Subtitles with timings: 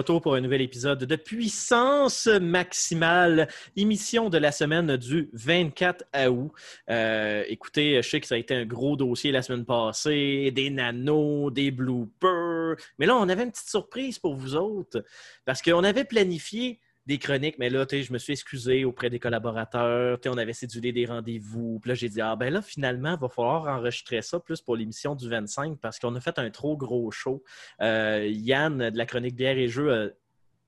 [0.00, 6.52] Retour pour un nouvel épisode de Puissance Maximale, émission de la semaine du 24 août.
[6.88, 10.70] Euh, écoutez, je sais que ça a été un gros dossier la semaine passée, des
[10.70, 15.04] nanos, des bloopers, mais là, on avait une petite surprise pour vous autres,
[15.44, 20.18] parce qu'on avait planifié des chroniques, mais là, je me suis excusé auprès des collaborateurs.
[20.26, 21.80] On avait cédulé des rendez-vous.
[21.80, 24.76] Puis là, j'ai dit, ah ben là, finalement, il va falloir enregistrer ça plus pour
[24.76, 27.42] l'émission du 25 parce qu'on a fait un trop gros show.
[27.80, 30.10] Euh, Yann de la chronique bière et jeux euh,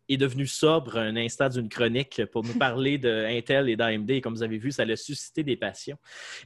[0.08, 4.20] est devenu sobre un instant d'une chronique pour nous parler de Intel et d'AMD.
[4.20, 5.96] Comme vous avez vu, ça a suscité des passions.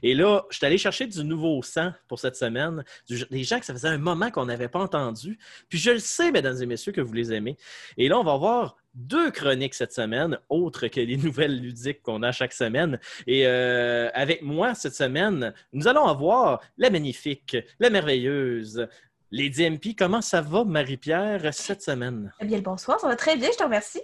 [0.03, 3.59] Et là, je suis allé chercher du nouveau sang pour cette semaine, du- des gens
[3.59, 5.39] que ça faisait un moment qu'on n'avait pas entendu.
[5.69, 7.57] Puis je le sais, mesdames et messieurs, que vous les aimez.
[7.97, 12.23] Et là, on va voir deux chroniques cette semaine, autres que les nouvelles ludiques qu'on
[12.23, 12.99] a chaque semaine.
[13.27, 18.87] Et euh, avec moi cette semaine, nous allons avoir la magnifique, la merveilleuse,
[19.31, 19.95] Lady MP.
[19.97, 22.33] Comment ça va, Marie-Pierre, cette semaine?
[22.39, 24.01] Eh bien, le bonsoir, ça va très bien, je te remercie.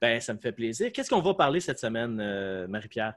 [0.00, 0.92] Ben, ça me fait plaisir.
[0.92, 3.14] Qu'est-ce qu'on va parler cette semaine, euh, Marie-Pierre?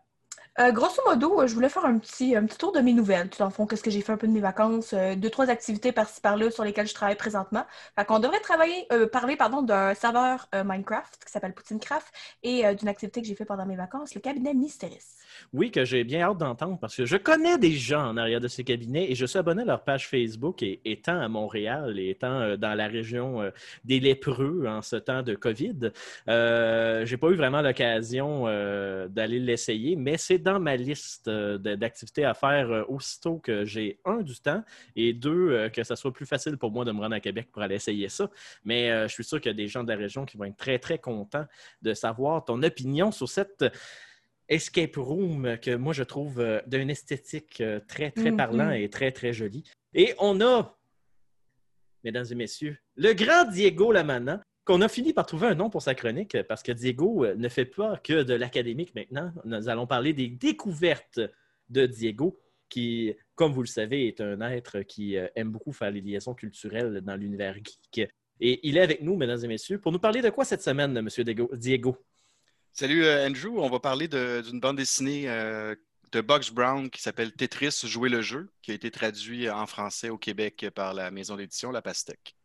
[0.59, 3.29] Euh, grosso modo, euh, je voulais faire un petit, un petit tour de mes nouvelles.
[3.29, 5.49] Tout en fond, qu'est-ce que j'ai fait un peu de mes vacances, euh, deux, trois
[5.49, 7.63] activités par-ci par-là sur lesquelles je travaille présentement.
[7.97, 12.07] Fait qu'on devrait travailler, parler pardon, d'un serveur Minecraft qui s'appelle Poutinecraft
[12.43, 15.05] et d'une activité que j'ai fait pendant mes vacances, le cabinet Mysteris.
[15.53, 18.47] Oui, que j'ai bien hâte d'entendre parce que je connais des gens en arrière de
[18.47, 22.09] ces cabinets et je suis abonné à leur page Facebook et étant à Montréal et
[22.09, 23.51] étant dans la région
[23.85, 25.91] des lépreux en ce temps de COVID,
[26.27, 28.45] j'ai pas eu vraiment l'occasion
[29.07, 33.99] d'aller l'essayer, mais c'est dans ma liste euh, d'activités à faire euh, aussitôt que j'ai
[34.05, 34.63] un du temps
[34.95, 37.49] et deux euh, que ça soit plus facile pour moi de me rendre à Québec
[37.51, 38.29] pour aller essayer ça.
[38.65, 40.57] Mais je suis sûr qu'il y a des gens de la région qui vont être
[40.57, 41.45] très très contents
[41.81, 43.65] de savoir ton opinion sur cette
[44.49, 48.37] escape room que moi je trouve d'une esthétique très très Mhm.
[48.37, 49.63] parlant et très très jolie.
[49.93, 50.77] Et on a,
[52.03, 55.81] mesdames et messieurs, le grand Diego Lamana, qu'on a fini par trouver un nom pour
[55.81, 59.31] sa chronique euh, parce que Diego euh, ne fait pas que de l'académique maintenant.
[59.45, 61.19] Nous allons parler des découvertes
[61.69, 62.39] de Diego
[62.69, 66.33] qui, comme vous le savez, est un être qui euh, aime beaucoup faire les liaisons
[66.33, 68.09] culturelles dans l'univers geek.
[68.39, 70.99] Et il est avec nous, mesdames et messieurs, pour nous parler de quoi cette semaine,
[71.01, 71.97] monsieur Diego?
[72.73, 75.27] Salut Andrew, on va parler d'une bande dessinée
[76.11, 80.09] de Bugs Brown qui s'appelle Tetris Jouer le jeu, qui a été traduit en français
[80.09, 82.35] au Québec par la maison d'édition La Pastèque.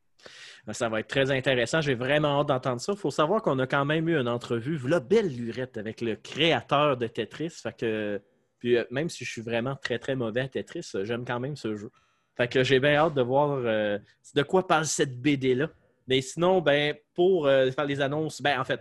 [0.73, 1.81] Ça va être très intéressant.
[1.81, 2.93] J'ai vraiment hâte d'entendre ça.
[2.93, 6.17] Il faut savoir qu'on a quand même eu une entrevue, la belle lurette, avec le
[6.17, 7.51] créateur de Tetris.
[7.51, 8.21] Fait que,
[8.59, 11.41] puis, euh, même si je suis vraiment très, très mauvais à Tetris, euh, j'aime quand
[11.41, 11.91] même ce jeu.
[12.37, 13.99] Fait que j'ai bien hâte de voir euh,
[14.35, 15.69] de quoi parle cette BD-là.
[16.07, 18.81] Mais sinon, ben, pour euh, faire les annonces, ben, en fait,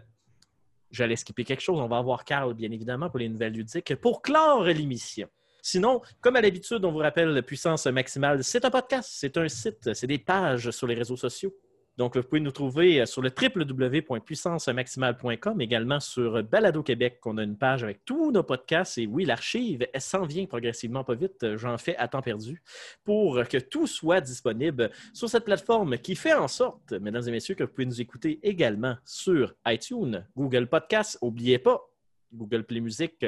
[0.91, 1.79] j'allais skipper quelque chose.
[1.79, 5.27] On va avoir Carl, bien évidemment, pour les nouvelles ludiques, pour clore l'émission.
[5.65, 9.95] Sinon, comme à l'habitude, on vous rappelle Puissance Maximale, c'est un podcast, c'est un site,
[9.95, 11.55] c'est des pages sur les réseaux sociaux.
[11.97, 17.43] Donc, vous pouvez nous trouver euh, sur le www.puissancemaximale.com, également sur Balado Québec, qu'on a
[17.43, 18.99] une page avec tous nos podcasts.
[18.99, 22.61] Et oui, l'archive, elle s'en vient progressivement, pas vite, j'en fais à temps perdu,
[23.03, 27.55] pour que tout soit disponible sur cette plateforme qui fait en sorte, mesdames et messieurs,
[27.55, 31.17] que vous pouvez nous écouter également sur iTunes, Google Podcasts.
[31.23, 31.89] N'oubliez pas,
[32.33, 33.25] Google Play Music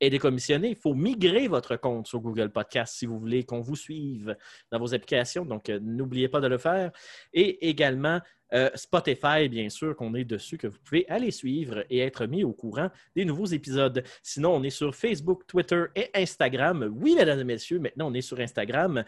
[0.00, 0.70] est décommissionné.
[0.70, 4.36] Il faut migrer votre compte sur Google Podcast si vous voulez qu'on vous suive
[4.70, 5.44] dans vos applications.
[5.44, 6.90] Donc, euh, n'oubliez pas de le faire.
[7.32, 8.20] Et également,
[8.52, 12.44] euh, Spotify, bien sûr, qu'on est dessus, que vous pouvez aller suivre et être mis
[12.44, 14.02] au courant des nouveaux épisodes.
[14.22, 16.92] Sinon, on est sur Facebook, Twitter et Instagram.
[17.00, 19.04] Oui, mesdames et messieurs, maintenant, on est sur Instagram.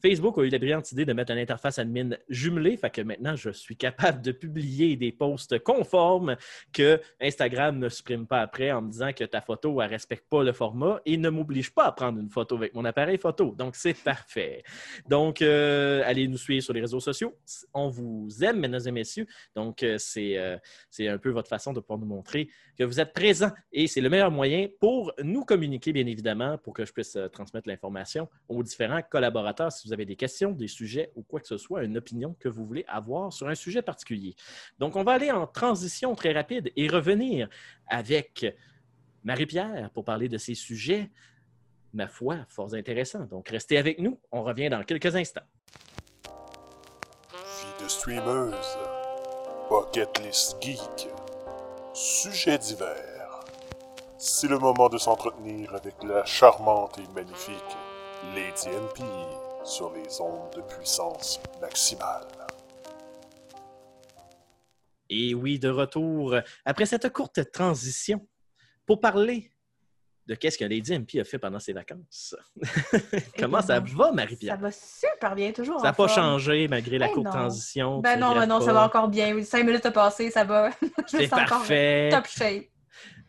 [0.00, 3.36] Facebook a eu la brillante idée de mettre une interface admin jumelée, fait que maintenant
[3.36, 6.36] je suis capable de publier des posts conformes
[6.72, 10.42] que Instagram ne supprime pas après en me disant que ta photo ne respecte pas
[10.42, 13.54] le format et ne m'oblige pas à prendre une photo avec mon appareil photo.
[13.56, 14.62] Donc c'est parfait.
[15.08, 17.34] Donc euh, allez nous suivre sur les réseaux sociaux.
[17.74, 19.26] On vous aime, mesdames et messieurs.
[19.54, 20.58] Donc euh, euh,
[20.90, 22.48] c'est un peu votre façon de pouvoir nous montrer
[22.78, 26.72] que vous êtes présents et c'est le meilleur moyen pour nous communiquer, bien évidemment, pour
[26.72, 31.22] que je puisse transmettre l'information aux différents collaborateurs vous avez des questions, des sujets ou
[31.22, 34.36] quoi que ce soit, une opinion que vous voulez avoir sur un sujet particulier.
[34.78, 37.48] Donc, on va aller en transition très rapide et revenir
[37.86, 38.46] avec
[39.24, 41.10] Marie-Pierre pour parler de ces sujets,
[41.94, 43.24] ma foi, fort intéressants.
[43.24, 44.20] Donc, restez avec nous.
[44.30, 45.46] On revient dans quelques instants.
[46.24, 48.78] Vie de streameuse,
[49.70, 50.20] bucket
[50.60, 51.08] geek,
[51.94, 53.44] sujets divers.
[54.18, 57.76] C'est le moment de s'entretenir avec la charmante et magnifique
[58.34, 62.26] Lady NP sur les ondes de puissance maximale.
[65.10, 68.26] Et oui, de retour après cette courte transition
[68.86, 69.50] pour parler
[70.26, 72.36] de qu'est-ce que Lady MP a fait pendant ses vacances.
[73.38, 74.56] Comment ça va, Marie-Pierre?
[74.56, 75.80] Ça va super bien, toujours.
[75.80, 78.00] Ça n'a pas changé malgré la courte transition.
[78.00, 79.42] Ben non, ben non, ça va encore bien.
[79.42, 80.70] Cinq minutes à passer, ça va.
[81.06, 82.10] C'est parfait.
[82.12, 82.66] top shape.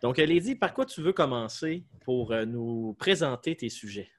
[0.01, 4.09] Donc, Lady, par quoi tu veux commencer pour euh, nous présenter tes sujets?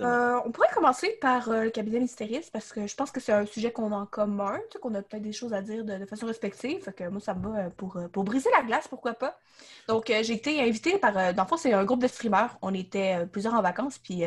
[0.00, 3.32] Euh, on pourrait commencer par euh, le cabinet mystériste parce que je pense que c'est
[3.32, 6.26] un sujet qu'on a en commun, qu'on a peut-être des choses à dire de, façon
[6.26, 6.82] respective.
[6.82, 9.38] Fait que moi, ça me va euh, pour, pour briser la glace, pourquoi pas.
[9.86, 11.12] Donc, j'ai été invitée par.
[11.12, 12.56] dans le fond, c'est un groupe de streamers.
[12.62, 14.22] On était plusieurs en vacances, puis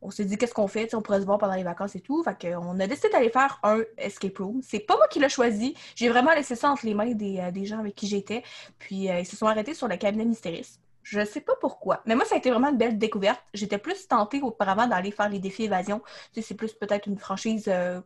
[0.00, 2.22] on s'est dit qu'est-ce qu'on fait, on pourrait se voir pendant les vacances et tout.
[2.22, 4.60] Fait qu'on a décidé d'aller faire un escape room.
[4.62, 5.74] C'est pas moi qui l'ai choisi.
[5.94, 8.42] J'ai vraiment laissé ça entre les mains des, des gens avec qui j'étais.
[8.78, 10.80] Puis ils se sont arrêtés sur le cabinet mystériste.
[11.02, 12.02] Je ne sais pas pourquoi.
[12.06, 13.42] Mais moi, ça a été vraiment une belle découverte.
[13.54, 16.00] J'étais plus tentée auparavant d'aller faire les défis évasion.
[16.32, 18.00] Tu sais, c'est plus peut-être une franchise euh,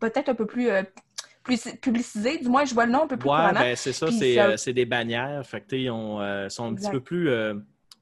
[0.00, 0.82] peut-être un peu plus, euh,
[1.42, 2.38] plus publicisée.
[2.38, 4.72] Du moins, je vois le nom un peu plus ouais, ben, c'est ça, euh, c'est,
[4.72, 5.44] des bannières.
[5.46, 7.30] Fait que, ils sont un petit peu plus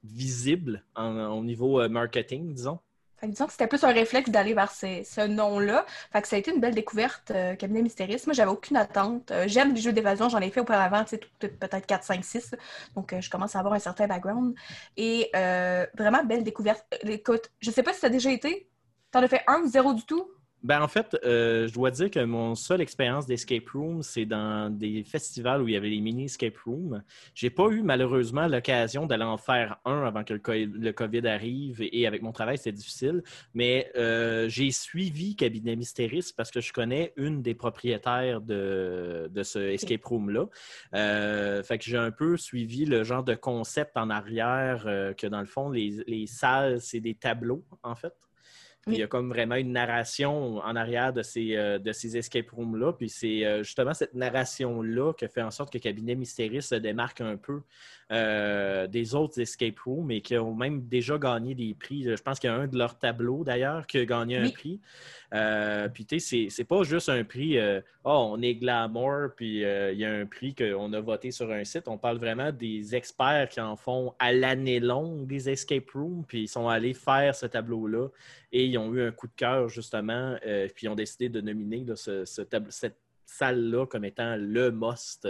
[0.03, 2.79] visibles au niveau marketing, disons.
[3.21, 5.85] Fait disons que c'était plus un réflexe d'aller vers ce nom-là.
[6.11, 8.25] Fait que ça a été une belle découverte, euh, Cabinet Mystériste.
[8.25, 9.29] Moi, j'avais aucune attente.
[9.29, 11.05] Euh, j'aime les jeux d'évasion, j'en ai fait auparavant,
[11.39, 12.55] peut-être 4, 5, 6.
[12.95, 14.55] Donc, euh, je commence à avoir un certain background.
[14.97, 15.29] Et
[15.95, 16.83] vraiment, belle découverte.
[17.03, 18.67] Écoute, je sais pas si tu as déjà été.
[19.11, 20.27] T'en as fait un ou zéro du tout?
[20.63, 24.69] Ben, en fait, euh, je dois dire que mon seule expérience d'escape room, c'est dans
[24.69, 27.01] des festivals où il y avait les mini escape rooms.
[27.33, 32.05] J'ai pas eu malheureusement l'occasion d'aller en faire un avant que le, COVID arrive et
[32.05, 33.23] avec mon travail, c'était difficile.
[33.55, 39.43] Mais euh, j'ai suivi Cabinet Mystériste parce que je connais une des propriétaires de, de
[39.43, 40.45] ce escape room-là.
[40.93, 44.83] Euh, fait que j'ai un peu suivi le genre de concept en arrière
[45.17, 48.13] que dans le fond, les, les salles, c'est des tableaux, en fait.
[48.87, 52.49] Il y a comme vraiment une narration en arrière de ces, euh, de ces escape
[52.49, 52.93] rooms-là.
[52.93, 57.21] Puis c'est euh, justement cette narration-là qui fait en sorte que Cabinet Mystérieux se démarque
[57.21, 57.61] un peu
[58.11, 62.03] euh, des autres escape rooms et qui ont même déjà gagné des prix.
[62.03, 64.79] Je pense qu'il y a un de leurs tableaux d'ailleurs qui a gagné un prix.
[65.93, 67.57] puis tu sais, c'est pas juste un prix,
[68.03, 71.63] oh, on est glamour, puis il y a un prix qu'on a voté sur un
[71.63, 71.87] site.
[71.87, 76.43] On parle vraiment des experts qui en font à l'année longue des escape rooms, puis
[76.43, 78.09] ils sont allés faire ce tableau-là
[78.51, 81.41] et ils ont eu un coup de cœur, justement, euh, puis ils ont décidé de
[81.41, 82.97] nominer ce, ce, cette
[83.31, 85.27] salle-là comme étant le must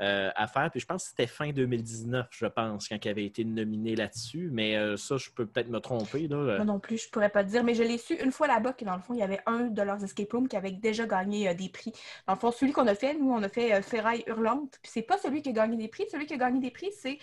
[0.00, 0.70] euh, à faire.
[0.70, 4.48] Puis je pense que c'était fin 2019, je pense, quand il avait été nominé là-dessus.
[4.52, 6.26] Mais euh, ça, je peux peut-être me tromper.
[6.26, 6.56] Là.
[6.56, 7.62] Moi non plus, je pourrais pas te dire.
[7.62, 9.64] Mais je l'ai su une fois là-bas que dans le fond, il y avait un
[9.64, 11.92] de leurs escape rooms qui avait déjà gagné euh, des prix.
[12.26, 14.78] Dans le fond, celui qu'on a fait, nous, on a fait Ferraille Hurlante.
[14.82, 16.04] Puis c'est pas celui qui a gagné des prix.
[16.10, 17.18] Celui qui a gagné des prix, c'est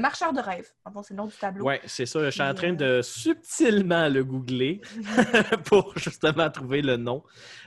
[0.00, 0.68] Marcheur de rêve.
[0.84, 1.66] En c'est le nom du tableau.
[1.66, 2.24] Oui, c'est ça.
[2.24, 4.80] Je suis en train de subtilement le googler
[5.64, 7.22] pour justement trouver le nom.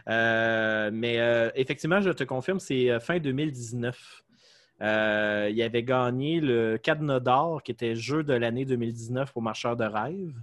[0.08, 4.24] mais effectivement, je te confirme, c'est euh, fin 2019.
[4.82, 9.76] Euh, il avait gagné le Cadenas d'or, qui était jeu de l'année 2019 pour Marcheur
[9.76, 10.34] de rêve.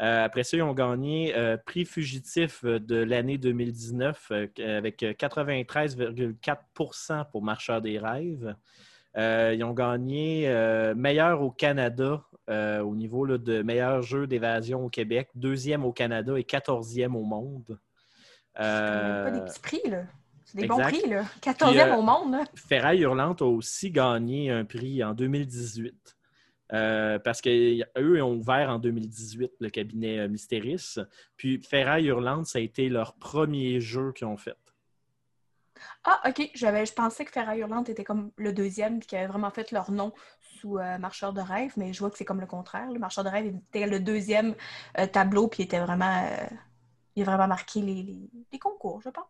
[0.00, 1.34] Euh, après ça, ils ont gagné
[1.66, 8.54] prix fugitif de l'année 2019 avec 93,4% pour Marcheur des rêves.
[9.16, 10.48] ils ont gagné
[10.94, 16.44] meilleur au Canada au niveau de meilleur jeu d'évasion au Québec, deuxième au Canada et
[16.44, 17.80] quatorzième au monde.
[18.54, 20.04] pas des petits prix, là.
[20.50, 21.24] C'est des bons prix, là.
[21.42, 22.32] 14e au monde.
[22.32, 22.44] Là.
[22.54, 26.16] Ferraille Hurlante a aussi gagné un prix en 2018.
[26.72, 30.96] Euh, parce qu'eux ont ouvert en 2018 le cabinet euh, Mystéris.
[31.36, 34.56] Puis Ferraille Hurlante, ça a été leur premier jeu qu'ils ont fait.
[36.04, 36.50] Ah, OK.
[36.54, 39.90] je pensais que Ferraille Hurlante était comme le deuxième, puis qu'ils avaient vraiment fait leur
[39.90, 42.90] nom sous euh, Marcheur de rêve, mais je vois que c'est comme le contraire.
[42.90, 44.54] Le Marcheur de rêve était le deuxième
[45.12, 46.26] tableau, puis était vraiment
[47.16, 49.24] il a vraiment marqué les, les- les concours, je pense.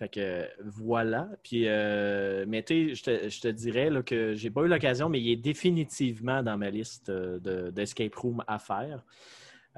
[0.00, 1.28] Fait que euh, voilà.
[1.44, 5.20] Puis, euh, mais tu sais, je te, dirais là, que j'ai pas eu l'occasion, mais
[5.22, 9.04] il est définitivement dans ma liste euh, de- d'escape room à faire.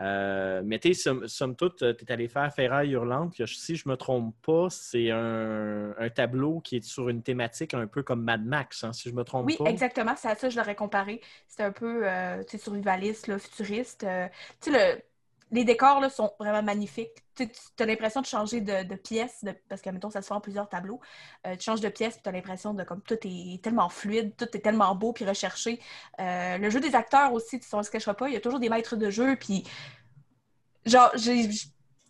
[0.01, 3.37] Euh, mais tu sais, somme, somme toute, tu es allé faire Ferraille Hurlante.
[3.37, 7.75] que Si je me trompe pas, c'est un, un tableau qui est sur une thématique
[7.75, 9.65] un peu comme Mad Max, hein, si je me trompe Oui, pas.
[9.65, 10.15] exactement.
[10.17, 11.21] C'est à ça que je l'aurais comparé.
[11.49, 14.05] C'était un peu euh, survivaliste, là, futuriste.
[14.05, 14.29] Euh,
[14.61, 15.03] tu sais, le-
[15.53, 17.13] les décors sont vraiment magnifiques.
[17.37, 20.69] Tu as l'impression de changer de, pièce, de- parce que, ça se fait en plusieurs
[20.69, 21.01] tableaux.
[21.47, 24.49] Euh, tu changes de pièce, tu as l'impression de comme tout est tellement fluide, tout
[24.57, 25.81] est tellement beau puis recherché.
[26.21, 28.61] Euh, le jeu des acteurs aussi, tu ne se cachera pas, il y a toujours
[28.61, 29.65] des maîtres de jeu, puis
[30.87, 31.13] genre,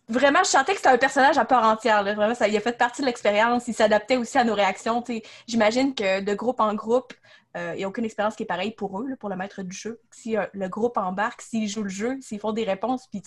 [0.09, 2.03] vraiment, je sentais que c'était un personnage à part entière.
[2.03, 2.13] là.
[2.13, 3.67] Vraiment, ça, il a fait partie de l'expérience.
[3.67, 5.03] Il s'adaptait aussi à nos réactions.
[5.47, 7.13] J'imagine que de groupe en groupe,
[7.55, 9.61] euh, il n'y a aucune expérience qui est pareille pour eux, là, pour le maître
[9.63, 10.01] du jeu.
[10.11, 13.21] Si euh, le groupe embarque, s'ils jouent le jeu, s'ils font des réponses, puis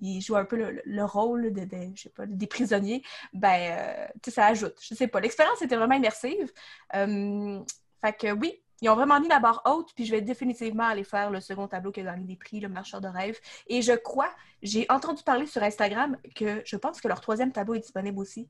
[0.00, 3.76] ils jouent un peu le, le rôle de, de- je sais pas, des prisonniers, ben,
[3.78, 4.76] euh, ça ajoute.
[4.80, 5.20] Je sais pas.
[5.20, 6.50] L'expérience était vraiment immersive.
[6.94, 7.60] Euh,
[8.04, 11.02] fait que oui, ils ont vraiment mis la barre haute, puis je vais définitivement aller
[11.04, 13.36] faire le second tableau qui a gagné des prix, le marcheur de rêve.
[13.66, 14.30] Et je crois,
[14.62, 18.48] j'ai entendu parler sur Instagram que je pense que leur troisième tableau est disponible aussi.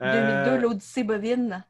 [0.00, 1.64] 2002, Euh, l'Odyssée bovine.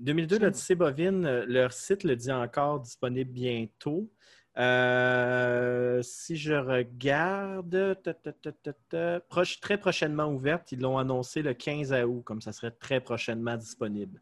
[0.00, 4.10] 2002, l'Odyssée bovine, leur site le dit encore disponible bientôt.
[4.56, 10.98] Euh, si je regarde, ta, ta, ta, ta, ta, proche- très prochainement ouverte, ils l'ont
[10.98, 14.20] annoncé le 15 août, comme ça serait très prochainement disponible.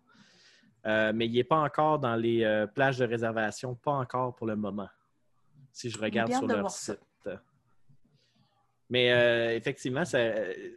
[0.87, 4.47] Euh, mais il n'est pas encore dans les euh, plages de réservation, pas encore pour
[4.47, 4.89] le moment,
[5.73, 7.01] si je regarde sur leur site.
[8.91, 10.19] Mais euh, effectivement, ça,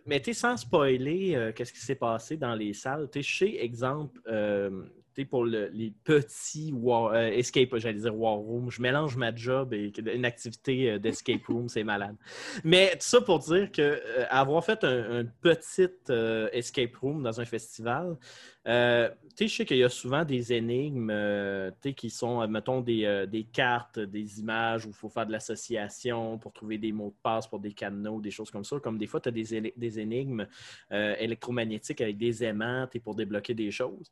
[0.06, 4.20] mais tu sans spoiler euh, qu'est-ce qui s'est passé dans les salles, tu chez exemple,
[4.28, 4.84] euh,
[5.30, 9.72] pour le- les petits war- euh, escape, j'allais dire war room, je mélange ma job
[9.74, 12.16] et une activité d'escape room, c'est malade.
[12.64, 15.88] Mais tout ça pour dire que avoir fait un, un petit
[16.54, 18.18] escape room dans un festival,
[18.68, 23.06] euh, je sais qu'il y a souvent des énigmes, euh, qui sont, euh, mettons, des,
[23.06, 27.10] euh, des cartes, des images où il faut faire de l'association pour trouver des mots
[27.10, 28.80] de passe pour des cadenas, des choses comme ça.
[28.80, 30.46] Comme des fois, tu as des, des énigmes
[30.92, 34.12] électromagnétiques avec des aimants t'sais, pour débloquer des choses.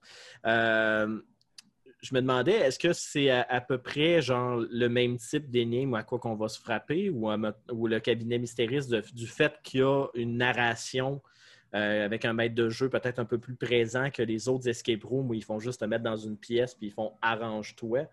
[2.01, 6.03] Je me demandais, est-ce que c'est à, peu près genre le même type d'énigme à
[6.03, 10.08] quoi qu'on va se frapper ou, à le cabinet mystériste du fait qu'il y a
[10.13, 11.22] une narration
[11.75, 15.03] euh, avec un maître de jeu peut-être un peu plus présent que les autres escape
[15.03, 18.07] rooms où ils font juste te mettre dans une pièce puis ils font arrange-toi.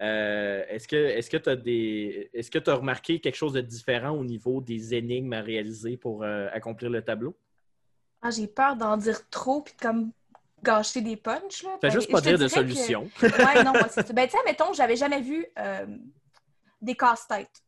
[0.00, 3.52] Euh, est-ce que est-ce que tu as des est-ce que tu as remarqué quelque chose
[3.54, 7.36] de différent au niveau des énigmes à réaliser pour euh, accomplir le tableau?
[8.22, 10.12] Ah, j'ai peur d'en dire trop puis de comme
[10.62, 11.62] gâcher des punchs.
[11.64, 11.78] Là.
[11.80, 13.10] Fais juste pas dire de dirais que- solution.
[13.22, 13.88] ouais, non, moi.
[14.12, 15.46] Ben, tu sais, mettons, j'avais jamais vu
[16.82, 17.62] des casse-têtes.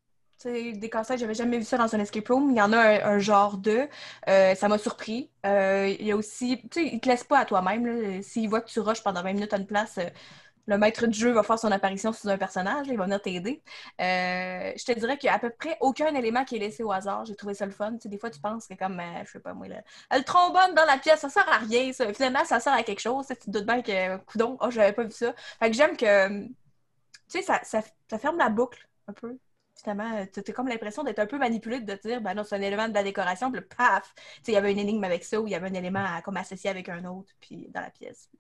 [0.45, 2.51] Des casse-têtes, j'avais jamais vu ça dans un escape room.
[2.51, 3.89] Il y en a un, genre de.
[4.29, 5.31] Euh, ça m'a surpris.
[5.47, 6.61] Euh, il y a aussi.
[6.71, 7.87] Tu sais, ils te laissent pas à toi-même.
[7.87, 8.23] là.
[8.23, 10.09] S'ils voient que tu rushes pendant 20 minutes à une place, euh,
[10.67, 12.87] le maître du jeu va faire son apparition sous un personnage.
[12.87, 13.63] là, il va venir t'aider.
[13.99, 16.93] Je te dirais qu'il y a à peu près aucun élément qui est laissé au
[16.93, 17.25] hasard.
[17.25, 17.93] J'ai trouvé ça le fun.
[17.93, 19.77] Tu sais, des fois, tu penses que comme, je sais pas moi, le,
[20.17, 21.93] le trombone dans la pièce, ça sert à rien.
[21.93, 22.13] Ça.
[22.15, 23.27] Finalement, ça sert à quelque chose.
[23.29, 25.35] Tu te doutes bien que, coudon, oh, j'avais pas vu ça.
[25.61, 26.55] Fait que j'aime que, tu
[27.29, 27.81] sais, ça, ça,
[28.11, 29.39] ça ferme la boucle un peu.
[29.83, 32.57] Finalement, tu as comme l'impression d'être un peu manipulé, de te dire, ben non, c'est
[32.57, 34.15] un élément de la décoration, puis le paf!
[34.15, 36.05] Tu sais, il y avait une énigme avec ça, ou il y avait un élément
[36.05, 38.31] à, comme associé avec un autre, puis dans la pièce.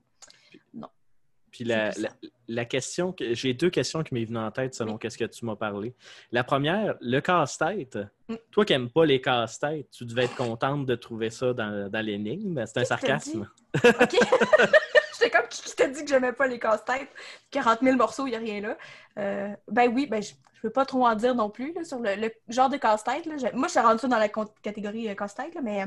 [1.51, 2.09] Puis la, la,
[2.49, 4.99] la question, que j'ai deux questions qui m'est venues en tête selon Oui.
[4.99, 5.95] qu'est-ce que tu m'as parlé.
[6.31, 7.99] La première, le casse-tête.
[8.29, 8.37] Mm.
[8.51, 12.01] Toi qui n'aimes pas les casse-têtes, tu devais être contente de trouver ça dans, dans
[12.01, 12.65] l'énigme.
[12.65, 13.47] C'est un sarcasme.
[13.85, 14.17] OK?
[15.23, 17.09] J'étais comme, qui, qui t'a dit que j'aimais pas les casse-têtes?
[17.51, 18.77] 40 000 morceaux, il n'y a rien là.
[19.19, 21.99] Euh, ben oui, ben je ne peux pas trop en dire non plus là, sur
[21.99, 23.27] le, le genre de casse-tête.
[23.27, 24.29] Moi, je suis rendue ça dans la
[24.63, 25.87] catégorie euh, casse-tête, mais euh,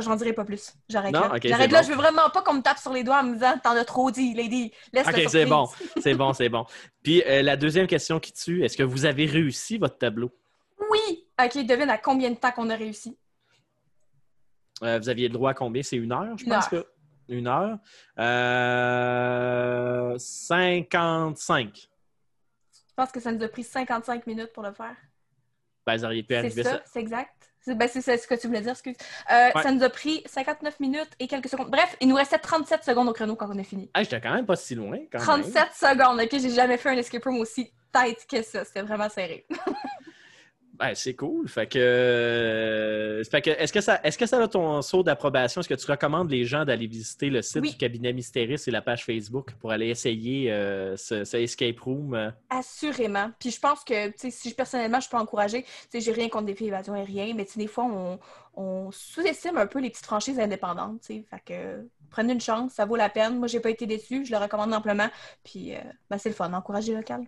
[0.00, 0.74] j'en dirai pas plus.
[0.88, 1.32] J'arrête là.
[1.42, 1.86] J'arrête là, bon.
[1.86, 3.84] je veux vraiment pas qu'on me tape sur les doigts en me disant «T'en as
[3.84, 5.66] trop dit, Lady, laisse OK, c'est bon.
[6.02, 6.66] C'est bon, c'est bon.
[7.02, 10.30] Puis euh, la deuxième question qui tue, est-ce que vous avez réussi votre tableau?
[10.90, 11.26] Oui!
[11.42, 13.16] OK, devine à combien de temps qu'on a réussi.
[14.82, 15.82] Euh, vous aviez le droit à combien?
[15.82, 16.84] C'est une heure, je pense heure.
[16.84, 16.86] que.
[17.28, 17.78] Une heure.
[18.18, 21.74] Euh, 55.
[21.76, 24.96] Je pense que ça nous a pris 55 minutes pour le faire.
[25.86, 26.82] Ben, vous auriez pu arriver ça, ça.
[26.84, 27.32] c'est exact.
[27.60, 28.96] C'est ben, c'est ce que tu voulais dire, excuse.
[29.30, 29.62] Euh, Ouais.
[29.62, 31.70] Ça nous a pris 59 minutes et quelques secondes.
[31.70, 33.90] Bref, il nous restait 37 secondes au chrono quand on a fini.
[33.94, 34.98] Ah, j'étais quand même pas si loin.
[35.12, 35.42] Quand même.
[35.50, 36.28] 37 secondes, ok?
[36.32, 38.64] J'ai jamais fait un escape room aussi tight que ça.
[38.64, 39.46] C'était vraiment serré.
[40.78, 41.48] Ben, c'est cool.
[41.48, 45.60] Fait que, euh, fait que est-ce que ça est-ce que ça a ton saut d'approbation?
[45.60, 47.70] Est-ce que tu recommandes les gens d'aller visiter le site Oui.
[47.72, 52.14] du cabinet Mystéris et la page Facebook pour aller essayer euh, ce, ce escape room?
[52.14, 52.30] euh?
[52.50, 53.30] Assurément.
[53.40, 56.54] Puis je pense que, si personnellement, je peux encourager, tu sais, j'ai rien contre des
[56.54, 58.20] filles évasion aérienne, mais des fois, on,
[58.54, 61.24] on sous-estime un peu les petites franchises indépendantes, tu sais.
[61.28, 63.36] Fait que, prenez une chance, ça vaut la peine.
[63.38, 65.08] Moi, j'ai pas été déçue, je le recommande amplement.
[65.42, 67.24] Puis, euh, ben, c'est le fun, encourager local.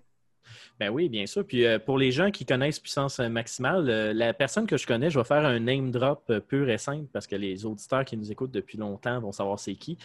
[0.80, 1.46] Ben oui, bien sûr.
[1.46, 5.10] Puis euh, pour les gens qui connaissent puissance maximale, euh, la personne que je connais,
[5.10, 8.16] je vais faire un name drop euh, pur et simple parce que les auditeurs qui
[8.16, 9.98] nous écoutent depuis longtemps vont savoir c'est qui.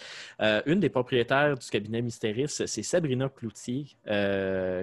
[0.66, 3.86] Une des propriétaires du cabinet Mystéris, c'est Sabrina Cloutier,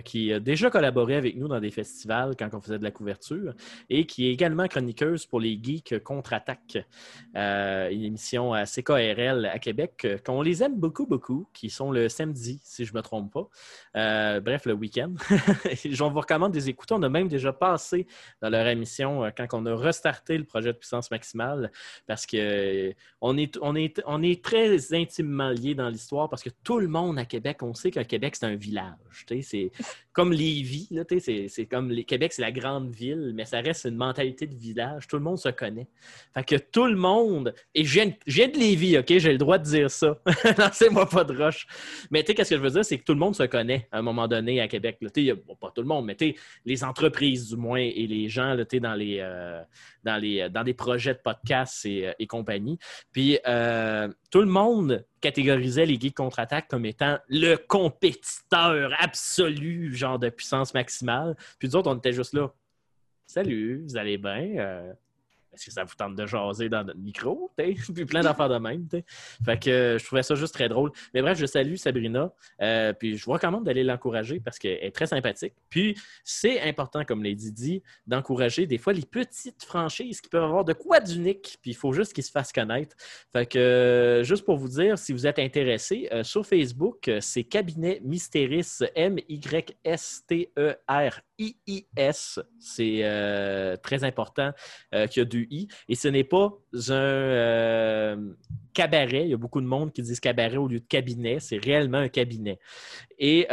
[0.04, 3.54] qui a déjà collaboré avec nous dans des festivals quand on faisait de la couverture
[3.90, 6.78] et qui est également chroniqueuse pour les Geeks Contre-Attaque,
[7.34, 12.60] une émission à CKRL à Québec, qu'on les aime beaucoup, beaucoup, qui sont le samedi,
[12.64, 14.40] si je ne me trompe pas.
[14.40, 15.12] Bref, le week-end.
[15.84, 16.94] Je vous recommande de les écouter.
[16.94, 18.06] On a même déjà passé
[18.40, 21.70] dans leur émission euh, quand on a restarté le projet de puissance maximale
[22.06, 26.42] parce que euh, on est, on est, on est très intimement liés dans l'histoire parce
[26.42, 28.96] que tout le monde à Québec, on sait que Québec, c'est un village.
[29.42, 29.70] C'est
[30.12, 30.88] comme Lévis.
[31.48, 35.06] C'est comme les, Québec, c'est la grande ville, mais ça reste une mentalité de village.
[35.06, 35.88] Tout le monde se connaît.
[36.34, 37.54] Fait que tout le monde.
[37.74, 39.06] Et viens de Lévis, OK?
[39.08, 40.18] J'ai le droit de dire ça.
[40.58, 41.66] Lancez-moi pas de roche.
[42.10, 43.88] Mais tu sais, qu'est-ce que je veux dire, c'est que tout le monde se connaît
[43.90, 44.98] à un moment donné à Québec.
[45.16, 46.16] il y bon, pas tout le monde, mais
[46.64, 49.62] les entreprises du moins et les gens là, dans, les, euh,
[50.04, 52.78] dans, les, dans des projets de podcasts et, euh, et compagnie.
[53.12, 60.18] Puis euh, tout le monde catégorisait les geeks contre-attaque comme étant le compétiteur absolu, genre
[60.18, 61.36] de puissance maximale.
[61.58, 62.52] Puis nous autres, on était juste là.
[63.26, 64.56] Salut, vous allez bien?
[64.58, 64.92] Euh,
[65.52, 67.50] est-ce que ça vous tente de jaser dans notre micro?
[67.56, 68.86] Puis plein d'affaires de même.
[69.44, 70.90] Fait que euh, je trouvais ça juste très drôle.
[71.14, 72.32] Mais bref, je salue Sabrina.
[72.60, 75.54] euh, puis je vous recommande d'aller l'encourager parce qu'elle est très sympathique.
[75.68, 80.64] Puis c'est important, comme Lady dit, d'encourager des fois les petites franchises qui peuvent avoir
[80.64, 81.58] de quoi d'unique.
[81.62, 82.96] Puis il faut juste qu'ils se fassent connaître.
[83.32, 88.00] Fait que euh, juste pour vous dire, si vous êtes intéressé, sur Facebook, c'est Cabinet
[88.04, 88.82] Mystéris,
[91.42, 92.40] M-Y-S-T-E-R-I-I-S.
[92.58, 94.52] C'est euh, très important
[94.94, 95.68] euh, qu'il y a du I.
[95.88, 98.16] Et ce n'est pas un euh,
[98.72, 99.24] cabaret.
[99.24, 101.38] Il y a beaucoup de monde qui disent cabaret au lieu de cabinet.
[101.40, 102.58] C'est réellement un cabinet.
[103.18, 103.46] Et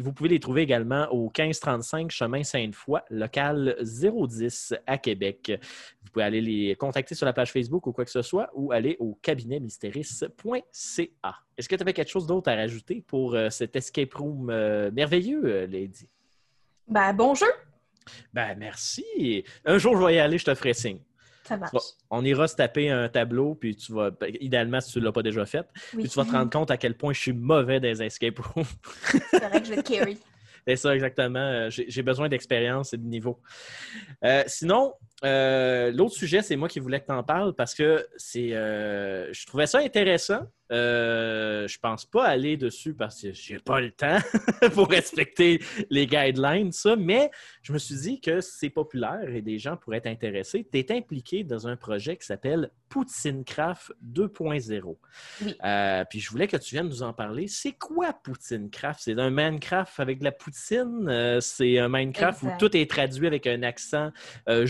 [0.00, 5.52] vous pouvez les trouver également au 1535 Chemin Sainte-Foy, local 010 à Québec.
[6.02, 8.72] Vous pouvez aller les contacter sur la page Facebook ou quoi que ce soit ou
[8.72, 11.34] aller au cabinetmystéris.ca.
[11.56, 14.46] Est-ce que tu avais quelque chose d'autre à rajouter pour cet escape room
[14.92, 16.10] merveilleux, Lady?
[16.88, 17.46] Ben, bon jeu!
[18.32, 19.44] Ben, merci.
[19.64, 21.00] Un jour, je vais y aller, je te ferai signe.
[21.44, 21.72] Ça marche.
[22.10, 25.12] On ira se taper un tableau, puis tu vas, ben, idéalement, si tu ne l'as
[25.12, 26.02] pas déjà fait, Oui.
[26.02, 28.64] puis tu vas te rendre compte à quel point je suis mauvais les escape rooms.
[29.30, 30.18] C'est vrai que je vais te carry.
[30.66, 31.38] C'est ça, exactement.
[31.38, 33.40] Euh, J'ai j'ai besoin d'expérience et de niveau.
[34.24, 38.06] Euh, sinon, euh, l'autre sujet, c'est moi qui voulais que tu en parles parce que
[38.16, 40.46] c'est, euh, je trouvais ça intéressant.
[40.72, 44.18] Euh, je pense pas aller dessus parce que j'ai pas le temps
[44.74, 47.30] pour respecter les guidelines, ça, mais
[47.62, 50.66] je me suis dit que c'est populaire et des gens pourraient être intéressés.
[50.70, 54.96] Tu es impliqué dans un projet qui s'appelle Poutinecraft 2.0.
[55.42, 55.54] Oui.
[55.64, 57.46] Euh, puis je voulais que tu viennes nous en parler.
[57.46, 59.00] C'est quoi Poutinecraft?
[59.02, 61.38] C'est un Minecraft avec de la poutine?
[61.40, 62.56] C'est un Minecraft Exact.
[62.56, 64.10] où tout est traduit avec un accent
[64.48, 64.66] euh,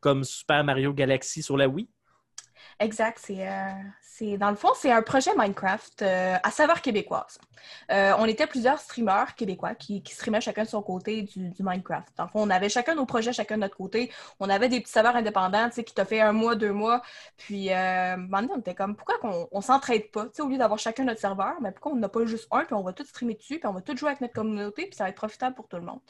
[0.00, 1.88] comme Super Mario Galaxy sur la Wii?
[2.80, 3.18] Exact.
[3.20, 3.72] C'est, euh,
[4.38, 7.38] dans le fond, c'est un projet Minecraft euh, à saveur québécoise.
[7.90, 12.08] Euh, on était plusieurs streamers québécois qui, streamaient chacun de son côté du, Minecraft.
[12.16, 14.12] Dans le fond, on avait chacun nos projets, chacun de notre côté.
[14.40, 17.02] On avait des petits saveurs indépendants, qui t'ont fait un mois, deux mois.
[17.36, 20.26] Puis, euh, donné, on était comme, pourquoi qu'on on s'entraide pas?
[20.38, 22.82] Au lieu d'avoir chacun notre serveur, mais pourquoi on n'a pas juste un, puis on
[22.82, 25.10] va tout streamer dessus, puis on va tout jouer avec notre communauté, puis ça va
[25.10, 26.00] être profitable pour tout le monde.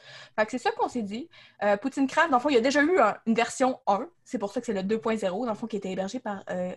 [0.48, 1.28] C'est ça qu'on s'est dit.
[1.62, 4.06] Euh, Poutine Craft, dans le fond, il y a déjà eu un- une version 1.
[4.24, 6.74] C'est pour ça que c'est le 2.0, dans le fond, qui été hébergé par euh,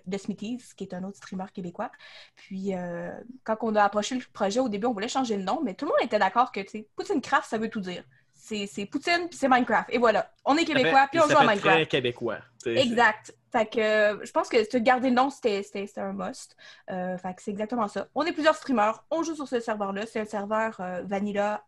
[0.75, 1.91] qui est un autre streamer québécois.
[2.35, 3.11] Puis, euh,
[3.43, 5.85] quand on a approché le projet, au début, on voulait changer le nom, mais tout
[5.85, 8.03] le monde était d'accord que, tu sais, Poutine Craft, ça veut tout dire.
[8.47, 9.89] C'est Poutine, puis c'est Minecraft.
[9.91, 10.31] Et voilà.
[10.45, 11.61] On est québécois, puis on joue à Minecraft.
[11.61, 12.39] très québécois.
[12.65, 13.33] Exact.
[13.51, 15.63] Fait que euh, je pense que de garder le nom, c'était
[15.97, 16.55] un must.
[16.91, 18.07] Euh, fait que c'est exactement ça.
[18.13, 20.05] On est plusieurs streamers, on joue sur ce serveur-là.
[20.05, 21.63] C'est un serveur euh, Vanilla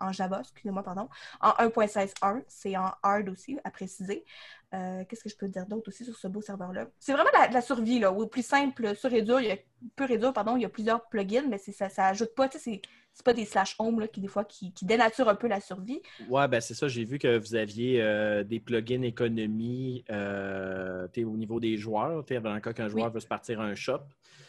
[0.00, 1.08] en Java, excusez-moi, pardon,
[1.40, 2.42] en 1.16.1.
[2.48, 4.24] C'est en hard aussi, à préciser.
[4.72, 6.86] Qu'est-ce que je peux dire d'autre aussi sur ce beau serveur-là?
[6.98, 8.12] C'est vraiment la, la survie, là.
[8.12, 9.56] Au plus simple, sur et dur, il y a,
[9.96, 12.58] pur et dur, pardon, il y a plusieurs plugins, mais ça, ça ajoute pas, tu
[12.58, 12.80] sais,
[13.12, 15.60] c'est- pas des slash home là, qui, des fois, qui, qui dénaturent un peu la
[15.60, 16.00] survie.
[16.28, 16.88] Ouais, ben c'est ça.
[16.88, 22.24] J'ai vu que vous aviez euh, des plugins économie euh, au niveau des joueurs.
[22.24, 23.12] Dans le cas qu'un joueur Oui.
[23.12, 24.00] veut se partir un shop.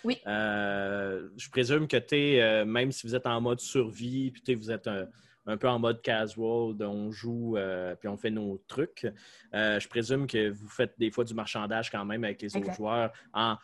[0.03, 0.17] Oui.
[0.25, 5.07] Euh, je présume que même si vous êtes en mode survie, puis vous êtes un-
[5.47, 9.07] un peu en mode casual, on joue euh, puis on fait nos trucs.
[9.53, 12.73] Euh, je présume que vous faites des fois du marchandage quand même avec les autres
[12.73, 13.57] joueurs en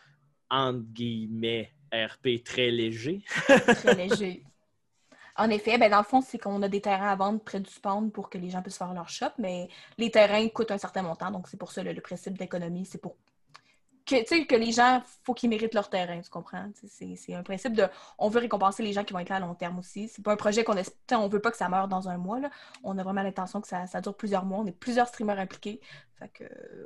[0.49, 3.21] entre guillemets RP très léger.
[3.47, 4.43] Très léger.
[5.37, 7.69] En effet, ben dans le fond, c'est qu'on a des terrains à vendre près du
[7.69, 11.03] spawn pour que les gens puissent faire leur shop, mais les terrains coûtent un certain
[11.03, 13.15] montant, donc c'est pour ça le, le principe d'économie, c'est pour
[14.07, 16.69] que, que les gens, faut qu'ils méritent leur terrain, tu comprends?
[16.87, 17.85] C'est un principe de,
[18.17, 20.07] on veut récompenser les gens qui vont être là à long terme aussi.
[20.07, 20.75] C'est pas un projet qu'on,
[21.11, 22.39] on veut pas que ça meure dans un mois.
[22.83, 24.59] On a vraiment l'intention que ça, ça dure plusieurs mois.
[24.59, 25.81] On est plusieurs streamers impliqués.
[26.17, 26.43] Fait que,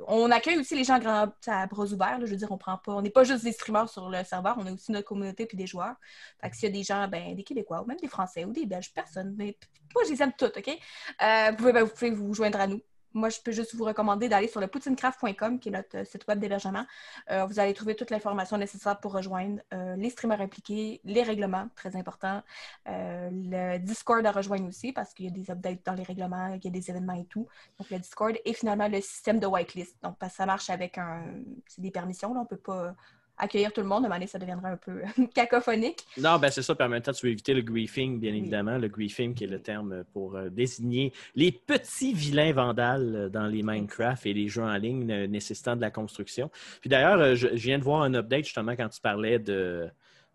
[0.08, 2.18] on accueille aussi les gens à, bras ouverts.
[2.20, 4.56] Je veux dire, on prend pas, on n'est pas juste des streamers sur le serveur,
[4.58, 5.94] on a aussi notre communauté puis des joueurs.
[6.40, 8.52] Fait que s'il y a des gens, ben, des Québécois ou même des Français ou
[8.52, 9.34] des Belges, personne.
[9.38, 9.56] Mais
[9.94, 10.68] moi, je les aime toutes, OK?
[10.68, 12.80] Euh, vous, pouvez, ben, vous pouvez vous joindre à nous.
[13.14, 16.26] Moi, je peux juste vous recommander d'aller sur le poutinecraft.com, qui est notre euh, site
[16.26, 16.84] web d'hébergement.
[17.30, 21.68] Euh, vous allez trouver toute l'information nécessaire pour rejoindre euh, les streamers impliqués, les règlements,
[21.74, 22.42] très important,
[22.86, 26.64] le Discord à rejoindre aussi, parce qu'il y a des updates dans les règlements, il
[26.64, 27.46] y a des événements et tout.
[27.78, 29.96] Donc, le Discord et finalement le système de whitelist.
[30.02, 31.24] Donc, ça marche avec un.
[31.66, 32.94] C'est des permissions, là, on ne peut pas
[33.42, 34.04] accueillir tout le monde.
[34.04, 35.02] À un moment donné, ça deviendrait un peu
[35.34, 36.06] cacophonique.
[36.18, 36.74] Non, ben c'est ça.
[36.74, 38.38] Puis en même temps, tu veux éviter le griefing, bien Oui.
[38.38, 38.78] évidemment.
[38.78, 43.46] Le griefing qui est le terme pour euh, désigner les petits vilains vandales euh, dans
[43.46, 46.50] les Minecraft et les jeux en ligne euh, nécessitant de la construction.
[46.80, 49.88] Puis d'ailleurs, je, viens de voir un update justement quand tu parlais de-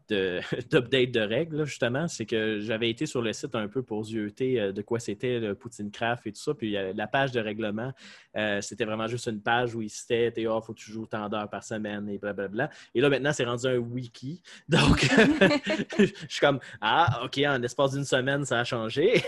[0.70, 4.04] d'update de, règles, là, justement, c'est que j'avais été sur le site un peu pour
[4.04, 6.54] zioter euh, de quoi c'était le Poutine Craft et tout ça.
[6.54, 7.92] Puis euh, la page de règlement,
[8.36, 11.28] euh, c'était vraiment juste une page où il citait il faut que tu joues tant
[11.30, 12.70] d'heures par semaine et blablabla.
[12.96, 14.42] Et là, maintenant, c'est rendu un wiki.
[14.70, 15.02] Donc,
[16.00, 19.24] je suis comme Ah, OK, en l'espace d'une semaine, ça a changé.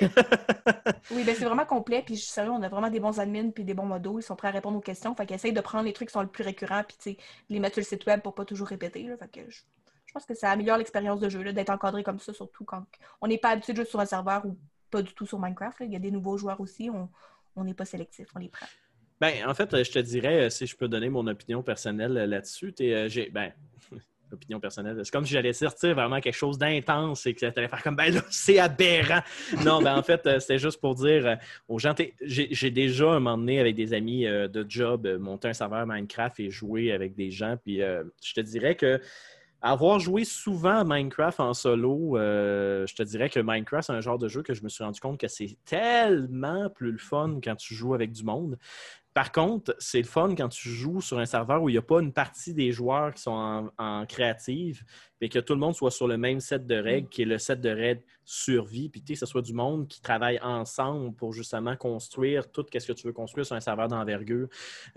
[1.11, 2.03] Oui, ben c'est vraiment complet.
[2.05, 4.19] Puis je suis sérieux, on a vraiment des bons admins puis des bons modos.
[4.19, 5.15] Ils sont prêts à répondre aux questions.
[5.15, 7.17] Fait qu'ils essayent de prendre les trucs qui sont le plus récurrents puis tu sais,
[7.49, 9.03] les mettre sur le site web pour pas toujours répéter.
[9.03, 9.17] Là.
[9.17, 9.61] Fait que je,
[10.09, 12.83] je pense que ça améliore l'expérience de jeu d'être encadré comme ça, surtout quand
[13.21, 14.57] on n'est pas habitué de jouer sur un serveur ou
[14.89, 15.77] pas du tout sur Minecraft.
[15.81, 16.89] Il y a des nouveaux joueurs aussi.
[17.55, 18.65] On n'est pas sélectif, on les prend.
[19.21, 22.25] Ben, en fait, je te dirais, euh, si je peux donner mon opinion personnelle euh,
[22.25, 23.51] là-dessus, euh, j'ai, ben,
[24.31, 27.67] opinion personnelle, c'est comme si j'allais sortir vraiment quelque chose d'intense et que tu allais
[27.67, 29.21] faire comme, ben là, c'est aberrant.
[29.63, 33.59] Non, ben en fait, c'était juste pour dire aux gens, j'ai, déjà un moment donné
[33.59, 37.77] avec des amis de job monté un serveur Minecraft et joué avec des gens, puis
[37.79, 39.01] je te dirais que
[39.61, 44.01] avoir joué souvent à Minecraft en solo, euh, je te dirais que Minecraft, c'est un
[44.01, 47.39] genre de jeu que je me suis rendu compte que c'est tellement plus le fun
[47.43, 48.57] quand tu joues avec du monde.
[49.13, 51.83] Par contre, c'est le fun quand tu joues sur un serveur où il n'y a
[51.83, 54.83] pas une partie des joueurs qui sont en, en créative,
[55.21, 57.37] et que tout le monde soit sur le même set de règles, qui est le
[57.37, 61.15] set de règles survie, puis tu sais, que ce soit du monde qui travaille ensemble
[61.15, 64.47] pour justement construire tout ce que tu veux construire sur un serveur d'envergure.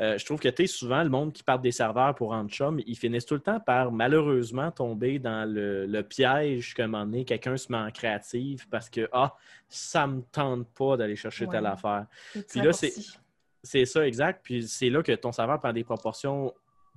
[0.01, 2.51] Euh, je trouve que tu sais, souvent, le monde qui part des serveurs pour rendre
[2.51, 6.88] chum, ils finissent tout le temps par malheureusement tomber dans le, le piège qu'à un
[6.88, 9.35] moment donné, quelqu'un se met en créative parce que ah,
[9.68, 12.07] ça me tente pas d'aller chercher telle affaire.
[12.51, 13.21] Puis là, c'est-.
[13.62, 14.40] C'est ça, exact.
[14.42, 16.53] Puis c'est là que ton serveur prend des proportions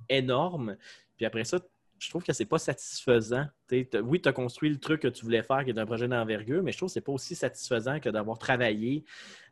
[0.08, 0.76] énormes.
[1.16, 1.58] Puis après ça,
[1.98, 3.46] je trouve que c'est pas satisfaisant.
[3.70, 6.62] Oui, tu as construit le truc que tu voulais faire, qui est un projet d'envergure,
[6.62, 9.04] mais je trouve que c'est pas aussi satisfaisant que d'avoir travaillé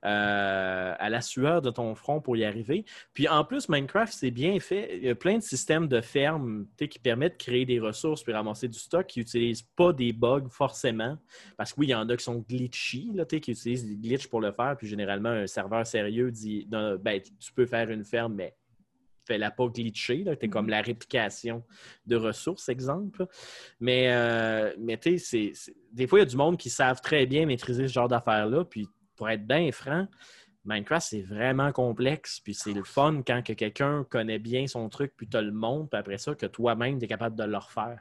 [0.05, 2.85] euh, à la sueur de ton front pour y arriver.
[3.15, 4.99] Puis en plus, Minecraft, c'est bien fait.
[4.99, 8.23] Il y a plein de systèmes de ferme t'sais, qui permettent de créer des ressources
[8.23, 11.17] puis ramasser du stock qui n'utilisent pas des bugs forcément.
[11.57, 14.29] Parce que oui, il y en a qui sont glitchy, là, qui utilisent des glitches
[14.29, 14.77] pour le faire.
[14.77, 18.55] Puis généralement, un serveur sérieux dit ben, tu peux faire une ferme, mais
[19.27, 20.25] fais-la pas glitcher.
[20.25, 20.71] Tu es comme Mhm.
[20.71, 21.65] la réplication
[22.07, 23.27] de ressources, exemple.
[23.81, 25.53] Mais, euh, mais tu sais,
[25.93, 28.65] des fois, il y a du monde qui savent très bien maîtriser ce genre d'affaires-là.
[28.65, 30.07] Puis pour être bien franc,
[30.65, 32.41] Minecraft, c'est vraiment complexe.
[32.41, 35.91] Puis c'est le fun quand que quelqu'un connaît bien son truc, puis tu le montres,
[35.91, 37.99] puis après ça, que toi-même, tu es capable de le refaire.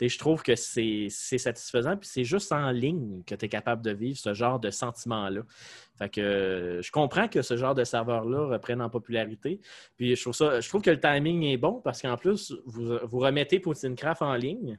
[0.00, 3.92] Je trouve que c'est satisfaisant, puis c'est juste en ligne que tu es capable de
[3.92, 5.42] vivre ce genre de sentiment-là.
[5.96, 9.60] Fait que je comprends que ce genre de serveur-là reprenne en popularité.
[9.96, 12.98] Puis je trouve, ça, je trouve que le timing est bon parce qu'en plus, vous,
[13.04, 14.76] vous remettez Poutinecraft en ligne,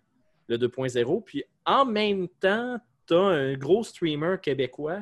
[0.50, 5.00] le 2.0, puis en même temps, tu as un gros streamer québécois,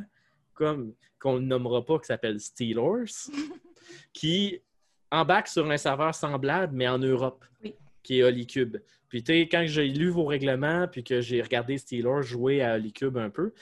[0.61, 3.11] comme qu'on ne nommera pas, qui s'appelle Steelers,
[4.13, 4.61] qui
[5.09, 7.73] embarque sur un serveur semblable, mais en Europe, Oui.
[8.03, 8.77] qui est Holycube.
[9.09, 12.75] Puis, tu sais, quand j'ai lu vos règlements, puis que j'ai regardé Steelers jouer à
[12.75, 13.53] Holycube un peu,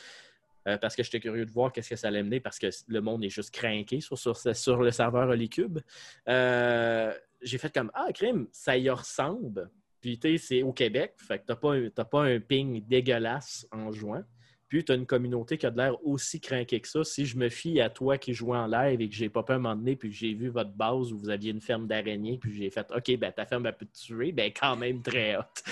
[0.67, 2.99] euh, parce que j'étais curieux de voir qu'est-ce que ça allait mener, parce que le
[3.01, 5.79] monde est juste craqué sur, sur, sur le serveur Holycube.
[6.27, 9.69] Euh, j'ai fait comme Ah, crime, ça y ressemble.
[10.01, 13.91] Puis, tu sais, c'est au Québec, fait que t'as pas, pas un ping dégueulasse en
[13.91, 14.23] jouant.
[14.69, 17.03] Puis, tu as une communauté qui a de l'air aussi craquée que ça.
[17.03, 19.51] Si je me fie à toi qui jouais en live et que j'ai pas pu
[19.53, 22.37] un moment donné, puis que j'ai vu votre base où vous aviez une ferme d'araignées,
[22.37, 25.35] puis j'ai fait OK, ben ta ferme, elle peut te tuer, ben quand même très
[25.37, 25.63] haute.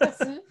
[0.00, 0.40] Merci.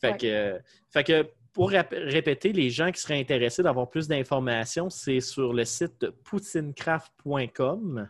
[0.00, 0.18] Fait Ouais.
[0.18, 5.54] que, fait que pour répéter, les gens qui seraient intéressés d'avoir plus d'informations, c'est sur
[5.54, 8.08] le site poutinecraft.com.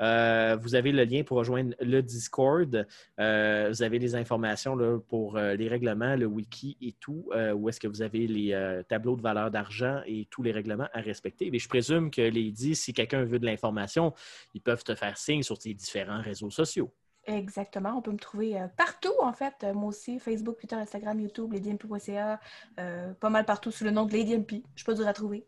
[0.00, 2.86] Euh, vous avez le lien pour rejoindre le Discord.
[3.18, 7.68] Euh, vous avez les informations là, pour euh, les règlements, le wiki et tout, où
[7.68, 11.50] est-ce que vous avez les tableaux de valeur d'argent et tous les règlements à respecter.
[11.50, 14.14] Mais je présume que dit, si quelqu'un veut de l'information,
[14.54, 16.92] ils peuvent te faire signe sur tes différents réseaux sociaux.
[17.24, 17.94] Exactement.
[17.96, 19.66] On peut me trouver partout, en fait.
[19.74, 22.40] Moi aussi, Facebook, Twitter, Instagram, YouTube, LadyMP.ca,
[22.76, 24.62] pas mal partout sous le nom de LadyMP.
[24.74, 25.44] Je suis pas dur à trouver.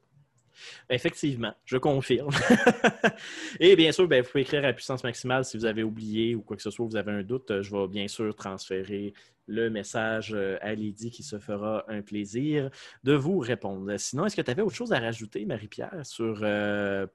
[0.89, 2.31] Effectivement, je confirme.
[3.61, 6.43] Et bien sûr, ben, vous pouvez écrire à puissance maximale si vous avez oublié ou
[6.43, 7.63] quoi que ce soit, vous avez un doute.
[7.63, 9.13] Je vais bien sûr transférer
[9.47, 12.71] le message euh, à Lydie qui se fera un plaisir
[13.03, 13.97] de vous répondre.
[13.99, 17.07] Sinon, est-ce que tu avais autre chose à rajouter, Marie-Pierre, sur euh?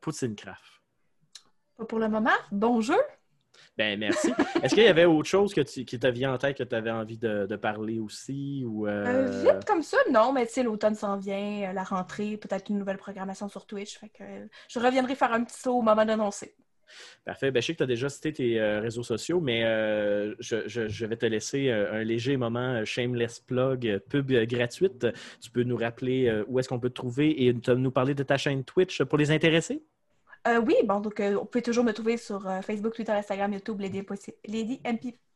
[1.77, 2.29] Pas pour le moment.
[2.51, 2.95] Bon jeu.
[3.77, 4.31] Ben, merci.
[4.63, 6.75] Est-ce qu'il y avait autre chose que tu, qui t'a venu en tête que tu
[6.75, 8.63] avais envie de, de parler aussi?
[8.65, 11.83] Ou, euh, Euh, vite comme ça, non, mais tu sais, l'automne s'en vient, euh, la
[11.83, 13.97] rentrée, peut-être une nouvelle programmation sur Twitch.
[13.99, 14.23] Fait que
[14.69, 16.55] je reviendrai faire un petit saut au moment d'annoncer.
[17.25, 17.51] Parfait.
[17.51, 20.67] Ben, je sais que tu as déjà cité tes euh, réseaux sociaux, mais euh, je,
[20.67, 25.07] je- je vais te laisser euh, un léger moment shameless plug, pub gratuite.
[25.41, 28.23] Tu peux nous rappeler où est-ce qu'on peut te trouver et te- nous parler de
[28.23, 29.83] ta chaîne Twitch pour les intéressés?
[30.47, 33.53] Euh, oui, bon, donc euh, on peut toujours me trouver sur euh, Facebook, Twitter, Instagram,
[33.53, 33.81] YouTube,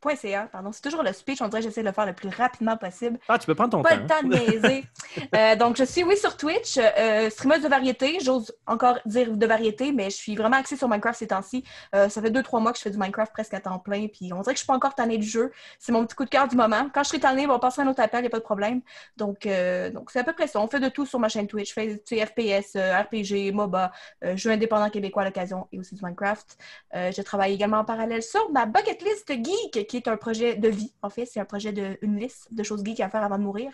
[0.06, 0.48] LadyMP.ca.
[0.52, 1.42] Pardon, c'est toujours le speech.
[1.42, 3.20] On dirait que j'essaie de le faire le plus rapidement possible.
[3.28, 4.02] Ah, tu peux prendre ton Pas temps.
[4.02, 4.86] le temps de niaiser.
[5.36, 8.20] Euh, donc, je suis, oui, sur Twitch, euh, streameuse de variété.
[8.22, 11.64] J'ose encore dire de variété, mais je suis vraiment axée sur Minecraft ces temps-ci.
[11.96, 14.08] Euh, ça fait deux, trois mois que je fais du Minecraft presque à temps plein,
[14.08, 15.52] puis on dirait que je suis pas encore tannée du jeu.
[15.80, 16.90] C'est mon petit coup de cœur du moment.
[16.94, 18.38] Quand je serai tannée, on va passer à un autre appel, il n'y a pas
[18.40, 18.82] de problème.
[19.18, 20.60] Donc, euh, donc c'est à peu près ça.
[20.62, 21.70] On fait de tout sur ma chaîne Twitch.
[21.70, 23.92] Je fais tu sais, FPS, RPG, MOBA,
[24.36, 26.58] jeux indépendants québécois à l'occasion et aussi du Minecraft.
[26.94, 30.70] Je travaille également en parallèle sur ma bucket list geek, qui est un projet de
[30.70, 30.94] vie.
[31.02, 33.44] En fait, c'est un projet de une liste de choses geeks à faire avant de
[33.44, 33.74] mourir.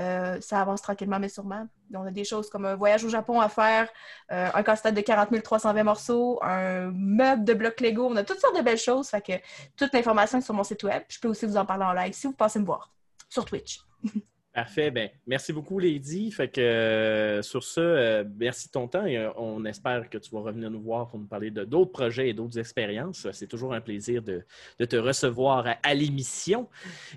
[0.00, 1.66] Euh, ça avance tranquillement, mais sûrement.
[1.92, 3.88] On a des choses comme un voyage au Japon à faire,
[4.32, 8.06] euh, un casse-tête de 40 320 morceaux, un meuble de blocs Lego.
[8.08, 9.08] On a toutes sortes de belles choses.
[9.08, 9.32] Fait que
[9.76, 11.02] toute l'information est sur mon site web.
[11.08, 12.92] Je peux aussi vous en parler en live si vous passez me voir
[13.28, 13.80] sur Twitch.
[14.56, 14.90] Parfait.
[14.90, 16.30] Ben, merci beaucoup, Lady.
[16.30, 20.16] Fait que euh, sur ce, euh, merci de ton temps et euh, on espère que
[20.16, 23.30] tu vas revenir nous voir pour nous parler de d'autres projets et d'autres expériences.
[23.32, 24.46] C'est toujours un plaisir de,
[24.78, 26.70] de te recevoir à, à l'émission.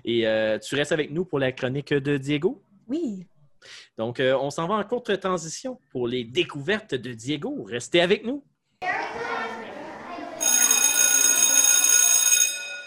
[0.04, 0.26] Et
[0.62, 2.62] tu restes avec nous pour la chronique de Diego.
[2.86, 3.24] Oui.
[3.96, 7.62] Donc, on s'en va en courte transition pour les découvertes de Diego.
[7.62, 8.44] Restez avec nous.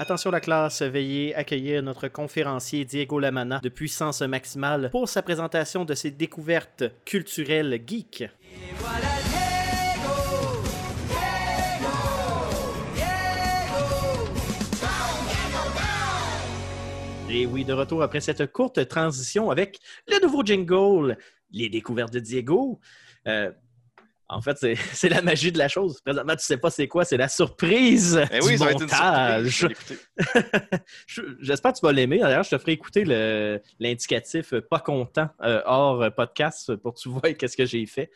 [0.04, 5.86] Attention la classe, veuillez accueillir notre conférencier Diego Lamana de Puissance Maximale pour sa présentation
[5.86, 8.26] de ses découvertes culturelles geeks.
[17.30, 21.18] Et oui, de retour après cette courte transition avec le nouveau jingle,
[21.52, 22.82] les découvertes de Diego.
[23.26, 23.54] Euh,
[24.34, 24.58] en fait,
[24.94, 26.02] c'est la magie de la chose.
[26.02, 29.68] Présentement, tu sais pas c'est quoi, c'est la surprise du oui, ça une montage.
[31.08, 32.20] Je J'espère que tu vas l'aimer.
[32.20, 33.04] D'ailleurs, je te ferai écouter
[33.80, 38.12] l'indicatif pas content euh, hors podcast pour que tu vois qu'est-ce que j'ai fait.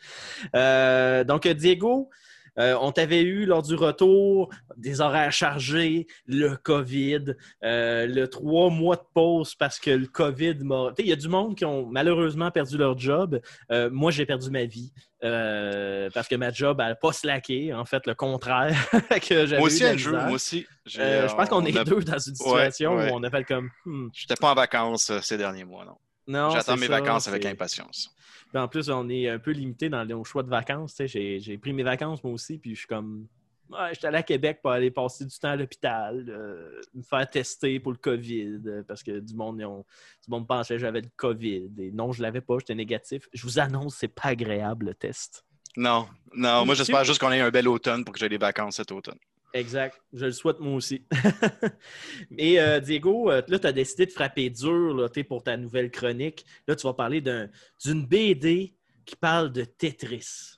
[0.54, 2.10] Euh, donc, Diego,
[2.58, 8.70] euh, on t'avait eu lors du retour des horaires chargés, le COVID, euh, le trois
[8.70, 10.88] mois de pause parce que le COVID m'a.
[10.90, 13.40] Tu sais, Il y a du monde qui ont malheureusement perdu leur job.
[13.72, 14.92] Euh, moi, j'ai perdu ma vie.
[15.20, 18.74] parce que ma job n'a pas slacké, en fait, le contraire.
[19.28, 20.12] que j'avais Moi aussi, Andrew, misère.
[20.24, 20.66] moi aussi.
[20.86, 23.10] Je pense qu'on on est a- deux dans une situation ouais.
[23.12, 23.68] où on a fait comme.
[23.84, 25.96] Hmm, J'étais pas en vacances ces derniers mois, non.
[26.28, 28.14] Non, J'attends mes ça, vacances avec impatience.
[28.50, 31.00] Puis en plus, on est un peu limité dans nos choix de vacances.
[31.06, 33.26] J'ai pris mes vacances moi aussi, puis je suis comme.
[33.70, 37.28] Ouais, j'étais allé à Québec pour aller passer du temps à l'hôpital, euh, me faire
[37.28, 41.10] tester pour le COVID, euh, parce que du monde, du monde pensait que j'avais le
[41.16, 41.70] COVID.
[41.78, 43.28] Et non, je l'avais pas, j'étais négatif.
[43.34, 45.44] Je vous annonce, c'est pas agréable le test.
[45.76, 48.76] Non, non, moi j'espère juste qu'on ait un bel automne pour que j'ai des vacances
[48.76, 49.18] cet automne.
[49.54, 50.00] Exact.
[50.12, 51.02] Je le souhaite moi aussi.
[52.30, 55.90] Mais euh, Diego, euh, là, tu as décidé de frapper dur là, pour ta nouvelle
[55.90, 56.44] chronique.
[56.66, 57.48] Là, tu vas parler d'un-
[57.84, 58.74] d'une BD
[59.06, 60.56] qui parle de Tetris.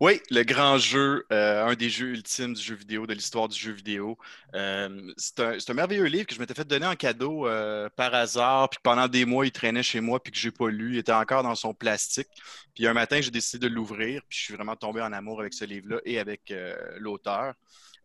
[0.00, 3.56] Oui, le grand jeu, euh, un des jeux ultimes du jeu vidéo, de l'histoire du
[3.56, 4.18] jeu vidéo.
[4.52, 7.46] C'est un, merveilleux livre que je m'étais fait donner en cadeau
[7.94, 10.94] par hasard, puis pendant des mois, il traînait chez moi, puis que j'ai pas lu.
[10.94, 12.26] Il était encore dans son plastique.
[12.74, 15.54] Puis un matin, j'ai décidé de l'ouvrir, puis je suis vraiment tombé en amour avec
[15.54, 16.52] ce livre-là et avec
[16.98, 17.54] l'auteur.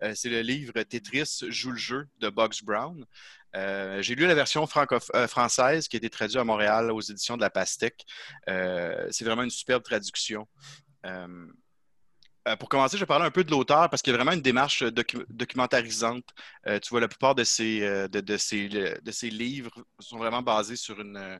[0.03, 3.05] Euh, c'est le livre Tetris joue le jeu de Box Brown.
[3.55, 4.67] Euh, j'ai lu la version
[5.15, 8.05] euh, française qui a été traduite à Montréal aux éditions de la Pastèque.
[8.45, 10.47] C'est vraiment une superbe traduction.
[11.05, 14.31] Euh, pour commencer, je vais parler un peu de l'auteur parce qu'il y a vraiment
[14.31, 16.23] une démarche docu- documentarisante.
[16.67, 20.17] Euh, tu vois, la plupart de ces, euh, de, de ces, de ces livres sont
[20.17, 21.39] vraiment basés sur, une,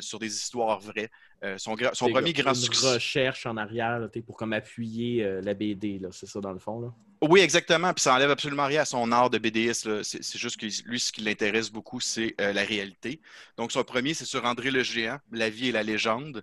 [0.00, 1.10] sur des histoires vraies.
[1.58, 2.94] Son, gra- son C'est premier grand une succès.
[2.94, 6.80] recherche en arrière là, pour comme appuyer la BD, c'est ça dans le fond.
[6.80, 6.94] Là?
[7.22, 7.94] Oui, exactement.
[7.94, 10.02] Puis ça enlève absolument rien à son art de là.
[10.02, 13.20] C'est juste que lui, ce qui l'intéresse beaucoup, c'est euh, la réalité.
[13.56, 16.42] Donc, son premier, c'est sur André le Géant, La vie et la légende,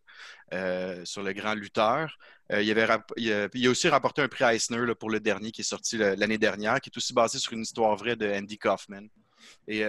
[0.54, 2.18] euh, sur le grand lutteur.
[2.54, 2.88] Euh, il, avait
[3.18, 6.80] il, a, aussi remporté un prix Eisner pour le dernier qui est sorti l'année dernière,
[6.80, 9.10] qui est aussi basé sur une histoire vraie de Andy Kaufman.
[9.68, 9.84] Et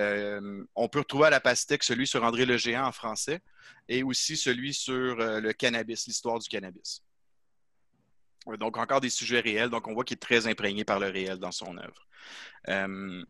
[0.75, 3.41] on peut retrouver à la pastèque celui sur André le Géant en français
[3.89, 7.03] et aussi celui sur le cannabis, l'histoire du cannabis.
[8.59, 9.71] Donc, encore des sujets réels.
[9.71, 12.07] Donc, on voit qu'il est très imprégné par le réel dans son œuvre.
[12.69, 13.23] Euh,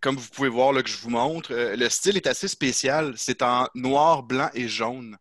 [0.00, 3.14] comme vous pouvez voir là, que je vous montre, euh, le style est assez spécial.
[3.16, 5.16] C'est en noir, blanc et jaune.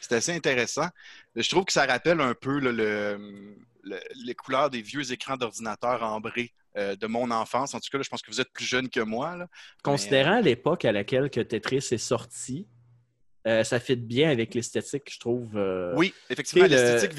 [0.00, 0.88] C'est assez intéressant.
[1.36, 5.36] Je trouve que ça rappelle un peu là, le- le- les couleurs des vieux écrans
[5.36, 7.74] d'ordinateur ambrés euh, de mon enfance.
[7.74, 9.36] En tout cas, là, je pense que vous êtes plus jeune que moi.
[9.82, 12.68] Considérant l'époque à laquelle que Tetris est sorti,
[13.46, 15.56] euh, ça fit bien avec l'esthétique, je trouve.
[15.56, 17.14] euh, Oui, effectivement, le- l'esthétique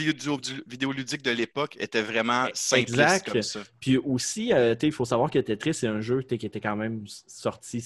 [0.68, 3.32] vidéoludique de l'époque était vraiment Exact.
[3.32, 3.62] comme ça.
[3.80, 7.04] Puis aussi, euh, il faut savoir que Tetris, c'est un jeu qui était quand même
[7.28, 7.84] sorti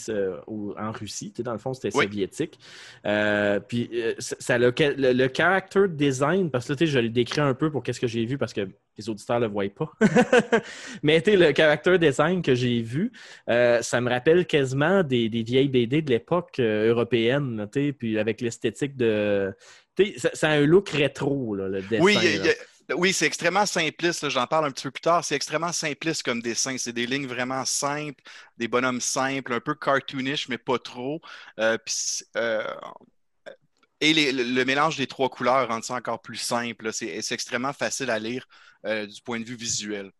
[0.48, 1.34] en Russie.
[1.39, 2.06] Dans le fond, c'était Oui.
[2.06, 2.60] soviétique.
[3.67, 7.71] Puis ça, le, le, le character design, parce que là, je le décris un peu
[7.71, 9.91] pour qu'est-ce que j'ai vu, parce que les auditeurs ne le voient pas.
[11.03, 13.12] Mais le character design que j'ai vu,
[13.49, 18.41] euh, ça me rappelle quasiment des, des vieilles BD de l'époque euh, européenne, puis avec
[18.41, 19.53] l'esthétique de...
[20.17, 22.03] Ça, ça a un look rétro, là, le dessin.
[22.03, 22.43] Oui, il y a- là.
[22.43, 22.53] il y a-
[22.97, 24.29] oui, c'est extrêmement simpliste.
[24.29, 25.25] J'en parle un petit peu plus tard.
[25.25, 26.77] C'est extrêmement simpliste comme dessin.
[26.77, 28.21] C'est des lignes vraiment simples,
[28.58, 31.19] des bonhommes simples, un peu cartoonish, mais pas trop.
[31.60, 31.95] Euh, puis
[32.38, 32.63] euh,
[34.01, 36.91] et le, mélange des trois couleurs rend ça encore plus simple.
[36.91, 38.45] C'est extrêmement facile à lire
[38.86, 40.12] euh, du point de vue visuel.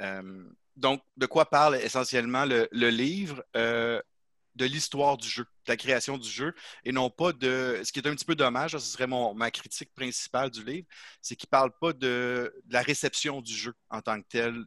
[0.00, 0.44] Euh,
[0.76, 3.44] donc, de quoi parle essentiellement le, livre?
[3.56, 4.00] Euh,
[4.54, 7.80] de l'histoire du jeu, de la création du jeu, et non pas de.
[7.84, 10.86] Ce qui est un petit peu dommage, ce serait mon, ma critique principale du livre,
[11.22, 14.62] c'est qu'il ne parle pas de, la réception du jeu en tant que tel,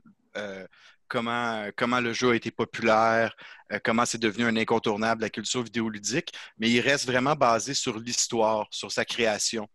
[1.07, 3.35] comment, comment le jeu a été populaire,
[3.71, 7.99] euh, comment c'est devenu un incontournable la culture vidéoludique, mais il reste vraiment basé sur
[7.99, 9.67] l'histoire, sur sa création.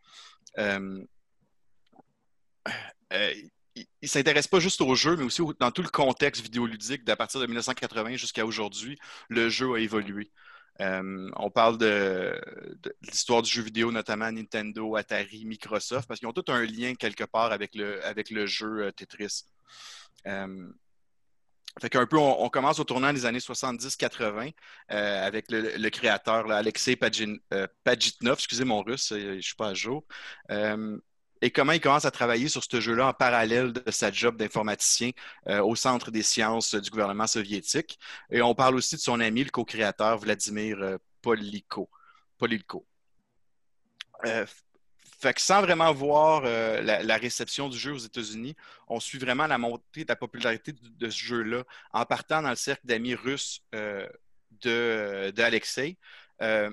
[0.58, 1.04] Euh,
[3.12, 3.34] euh,
[3.76, 7.04] il ne s'intéresse pas juste au jeu, mais aussi au- dans tout le contexte vidéoludique
[7.04, 10.30] d'à partir de 1980 jusqu'à aujourd'hui, le jeu a évolué.
[10.80, 12.40] Euh, on parle de,
[13.02, 17.24] l'histoire du jeu vidéo, notamment Nintendo, Atari, Microsoft, parce qu'ils ont tout un lien quelque
[17.24, 19.44] part avec le, jeu euh, Tetris.
[20.26, 20.72] Euh,
[21.78, 24.52] fait qu'un peu, on, commence au tournant des années 70-80
[24.90, 29.54] euh, avec le, créateur, Alexei Pagin- euh, Pajitnov, excusez mon russe, euh, je ne suis
[29.54, 30.04] pas à jour.
[30.50, 30.98] Euh,
[31.42, 35.12] et comment il commence à travailler sur ce jeu-là en parallèle de sa job d'informaticien
[35.46, 37.98] au Centre des sciences du gouvernement soviétique?
[38.30, 41.88] Et on parle aussi de son ami, le co-créateur Vladimir Poliko.
[42.36, 42.86] Polilko.
[45.20, 48.56] Fait que sans vraiment voir euh, la, réception du jeu aux États-Unis,
[48.88, 52.56] on suit vraiment la montée de la popularité de, ce jeu-là en partant dans le
[52.56, 54.08] cercle d'amis russes euh,
[54.62, 55.30] de,
[56.42, 56.70] euh,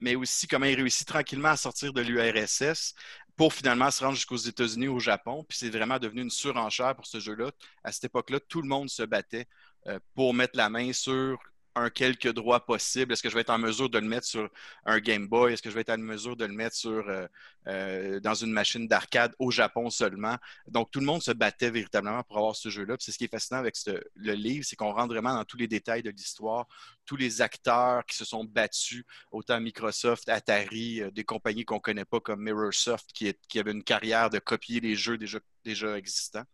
[0.00, 2.94] mais aussi comment il réussit tranquillement à sortir de l'URSS
[3.36, 5.44] pour finalement se rendre jusqu'aux États-Unis, au Japon.
[5.46, 7.50] Puis c'est vraiment devenu une surenchère pour ce jeu-là.
[7.84, 9.46] À cette époque-là, tout le monde se battait
[9.86, 11.38] euh, pour mettre la main sur
[11.76, 13.12] un quelque droit possible.
[13.12, 14.48] Est-ce que je vais être en mesure de le mettre sur
[14.84, 15.52] un Game Boy?
[15.52, 17.26] Est-ce que je vais être en mesure de le mettre sur, euh,
[17.68, 20.36] euh, dans une machine d'arcade au Japon seulement?
[20.66, 22.96] Donc, tout le monde se battait véritablement pour avoir ce jeu-là.
[22.98, 25.68] C'est ce qui est fascinant avec le livre, c'est qu'on rentre vraiment dans tous les
[25.68, 26.66] détails de l'histoire,
[27.06, 31.80] tous les acteurs qui se sont battus, autant Microsoft, Atari, euh, des compagnies qu'on ne
[31.80, 35.18] connaît pas comme Mirrorsoft, qui, qui une carrière de copier les jeux
[35.64, 36.44] déjà, existants.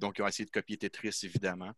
[0.00, 1.72] Donc, ils ont essayé de copier Tetris, évidemment.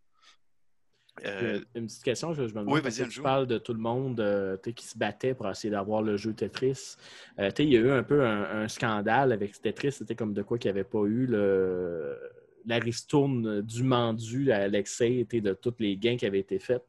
[1.24, 2.74] Euh, Une petite question, je, je me demande.
[2.74, 6.02] Oui, vas-y, tu parles de tout le monde euh, qui se battait pour essayer d'avoir
[6.02, 6.96] le jeu Tetris.
[7.38, 9.92] Euh, il y a eu un peu un, un scandale avec Tetris.
[9.92, 12.18] C'était comme de quoi qu'il n'y avait pas eu le,
[12.66, 16.82] la ristourne du mendu à Alexei de tous les gains qui avaient été faits.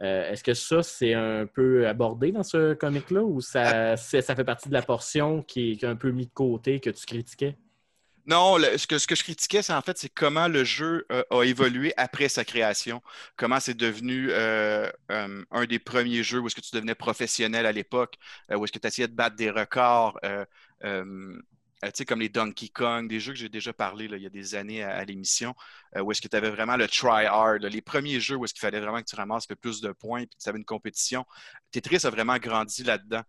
[0.00, 4.44] Est-ce que ça, c'est un peu abordé dans ce comic-là ou ça, c'est- ça fait
[4.44, 7.04] partie de la portion qui est, qui est un peu mis de côté, que tu
[7.04, 7.56] critiquais?
[8.30, 12.28] Non, ce, que, je critiquais, c'est en fait, comment le jeu euh, a évolué après
[12.28, 13.02] sa création.
[13.36, 17.66] Comment c'est devenu euh, euh, un des premiers jeux où est-ce que tu devenais professionnel
[17.66, 18.14] à l'époque,
[18.48, 20.20] où est-ce que tu essayais de battre des records,
[20.80, 24.84] comme les Donkey Kong, des jeux que j'ai déjà parlé il y a des années
[24.84, 25.56] à, l'émission,
[26.00, 28.54] où est-ce que tu avais vraiment le try hard, là, les premiers jeux où est-ce
[28.54, 31.24] qu'il fallait vraiment que tu ramasses plus de points puis que tu avais une compétition.
[31.72, 33.24] Tetris a vraiment grandi là-dedans.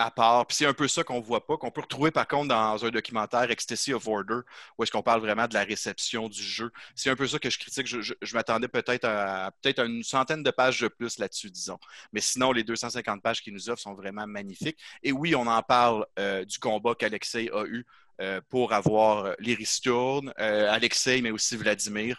[0.00, 0.46] Euh, à part.
[0.46, 2.90] Puis c'est un peu ça qu'on voit pas, qu'on peut retrouver par contre dans un
[2.90, 4.40] documentaire Ecstasy of Order,
[4.78, 6.70] où est-ce qu'on parle vraiment de la réception du jeu.
[6.94, 7.86] C'est un peu ça que je critique.
[7.86, 11.78] Je, m'attendais peut-être à peut-être une centaine de pages de plus là-dessus, disons.
[12.12, 14.78] Mais sinon, les 250 pages qu'ils nous offrent sont vraiment magnifiques.
[15.02, 17.84] Et oui, on en parle euh, du combat qu'Alexei a eu
[18.20, 20.32] euh, pour avoir les ristournes.
[20.38, 22.18] Euh, Alexei, mais aussi Vladimir.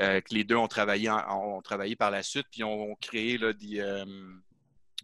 [0.00, 3.38] euh, que les deux ont travaillé, en- ont travaillé par la suite, puis ont créé
[3.38, 4.04] là, des, euh,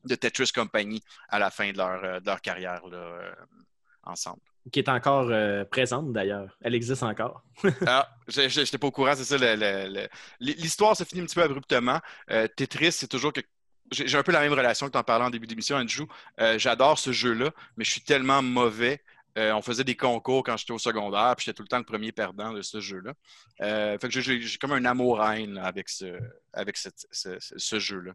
[0.05, 3.33] de Tetris Company à la fin de leur, euh, de leur carrière là, euh,
[4.05, 4.41] ensemble.
[4.73, 6.57] Qui est encore euh, présente d'ailleurs.
[6.61, 7.43] Elle existe encore.
[7.87, 9.37] Ah, je n'étais pas au courant, c'est ça.
[10.39, 12.01] L'histoire se finit un petit peu abruptement.
[12.31, 13.41] Euh, Tetris, c'est toujours que.
[13.93, 16.07] J'ai un peu la même relation que tu en parlais en début d'émission, Andrew.
[16.41, 19.03] Euh, J'adore ce jeu-là, mais je suis tellement mauvais.
[19.37, 22.13] On faisait des concours quand j'étais au secondaire, puis j'étais tout le temps le premier
[22.13, 23.15] perdant de ce jeu-là.
[23.99, 26.19] Fait que j'ai- comme un amour-haine avec ce,
[26.53, 28.13] avec cette- ce, ce- ce jeu-là.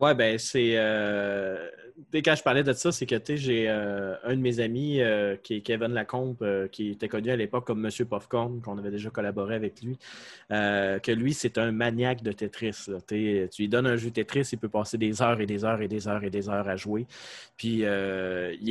[0.00, 0.74] Ouais, ben c'est.
[0.76, 1.70] Euh...
[2.12, 5.54] Quand je parlais de ça, c'est que j'ai euh, un de mes amis euh, qui
[5.54, 9.54] est Kevin Lacombe, qui était connu à l'époque comme Monsieur Popcorn, qu'on avait déjà collaboré
[9.54, 9.96] avec lui.
[10.50, 12.86] que lui, c'est un maniaque de Tetris.
[13.06, 15.88] Tu lui donnes un jeu Tetris, il peut passer des heures et des heures et
[15.88, 17.06] des heures et des heures à jouer.
[17.56, 17.84] Puis il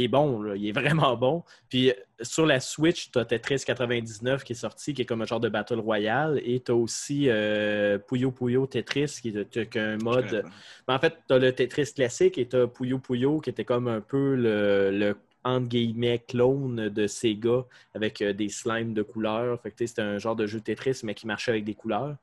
[0.03, 1.43] est bon, il est vraiment bon.
[1.69, 5.25] Puis sur la Switch, tu as Tetris 99 qui est sorti, qui est comme un
[5.25, 6.41] genre de Battle Royale.
[6.43, 10.43] Et tu as aussi euh, Puyo Puyo Tetris, qui est un mode.
[10.87, 13.65] Mais en fait, tu as le Tetris classique et tu as Puyo Puyo qui était
[13.65, 19.01] comme un peu le, le entre guillemets clone de Sega avec euh, des slimes de
[19.01, 19.59] couleurs.
[19.61, 22.15] Fait que c'était un genre de jeu Tetris, mais qui marchait avec des couleurs.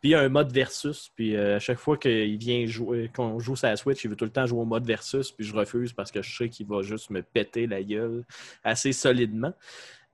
[0.00, 1.10] Puis il y a un mode versus.
[1.14, 4.24] Puis euh, à chaque fois qu'il vient jouer, qu'on joue la Switch, il veut tout
[4.24, 5.30] le temps jouer au mode versus.
[5.32, 8.24] Puis je refuse parce que je sais qu'il va juste me péter la gueule
[8.64, 9.52] assez solidement.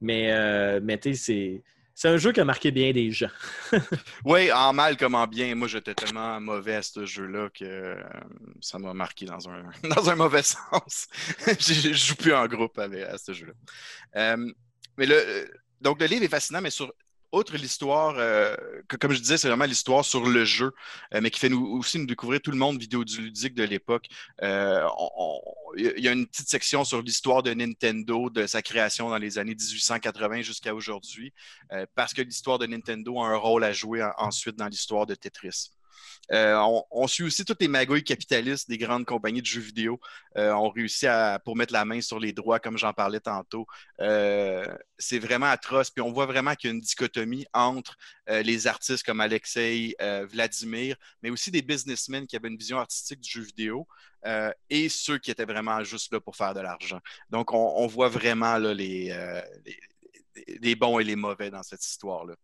[0.00, 1.62] Mais, euh, mais tu sais,
[1.94, 2.08] c'est.
[2.08, 3.30] Un jeu qui a marqué bien des gens.
[4.24, 5.54] Oui, en mal comme en bien.
[5.54, 8.02] Moi, j'étais tellement mauvais à ce jeu-là que euh,
[8.60, 11.08] ça m'a marqué dans un, dans un mauvais sens.
[11.46, 13.52] je je joue plus en groupe à ce jeu-là.
[14.16, 14.52] Euh,
[14.96, 16.92] mais le, donc, le livre est fascinant, mais sur
[17.38, 18.54] outre l'histoire, euh,
[19.00, 20.72] comme je disais, c'est vraiment l'histoire sur le jeu,
[21.14, 24.06] euh, mais qui fait aussi nous découvrir tout le monde vidéoludique de l'époque.
[24.42, 24.86] Euh,
[25.76, 29.38] Il y a une petite section sur l'histoire de Nintendo, de sa création dans les
[29.38, 31.32] années 1880 jusqu'à aujourd'hui,
[31.94, 35.14] parce que l'histoire de Nintendo a un rôle à jouer en- ensuite dans l'histoire de
[35.14, 35.73] Tetris.
[36.32, 40.00] Euh, on, suit aussi toutes les magouilles capitalistes des grandes compagnies de jeux vidéo.
[40.36, 43.66] Euh, on réussit à, pour mettre la main sur les droits, comme j'en parlais tantôt.
[44.00, 44.66] Euh,
[44.98, 45.90] c'est vraiment atroce.
[45.90, 47.96] Puis on voit vraiment qu'il y a une dichotomie entre
[48.28, 49.94] les artistes comme Alexei,
[50.30, 53.86] Vladimir, mais aussi des businessmen qui avaient une vision artistique du jeu vidéo
[54.70, 57.00] et ceux qui étaient vraiment juste là pour faire de l'argent.
[57.30, 59.14] Donc on, voit vraiment les,
[60.76, 62.34] bons et les mauvais dans cette histoire-là.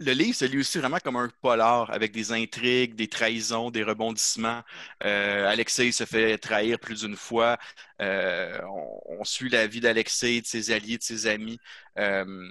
[0.00, 3.84] Le livre se lit aussi vraiment comme un polar avec des intrigues, des trahisons, des
[3.84, 4.62] rebondissements.
[5.04, 7.58] Euh, Alexei se fait trahir plus d'une fois.
[8.00, 11.58] Euh, on, suit la vie d'Alexei, de ses alliés, de ses amis.
[11.98, 12.50] Euh,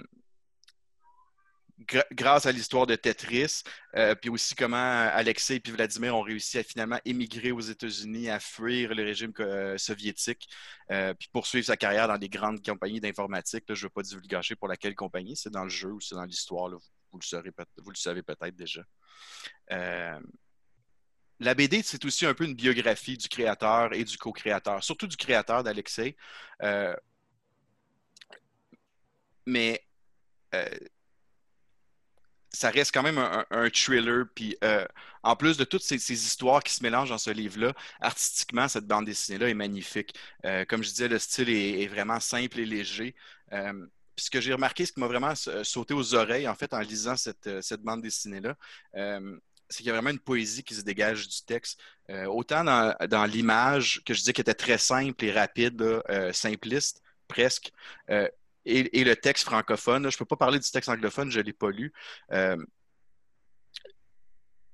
[2.12, 3.62] grâce à l'histoire de Tetris,
[4.20, 8.94] puis aussi comment Alexei et Vladimir ont réussi à finalement émigrer aux États-Unis, à fuir
[8.94, 9.32] le régime
[9.78, 10.46] soviétique,
[10.88, 13.64] puis poursuivre sa carrière dans des grandes compagnies d'informatique.
[13.68, 16.24] Je ne veux pas divulgacher pour laquelle compagnie, c'est dans le jeu ou c'est dans
[16.24, 16.68] l'histoire.
[16.68, 16.76] là.
[17.12, 18.82] Vous le, savez peut-être déjà.
[19.72, 20.20] Euh,
[21.38, 25.16] la BD, c'est aussi un peu une biographie du créateur et du co-créateur, surtout du
[25.16, 26.16] créateur d'Alexei.
[26.62, 26.94] Euh,
[29.46, 29.82] mais
[30.54, 30.68] euh,
[32.50, 34.26] ça reste quand même un, thriller.
[34.34, 34.56] Puis
[35.22, 39.06] en plus de toutes ces, histoires qui se mélangent dans ce livre-là, artistiquement, cette bande
[39.06, 40.14] dessinée-là est magnifique.
[40.68, 43.14] Comme je disais, le style est vraiment simple et léger.
[44.20, 46.72] Euh, ce que j'ai remarqué, ce qui m'a vraiment sa- sauté aux oreilles, en fait,
[46.74, 48.56] en lisant cette, euh, cette bande dessinée-là,
[48.96, 51.80] euh, c'est qu'il y a vraiment une poésie qui se dégage du texte.
[52.10, 56.32] Euh, autant dans, dans l'image, que je disais qu'elle était très simple et rapide, euh,
[56.32, 57.72] simpliste, presque,
[58.10, 58.28] euh,
[58.66, 60.02] et, le texte francophone.
[60.10, 61.92] je ne peux pas parler du texte anglophone, je ne l'ai pas lu.
[62.32, 62.56] Euh,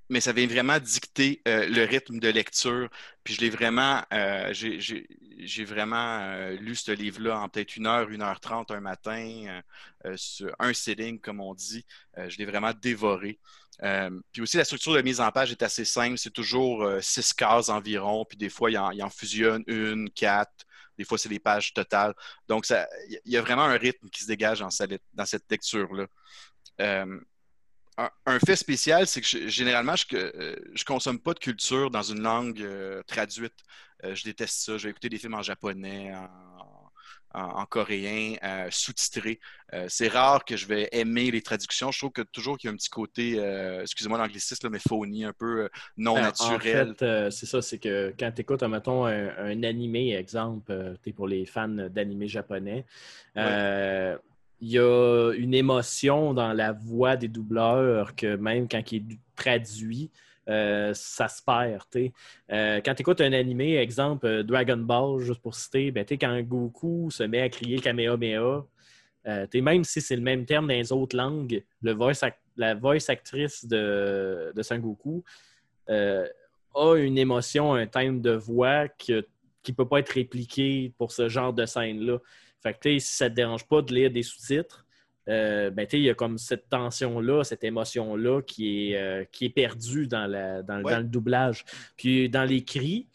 [0.09, 2.88] mais ça vient vraiment dicter euh, le rythme de lecture.
[3.24, 5.07] Puis je l'ai vraiment, euh, j'ai-
[5.39, 9.45] j'ai vraiment euh, lu ce livre-là en peut-être une heure, une heure trente un matin,
[9.49, 9.62] euh,
[10.07, 11.84] euh, sur un sitting, comme on dit.
[12.16, 13.39] Je l'ai vraiment dévoré.
[14.32, 16.16] Puis aussi, la structure de mise en page est assez simple.
[16.16, 18.24] C'est toujours six cases environ.
[18.24, 20.64] Puis des fois, il en, en fusionne une, quatre.
[20.97, 22.14] Des fois, c'est des pages totales.
[22.49, 24.70] Donc, il y a vraiment un rythme qui se dégage dans,
[25.12, 26.07] dans cette lecture-là.
[26.78, 32.66] Un, fait spécial, c'est que généralement, je ne consomme pas de culture dans une langue
[33.07, 33.55] traduite.
[34.05, 34.76] Euh, je déteste ça.
[34.76, 39.40] Je vais écouter des films en japonais, en, en, en coréen, euh, sous-titré.
[39.72, 41.90] Euh, c'est rare que je vais aimer les traductions.
[41.90, 43.36] Je trouve que toujours qu'il y a un petit côté,
[43.82, 46.90] excusez-moi l'anglicisme, mais phony, un peu non Ben, naturel.
[46.90, 51.11] En fait, c'est ça, c'est que quand tu écoutes, mettons, un, un animé, exemple, tu
[51.11, 52.84] es pour les fans d'animé japonais,
[53.34, 59.18] il y a une émotion dans la voix des doubleurs que même quand il est
[59.34, 60.11] traduit,
[60.49, 62.12] euh, ça se perd.
[62.53, 66.40] Euh, quand tu écoutes un animé, exemple euh, Dragon Ball, juste pour citer, ben, quand
[66.42, 68.64] Goku se met à crier Kamehameha,
[69.26, 72.20] euh, même si c'est le même terme dans les autres langues, le voice
[72.57, 74.62] la voice actrice de, de
[76.76, 81.28] a une émotion, un thème de voix qui ne peut pas être répliqué pour ce
[81.28, 82.18] genre de scène-là.
[82.82, 84.86] Si ça ne te dérange pas de lire des sous-titres,
[85.29, 89.51] euh, ben, il y a comme cette tension-là, cette émotion-là qui est, euh, qui est
[89.51, 90.93] perdue dans, la, dans, Ouais.
[90.93, 91.64] dans le doublage.
[91.97, 93.09] Puis dans les cris,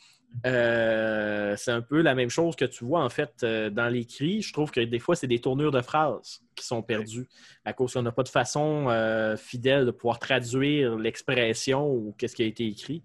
[0.45, 4.05] euh, c'est un peu la même chose que tu vois en fait euh, dans les
[4.05, 4.41] cris.
[4.41, 7.27] Je trouve que des fois, c'est des tournures de phrases qui sont perdues
[7.65, 12.36] à cause qu'on n'a pas de façon euh, fidèle de pouvoir traduire l'expression ou qu'est-ce
[12.36, 13.03] qui a été écrit.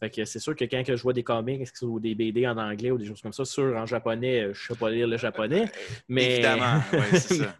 [0.00, 2.90] Fait que c'est sûr que quand je vois des comics ou des BD en anglais
[2.90, 5.70] ou des choses comme ça, sûr en japonais, je ne sais pas lire le japonais.
[6.08, 7.56] Mais, Évidemment, ouais, c'est ça.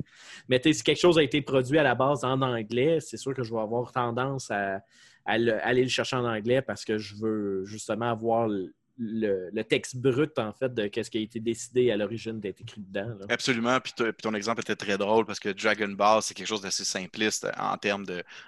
[0.49, 3.43] mais si quelque chose a été produit à la base en anglais, c'est sûr que
[3.43, 4.81] je vais avoir tendance à,
[5.25, 8.49] à le- aller le chercher en anglais parce que je veux justement avoir
[8.99, 12.81] le, texte brut en fait de ce qui a été décidé à l'origine d'être écrit
[12.81, 13.17] dedans.
[13.21, 13.27] là.
[13.29, 13.79] Absolument.
[13.81, 16.85] Puis, puis ton exemple était très drôle parce que Dragon Ball, c'est quelque chose d'assez
[16.85, 18.05] simpliste en termes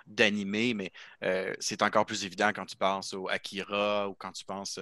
[0.07, 0.91] d'animé, mais
[1.25, 4.79] euh, c'est encore plus évident quand tu penses au Akira ou quand tu penses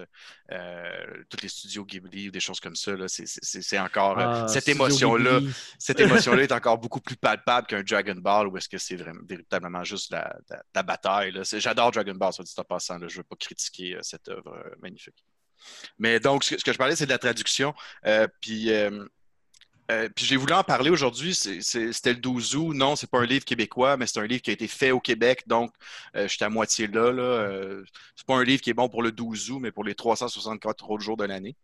[0.53, 2.93] euh, tous les studios Ghibli ou des choses comme ça.
[3.09, 5.41] C'est- encore euh, Ah, cette Studio émotion-là.
[5.41, 5.55] Ghibli.
[5.79, 8.97] Cette émotion-là est encore beaucoup plus palpable qu'un Dragon Ball ou est-ce que c'est
[9.29, 11.33] véritablement juste la, la- la bataille.
[11.43, 12.99] J'adore Dragon Ball, soit dit en passant.
[12.99, 13.09] là.
[13.09, 15.25] Je ne veux pas critiquer euh, cette œuvre euh, magnifique.
[15.99, 17.75] Mais donc, ce que, je parlais, c'est de la traduction.
[18.07, 18.71] Euh, puis.
[18.71, 19.07] euh,
[19.91, 21.35] euh, j'ai voulu en parler aujourd'hui.
[21.35, 22.75] C'était le 12 août.
[22.75, 25.01] Non, c'est pas un livre québécois, mais c'est un livre qui a été fait au
[25.01, 25.45] Québec.
[25.47, 25.73] Donc,
[26.17, 27.13] euh, j'étais à moitié là.
[27.13, 27.23] là.
[27.23, 27.85] Euh,
[28.17, 30.91] c'est pas un livre qui est bon pour le 12 août, mais pour les 364
[30.91, 31.57] autres jours de l'année.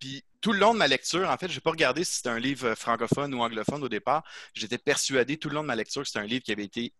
[0.00, 2.28] Puis tout le long de ma lecture, en fait, je n'ai pas regardé si c'était
[2.28, 4.24] un livre francophone ou anglophone au départ.
[4.54, 6.92] J'étais persuadé tout le long de ma lecture que c'était un livre qui avait été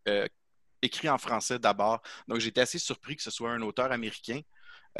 [0.83, 2.03] écrit en français d'abord.
[2.29, 4.41] Donc j'étais assez surpris que ce soit un auteur américain.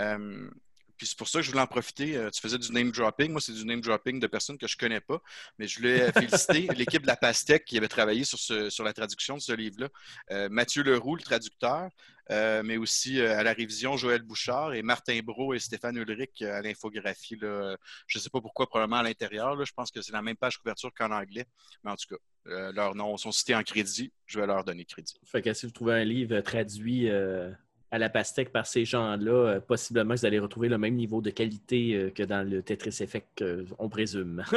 [0.01, 0.51] Euh,
[0.99, 2.17] puis c'est pour ça que je voulais en profiter.
[2.17, 3.31] Euh, tu faisais du name dropping.
[3.33, 5.23] Moi, c'est du name dropping de personnes que je ne connais pas.
[5.59, 8.93] Mais je voulais féliciter l'équipe de la Pastèque qui avait travaillé sur, ce- sur la
[8.93, 9.89] traduction de ce livre-là.
[10.33, 11.89] Euh, Mathieu Leroux, le traducteur,
[12.31, 16.43] euh, mais aussi euh, à la révision, Joël Bouchard et Martin Bro et Stéphane Ulrich
[16.43, 17.37] euh, à l'infographie.
[17.41, 17.77] là.
[18.07, 19.57] Je ne sais pas pourquoi, probablement à l'intérieur.
[19.57, 19.65] là.
[19.65, 21.47] Je pense que c'est la même page couverture qu'en anglais.
[21.85, 24.13] Mais en tout cas, euh, leurs noms sont cités en crédit.
[24.27, 25.15] Je vais leur donner crédit.
[25.25, 27.51] Fait que si vous trouvez un livre traduit euh,
[27.91, 31.31] à la pastèque par ces gens-là, euh, possiblement vous allez retrouver le même niveau de
[31.31, 33.45] qualité euh, que dans le Tetris Effect,
[33.79, 34.45] on présume.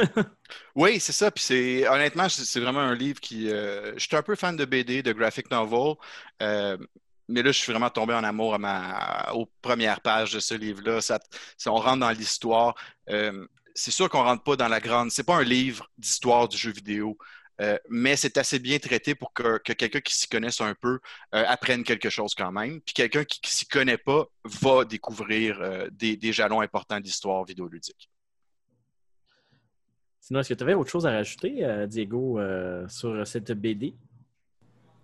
[0.74, 1.30] Oui, c'est ça.
[1.30, 3.50] Puis c'est honnêtement, c'est vraiment un livre qui.
[3.50, 5.94] euh, je suis un peu fan de BD, de graphic novel.
[6.40, 10.54] mais là, je suis vraiment tombé en amour à ma, aux premières pages de ce
[10.54, 11.00] livre-là.
[11.00, 11.18] Ça,
[11.66, 12.74] on rentre dans l'histoire.
[13.74, 15.10] C'est sûr qu'on rentre pas dans la grande.
[15.10, 17.16] C'est pas un livre d'histoire du jeu vidéo.
[17.60, 21.00] Euh, mais c'est assez bien traité pour que, que quelqu'un qui s'y connaisse un peu
[21.34, 22.80] euh, apprenne quelque chose quand même.
[22.80, 27.44] Puis quelqu'un qui, qui s'y connaît pas va découvrir euh, des, des jalons importants d'histoire
[27.44, 28.10] vidéoludique.
[30.20, 32.38] Sinon, est-ce que tu avais autre chose à rajouter, Diego,
[32.86, 33.96] sur cette BD?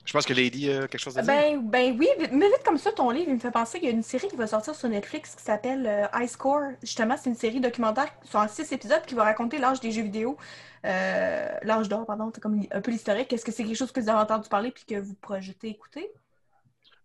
[0.08, 1.30] Je pense que Lady a quelque chose à dire.
[1.30, 3.92] Ben, ben oui, mais vite comme ça, ton livre, il me fait penser qu'il y
[3.92, 6.62] a une série qui va sortir sur Netflix qui s'appelle euh, High Score.
[6.80, 10.38] Justement, c'est une série documentaire sur six épisodes qui va raconter l'âge des jeux vidéo.
[10.86, 13.30] Euh, l'âge d'or, pardon, c'est comme un peu l'historique.
[13.34, 16.10] Est-ce que c'est quelque chose que vous avez entendu parler puis que vous projetez écouter?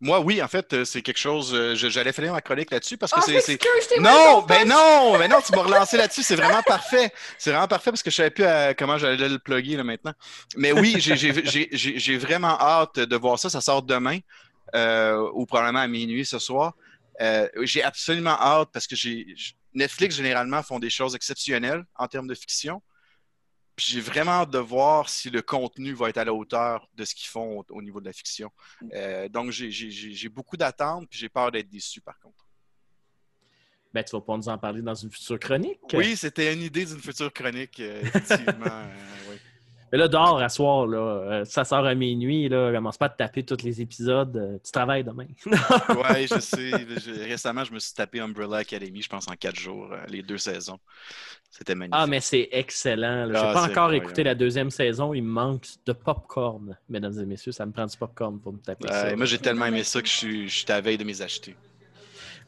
[0.04, 1.54] Moi, oui, en fait, euh, c'est quelque chose.
[1.56, 3.58] euh, J'allais finir ma chronique là-dessus parce que Ah, c'est.
[4.02, 7.10] Non, ben non, ben non, tu m'as relancé là-dessus, c'est vraiment parfait.
[7.38, 10.14] C'est vraiment parfait parce que je savais plus à- comment j'allais le plugger là maintenant.
[10.58, 13.50] Mais oui, j'ai- vraiment hâte de voir ça.
[13.50, 14.20] Ça sort demain
[14.76, 16.74] euh, ou probablement à minuit ce soir.
[17.22, 19.26] Euh, j'ai absolument hâte parce que j'ai
[19.74, 22.82] Netflix généralement font des choses exceptionnelles en termes de fiction.
[23.76, 27.06] Puis j'ai vraiment hâte de voir si le contenu va être à la hauteur de
[27.06, 28.52] ce qu'ils font au, au niveau de la fiction.
[28.94, 32.46] Euh, donc j'ai- beaucoup d'attentes puis j'ai peur d'être déçu par contre.
[33.94, 35.80] Ben, tu vas pas nous en parler dans une future chronique.
[35.94, 38.66] Oui, c'était une idée d'une future chronique, euh, effectivement.
[38.66, 39.33] euh, oui.
[39.94, 43.10] Mais là, dehors, à soir, là, euh, ça sort à minuit, là, commence pas à
[43.10, 44.36] te taper tous les épisodes.
[44.36, 45.28] euh, tu travailles demain.
[45.46, 46.72] Ouais, je sais.
[46.72, 50.24] Je- récemment, je me suis tapé Umbrella Academy, je pense, en quatre jours, euh, les
[50.24, 50.80] deux saisons.
[51.52, 52.02] C'était magnifique.
[52.02, 53.28] ah, mais c'est excellent.
[53.28, 55.14] Je n'ai Ah, pas encore écouté la deuxième saison.
[55.14, 57.52] Il me manque de popcorn, mesdames et messieurs.
[57.52, 59.16] Ça me prend du popcorn pour me taper Euh, ça.
[59.16, 61.22] moi, j'ai tellement aimé ça que je suis, je suis à la veille de mes
[61.22, 61.56] acheter.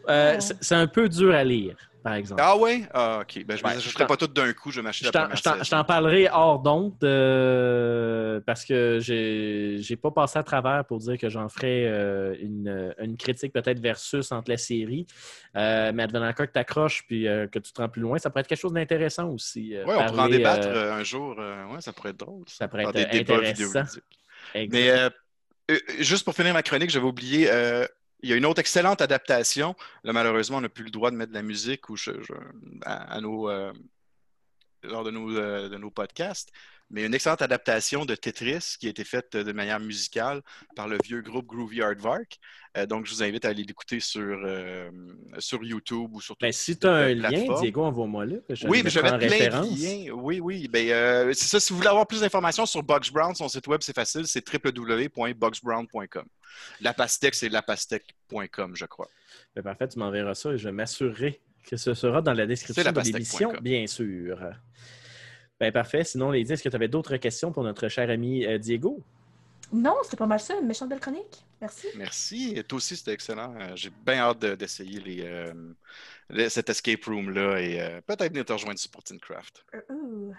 [0.10, 1.78] Euh, c'est un peu dur à lire.
[2.06, 2.42] Par exemple.
[2.46, 2.84] Ah ouais?
[2.94, 3.44] Ah, ok.
[3.46, 5.66] Ben, je Ouais, ne ferai t'en- pas tout d'un coup, je vais m'acheter Je la
[5.66, 11.30] t'en- parlerai hors d'onde euh, parce que j'ai pas passé à travers pour dire que
[11.30, 15.08] j'en ferais euh, une, une critique peut-être versus entre la série.
[15.56, 18.30] Euh, mais advenant que tu t'accroches puis euh, que tu te rends plus loin, ça
[18.30, 19.74] pourrait être quelque chose d'intéressant aussi.
[19.76, 21.36] Ouais, on pourrait en débattre un jour.
[21.38, 22.44] ouais, ça pourrait être drôle.
[22.48, 23.84] ça pourrait être des débats intéressant.
[24.54, 25.16] exact.
[25.68, 27.50] Mais juste pour finir ma chronique, j'avais oublié,
[28.26, 29.76] il y a une autre excellente adaptation.
[30.04, 31.82] Là, malheureusement, on n'a plus le droit de mettre de la musique
[32.84, 33.72] à, euh,
[34.82, 36.52] lors de nos, euh, de nos podcasts,
[36.90, 40.42] mais une excellente adaptation de Tetris qui a été faite de manière musicale
[40.76, 42.40] par le vieux groupe Groovy Aardvark.
[42.78, 44.90] Euh, donc, je vous invite à aller l'écouter sur, euh,
[45.40, 47.60] sur YouTube ou sur Ben, toutes si tu as un lien.
[47.60, 48.36] Diego, envoie-moi là.
[48.48, 50.14] que je Oui, mais je vais mettre plein de liens.
[50.14, 50.68] Oui, oui.
[50.68, 51.60] Ben, euh, c'est ça.
[51.60, 54.28] Si vous voulez avoir plus d'informations sur Bugs Brown, son site web, c'est facile.
[54.28, 56.26] C'est www.bugsbrown.com.
[56.82, 59.10] La pastèque, c'est lapastèque.com, je crois.
[59.56, 62.92] Ben, parfait, tu m'enverras ça et je m'assurerai que ce sera dans la description C'est
[62.92, 64.38] de l'émission, bien sûr.
[65.60, 66.04] Ben, parfait.
[66.04, 69.02] Sinon, Lady, est-ce que tu avais d'autres questions pour notre cher ami euh, Diego?
[69.72, 70.58] Non, c'est pas mal ça.
[70.60, 71.46] Une méchante belle chronique.
[71.62, 71.88] Merci.
[71.96, 72.54] Merci.
[72.58, 73.56] Et toi aussi, c'était excellent.
[73.60, 75.54] Euh, J'ai bien hâte de- d'essayer les, euh,
[76.30, 78.92] les- cet escape room-là et euh, peut-être venir te rejoindre sur
[79.22, 79.66] Craft.
[79.74, 80.32] Euh, euh.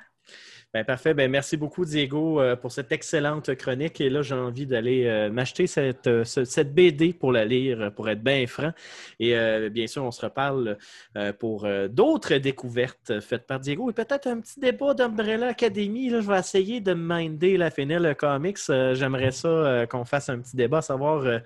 [0.77, 1.14] Ben, parfait.
[1.14, 3.99] Ben, merci beaucoup, Diego, euh, pour cette excellente chronique.
[4.03, 7.91] Et là, j'ai envie d'aller euh, m'acheter cette, euh, ce- cette BD pour la lire,
[7.95, 8.72] pour être bien franc.
[9.18, 9.35] Et
[9.70, 10.77] bien sûr, on se reparle
[11.39, 13.89] pour d'autres découvertes faites par Diego.
[13.89, 16.11] Et peut-être un petit débat d'Umbrella Academy.
[16.11, 18.59] Je vais essayer de minder la Fennel Comics.
[18.68, 21.41] J'aimerais ça qu'on fasse un petit débat, savoir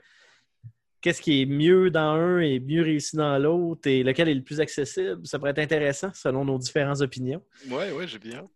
[1.00, 4.42] qu'est-ce qui est mieux dans un et mieux réussi dans l'autre et lequel est le
[4.42, 5.20] plus accessible.
[5.24, 7.42] Ça pourrait être intéressant selon nos différentes opinions.
[7.70, 8.48] Oui, oui, j'ai bien.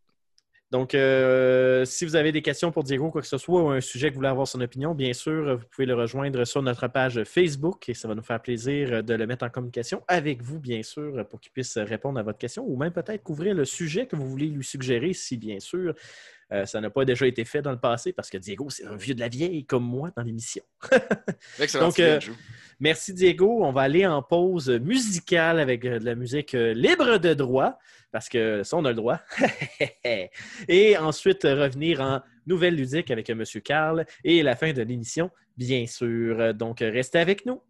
[0.75, 3.81] Donc, euh, si vous avez des questions pour Diego, quoi que ce soit, ou un
[3.81, 6.89] sujet que vous voulez avoir son opinion, bien sûr, vous pouvez le rejoindre sur notre
[6.89, 10.59] page Facebook et ça va nous faire plaisir de le mettre en communication avec vous,
[10.59, 14.07] bien sûr, pour qu'il puisse répondre à votre question ou même peut-être couvrir le sujet
[14.07, 15.95] que vous voulez lui suggérer, si bien sûr
[16.53, 18.97] euh, ça n'a pas déjà été fait dans le passé, parce que Diego, c'est un
[18.97, 20.65] vieux de la vieille comme moi dans l'émission.
[21.61, 21.87] Excellent.
[21.87, 22.19] Donc, euh.
[22.81, 23.65] Merci Diego.
[23.65, 27.79] On va aller en pause musicale avec euh, de la musique euh, libre de droit,
[28.11, 29.21] parce que ça, on a le droit.
[30.69, 33.63] et ensuite revenir en nouvelle ludique avec euh, M.
[33.63, 36.55] Carl et la fin de l'émission, bien sûr.
[36.55, 37.61] Donc, restez avec nous.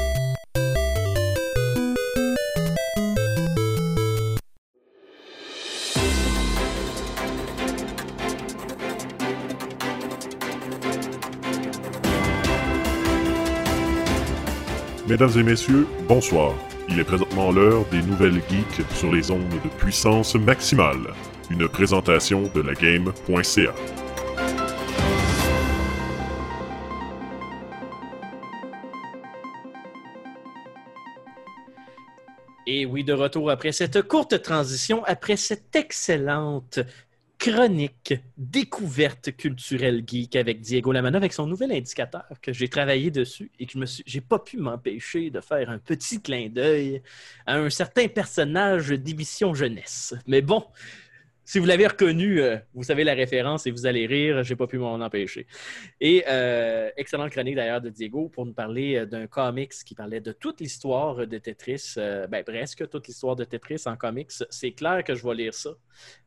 [15.08, 16.54] Mesdames et messieurs, bonsoir.
[16.88, 21.14] Il est présentement l'heure des nouvelles geeks sur les ondes de puissance maximale.
[21.50, 23.72] Une présentation de la game.ca.
[32.80, 36.80] Et oui, de retour après cette courte transition, après cette excellente
[37.36, 43.50] chronique découverte culturelle geek avec Diego Lamana, avec son nouvel indicateur que j'ai travaillé dessus
[43.58, 47.02] et que je j'ai pas pu m'empêcher de faire un petit clin d'œil
[47.44, 50.14] à un certain personnage d'émission jeunesse.
[50.26, 50.64] Mais bon,
[51.50, 54.44] Si vous l'avez reconnu, euh, vous savez la référence et vous allez rire.
[54.44, 55.48] J'ai pas pu m'en empêcher.
[56.00, 60.20] Et euh, excellente chronique d'ailleurs de Diego pour nous parler euh, d'un comics qui parlait
[60.20, 64.30] de toute l'histoire de Tetris, ben, presque toute l'histoire de Tetris en comics.
[64.48, 65.70] C'est clair que je vais lire ça.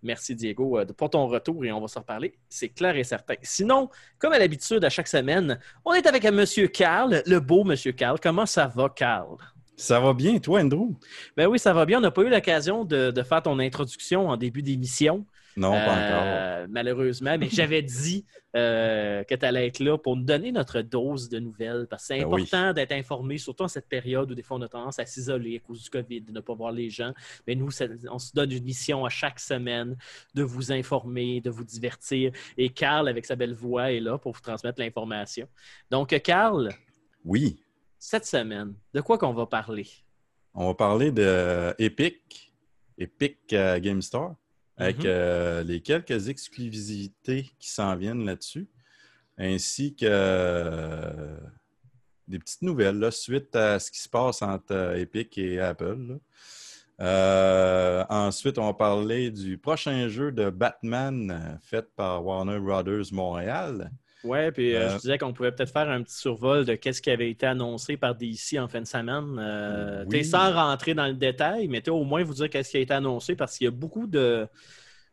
[0.02, 2.38] Merci Diego pour ton retour et on va s'en reparler.
[2.50, 3.36] C'est clair et certain.
[3.44, 7.94] Sinon, comme à l'habitude, à chaque semaine, on est avec Monsieur Carl, le beau Monsieur
[7.94, 8.20] Carl.
[8.22, 9.38] Comment ça va, Carl?
[9.76, 10.96] Ça va bien, toi, Andrew?
[11.36, 11.98] Ben oui, ça va bien.
[11.98, 15.26] On n'a pas eu l'occasion de, de faire ton introduction en début d'émission.
[15.58, 16.70] Non, pas Euh, encore.
[16.72, 21.28] Malheureusement, mais j'avais dit euh, que tu allais être là pour nous donner notre dose
[21.30, 22.42] de nouvelles parce que c'est Ben oui.
[22.44, 25.58] important d'être informé, surtout en cette période où des fois on a tendance à s'isoler
[25.58, 27.14] à cause du COVID, de ne pas voir les gens.
[27.48, 29.96] Mais nous, ça- on se donne une mission à chaque semaine
[30.36, 32.32] de vous informer, de vous divertir.
[32.58, 35.48] Et Carl, avec sa belle voix, est là pour vous transmettre l'information.
[35.92, 36.70] Donc, Carl,
[37.26, 37.63] Oui,
[38.06, 39.88] cette semaine, de quoi qu'on va parler?
[40.54, 42.54] on va parler de Epic,
[42.98, 44.36] Epic euh, Game Store,
[44.78, 45.04] avec Mhm.
[45.06, 48.68] euh, les quelques exclusivités qui s'en viennent là-dessus,
[49.38, 51.38] ainsi que euh,
[52.28, 56.20] des petites nouvelles là, suite à ce qui se passe entre Epic et Apple.
[57.00, 63.92] Euh, ensuite, on va parler du prochain jeu de Batman fait par Warner Brothers Montréal.
[64.24, 67.02] Ouais, puis euh, Euh, je disais qu'on pouvait peut-être faire un petit survol de qu'est-ce
[67.02, 69.38] qui avait été annoncé par DC en fin de semaine.
[69.38, 70.24] Euh, Oui.
[70.24, 73.36] Sans rentrer dans le détail, mais au moins vous dire qu'est-ce qui a été annoncé
[73.36, 74.48] parce qu'il y a beaucoup de,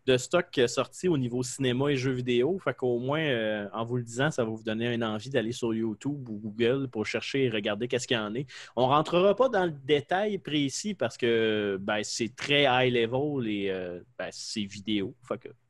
[0.06, 2.58] de stock sorti au niveau cinéma et jeux vidéo.
[2.58, 5.52] Fait qu'au moins, euh, en vous le disant, ça va vous donner une envie d'aller
[5.52, 8.46] sur YouTube ou Google pour chercher et regarder qu'est-ce qu'il y en est.
[8.76, 13.70] On rentrera pas dans le détail précis parce que ben, c'est très high level et
[13.70, 15.14] euh, ben, c'est vidéo.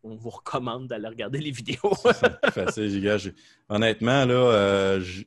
[0.02, 1.92] On vous recommande d'aller regarder les vidéos.
[2.04, 3.18] C'est facile, gars.
[3.68, 5.22] Honnêtement, là, euh, je,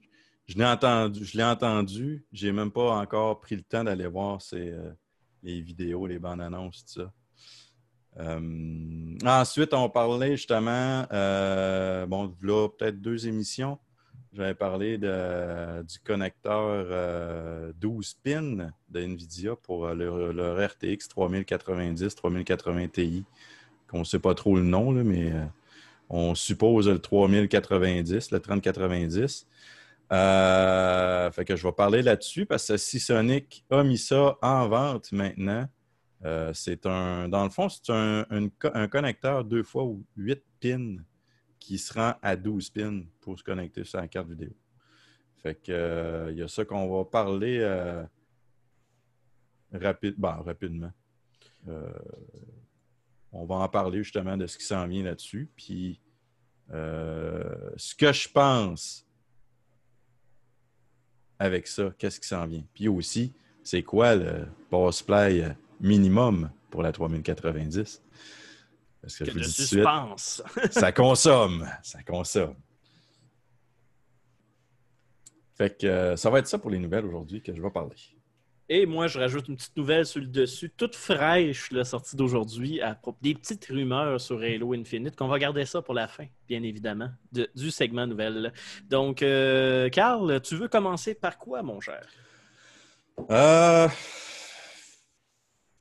[0.47, 2.25] je l'ai entendu, je l'ai entendu.
[2.31, 4.91] J'ai même pas encore pris le temps d'aller voir ces, euh,
[5.41, 7.13] les vidéos, les bandes annonces, tout ça.
[8.20, 13.80] Euh, ensuite, on parlait justement, euh, bon, là, peut-être deux émissions.
[14.36, 22.88] J'avais parlé du connecteur euh, 12 pins de NVIDIA pour euh, leur, RTX 3090, 3080
[22.88, 23.26] Ti,
[23.88, 25.45] qu'on ne sait pas trop le nom, mais euh,
[26.09, 29.45] on suppose le 3090, le 3090.
[30.11, 35.11] Euh, fait que je vais parler là-dessus parce que Seasonic a mis ça en vente
[35.11, 35.68] maintenant.
[36.26, 40.97] Euh, c'est un, dans le fond, c'est un, un connecteur deux fois 8 pins
[41.59, 44.51] qui se rend à 12 pins pour se connecter sur la carte vidéo.
[45.41, 48.03] Fait que euh, il y a ça qu'on va parler euh,
[49.74, 50.91] rapide, bon, rapidement.
[51.67, 51.91] Euh,
[53.32, 55.49] on va en parler justement de ce qui s'en vient là-dessus.
[55.55, 55.99] Puis
[56.71, 59.05] euh, ce que je pense
[61.39, 62.63] avec ça, qu'est-ce qui s'en vient?
[62.74, 65.53] Puis aussi, c'est quoi le euh,
[65.84, 68.01] minimum pour la 3090?
[69.01, 70.41] Parce que je vous de dis de suite, suspense.
[70.71, 71.69] ça consomme.
[71.84, 72.55] Ça consomme.
[75.55, 77.95] Fait que euh, ça va être ça pour les nouvelles aujourd'hui que je vais parler.
[78.69, 82.81] Et moi, je rajoute une petite nouvelle sur le dessus, toute fraîche, la sortie d'aujourd'hui,
[82.81, 86.25] à propos des petites rumeurs sur Halo Infinite, qu'on va garder ça pour la fin,
[86.47, 88.53] bien évidemment, de- du segment nouvelle.
[88.89, 92.07] Donc, euh, Carl, tu veux commencer par quoi, mon cher?
[93.29, 93.88] Euh,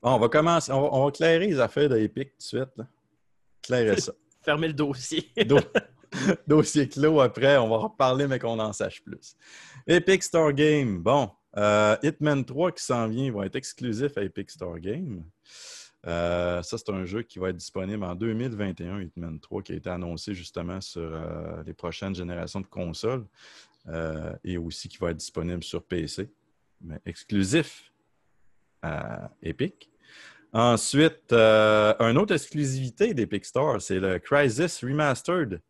[0.03, 0.73] bon, on va commencer.
[0.73, 2.77] On va, on va clairer les affaires de Epic tout de suite.
[2.77, 2.87] là.
[3.63, 4.13] Clairer ça.
[4.43, 5.31] Fermez le dossier.
[5.47, 5.59] Do-
[6.47, 9.35] Dossier clos après, on va en reparler, mais qu'on en sache plus.
[9.87, 10.99] Epic Store Game.
[10.99, 15.25] Bon, euh, Hitman 3 qui s'en vient va être exclusif à Epic Store Game.
[16.07, 19.77] Euh, ça, c'est un jeu qui va être disponible en 2021, Hitman 3, qui a
[19.77, 23.25] été annoncé justement sur euh, les prochaines générations de consoles
[24.45, 26.31] et aussi qui va être disponible sur PC,
[26.81, 27.91] mais exclusif
[28.83, 29.91] à Epic.
[30.53, 35.61] Ensuite, euh, une autre exclusivité d'Epic Store, c'est le Crysis Remastered,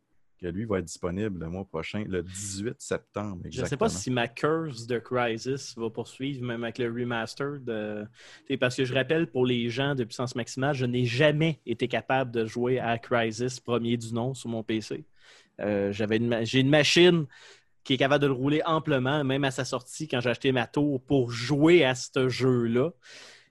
[0.41, 3.43] que lui va être disponible le mois prochain, le 18 septembre.
[3.49, 7.61] Je ne sais pas si ma curse de Crisis va poursuivre, même avec le remaster.
[7.61, 8.05] De...
[8.45, 11.87] t'sais, Parce que je rappelle pour les gens de puissance maximale, je n'ai jamais été
[11.87, 15.05] capable de jouer à Crisis premier du nom sur mon PC.
[15.61, 17.27] Euh, j'avais une ma- J'ai une machine
[17.85, 20.67] qui est capable de le rouler amplement, même à sa sortie, quand j'ai acheté ma
[20.67, 22.91] tour, pour jouer à ce jeu-là.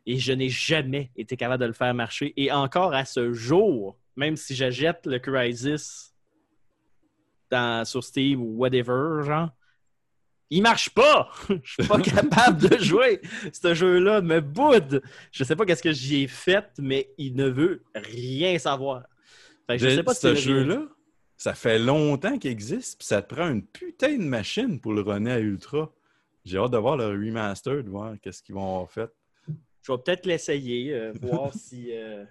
[0.06, 2.34] Et je n'ai jamais été capable de le faire marcher.
[2.38, 6.14] Et encore à ce jour, même si j'achète le Crisis
[7.50, 9.50] dans, sur Steam ou whatever, genre,
[10.50, 11.30] il marche pas!
[11.64, 13.22] Je suis pas capable de jouer!
[13.54, 15.02] Ce jeu-là me boude!
[15.32, 19.04] Je sais pas qu'est-ce que j'y ai fait, mais il ne veut rien savoir.
[19.68, 20.84] Fait que je sais pas ce jeu-là,
[21.38, 25.02] ça fait longtemps qu'il existe, puis ça te prend une putain de machine pour le
[25.02, 25.92] runner à Ultra.
[26.44, 29.10] J'ai hâte de voir le remaster, de voir qu'est-ce qu'ils vont avoir fait.
[29.84, 32.24] Je vais peut-être l'essayer, euh, voir si, euh,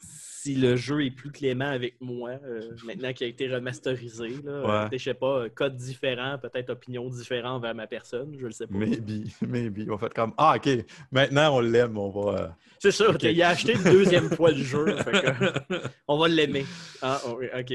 [0.00, 4.28] si le jeu est plus clément avec moi, euh, maintenant qu'il a été remasterisé.
[4.44, 4.98] Là, Ouais.
[4.98, 8.76] je sais pas, code différent, peut-être opinion différente envers ma personne, je le sais pas.
[8.76, 9.88] Maybe, maybe.
[9.90, 10.68] On fait comme Ah, OK,
[11.10, 12.56] maintenant on l'aime, on va.
[12.78, 13.22] C'est ça, Ok.
[13.24, 14.86] il a acheté une deuxième fois le jeu.
[15.04, 16.64] fait que, on va l'aimer.
[17.02, 17.70] Ah, oui, ok.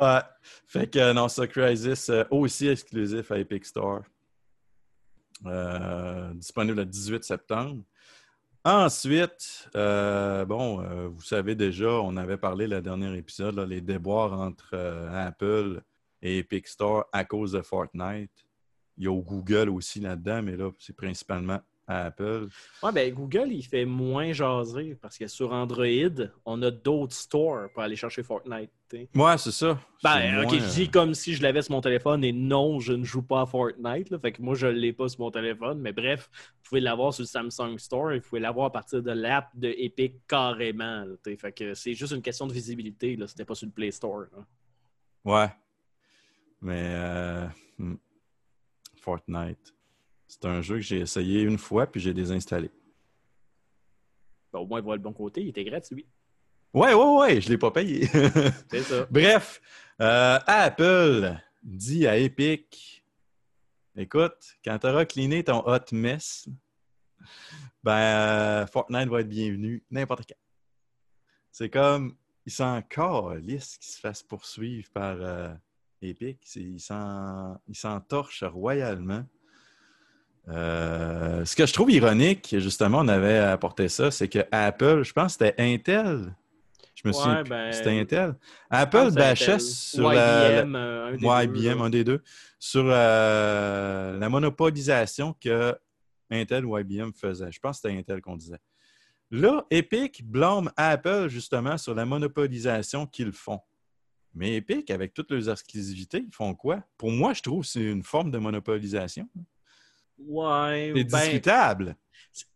[0.00, 0.20] Ouais.
[0.68, 4.02] Fait que non, ça, Crysis, euh, aussi exclusif à Epic Store.
[5.44, 7.82] Euh, disponible le 18 septembre.
[8.64, 14.32] Ensuite, euh, bon, euh, vous savez déjà, on avait parlé le dernier épisode, les déboires
[14.32, 14.74] entre
[15.12, 15.82] Apple
[16.22, 18.46] et Epic Store à cause de Fortnite.
[18.96, 22.48] Il y a Google aussi là-dedans, mais là, c'est principalement à Apple.
[22.82, 25.86] Ouais, ben Google, il fait moins jaser parce que sur Android,
[26.44, 28.70] on a d'autres stores pour aller chercher Fortnite.
[28.88, 29.08] t'sais.
[29.14, 29.78] Ouais, c'est ça.
[30.02, 32.92] Ben, ok, moins, je dis comme si je l'avais sur mon téléphone et non, je
[32.92, 34.10] ne joue pas à Fortnite.
[34.10, 34.18] là.
[34.18, 35.78] fait que moi, je ne l'ai pas sur mon téléphone.
[35.80, 39.02] Mais bref, vous pouvez l'avoir sur le Samsung Store et vous pouvez l'avoir à partir
[39.02, 41.04] de l'app de Epic carrément.
[41.04, 43.16] là, fait que c'est juste une question de visibilité.
[43.16, 43.26] Là.
[43.26, 44.24] C'était pas sur le Play Store.
[44.32, 44.44] là.
[45.24, 45.48] Ouais.
[46.62, 47.46] Mais euh,
[47.78, 47.96] hmm.
[49.00, 49.75] Fortnite.
[50.28, 52.70] C'est un jeu que j'ai essayé une fois puis j'ai désinstallé.
[54.52, 56.06] Ben, au moins, voir le bon côté, il était gratuit.
[56.74, 58.06] Ouais, ouais, ouais, je l'ai pas payé.
[58.70, 59.06] C'est ça.
[59.10, 59.60] Bref,
[60.00, 63.02] euh, Apple dit à Epic
[63.96, 66.48] écoute, quand tu auras cleané ton hot mess,
[67.82, 70.38] ben euh, Fortnite va être bienvenu n'importe quand.
[71.50, 75.54] C'est comme il s'en calisse qu'il se fasse poursuivre par euh,
[76.02, 76.38] Epic.
[76.56, 79.24] Il il s'en torche royalement.
[80.48, 85.12] Euh, ce que je trouve ironique, justement, on avait apporté ça, c'est que Apple, je
[85.12, 86.34] pense que c'était Intel.
[86.94, 87.50] Je me Ouais, plus.
[87.50, 88.34] ben, C'était Intel.
[88.70, 92.22] Apple bâchait sur Ou la, IBM, euh, un des Ouais, deux, IBM, un des deux,
[92.58, 95.74] sur euh, la monopolisation que
[96.30, 97.50] Intel ou IBM faisait.
[97.52, 98.58] Je pense que c'était Intel qu'on disait.
[99.30, 103.60] Là, Epic blâme Apple justement sur la monopolisation qu'ils font.
[104.34, 106.82] Mais Epic, avec toutes leurs exclusivités, ils font quoi?
[106.96, 109.28] Pour moi, je trouve que c'est une forme de monopolisation.
[110.18, 110.92] Ouais.
[110.94, 111.96] C'est ben, discutable.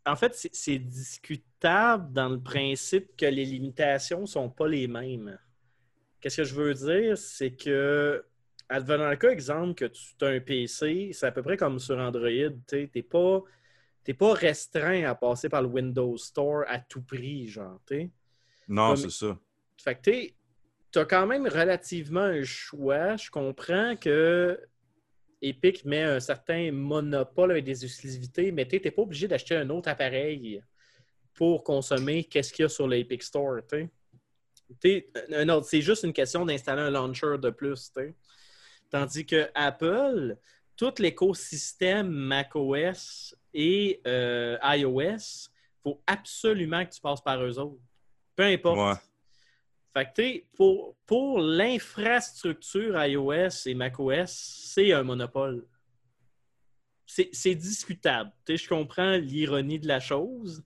[0.07, 5.39] En fait, c'est- discutable dans le principe que les limitations ne sont pas les mêmes.
[6.21, 7.17] Qu'est-ce que je veux dire?
[7.17, 8.25] C'est que,
[8.69, 11.99] advenant le cas, exemple, que tu as un PC, c'est à peu près comme sur
[11.99, 12.29] Android.
[12.69, 13.43] Tu n'es pas,
[14.05, 17.81] t'es pas restreint à passer par le Windows Store à tout prix, genre.
[17.87, 18.11] t'sais.
[18.69, 19.39] Non, c'est ça.
[19.79, 20.11] Fait que
[20.93, 23.17] tu as quand même relativement un choix.
[23.17, 24.59] Je comprends que
[25.43, 29.69] Epic met un certain monopole avec des exclusivités, mais tu n'es pas obligé d'acheter un
[29.71, 30.63] autre appareil
[31.35, 33.61] pour consommer qu'est-ce qu'il y a sur l'Epic Store.
[35.43, 37.91] autre- C'est juste une question d'installer un launcher de plus.
[38.91, 40.37] Tandis que Apple,
[40.77, 47.81] tout l'écosystème macOS et euh, iOS, il faut absolument que tu passes par eux autres.
[48.37, 48.79] Peu importe.
[49.93, 55.67] Fait que, tu sais, pour, pour l'infrastructure iOS et macOS, c'est un monopole.
[57.07, 58.31] C'est discutable.
[58.49, 60.63] Je comprends l'ironie de la chose,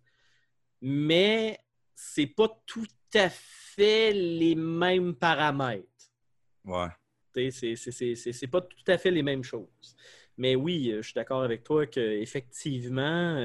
[0.83, 1.59] mais
[1.95, 5.89] c'est pas tout à fait les mêmes paramètres.
[6.65, 6.89] Ouais.
[7.51, 9.97] C'est- pas tout à fait les mêmes choses.
[10.37, 13.37] Mais oui, euh, je suis d'accord avec toi qu'effectivement,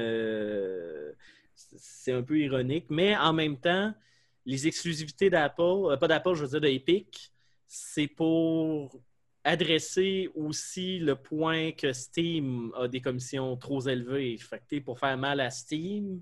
[1.54, 3.94] c'est un peu ironique, mais en même temps,
[4.46, 7.32] les exclusivités d'Apple, euh, pas d'Apple, je veux dire de Epic,
[7.66, 9.00] c'est pour
[9.44, 14.36] adresser aussi le point que Steam a des commissions trop élevées.
[14.38, 16.20] Fait que, pour faire mal à Steam,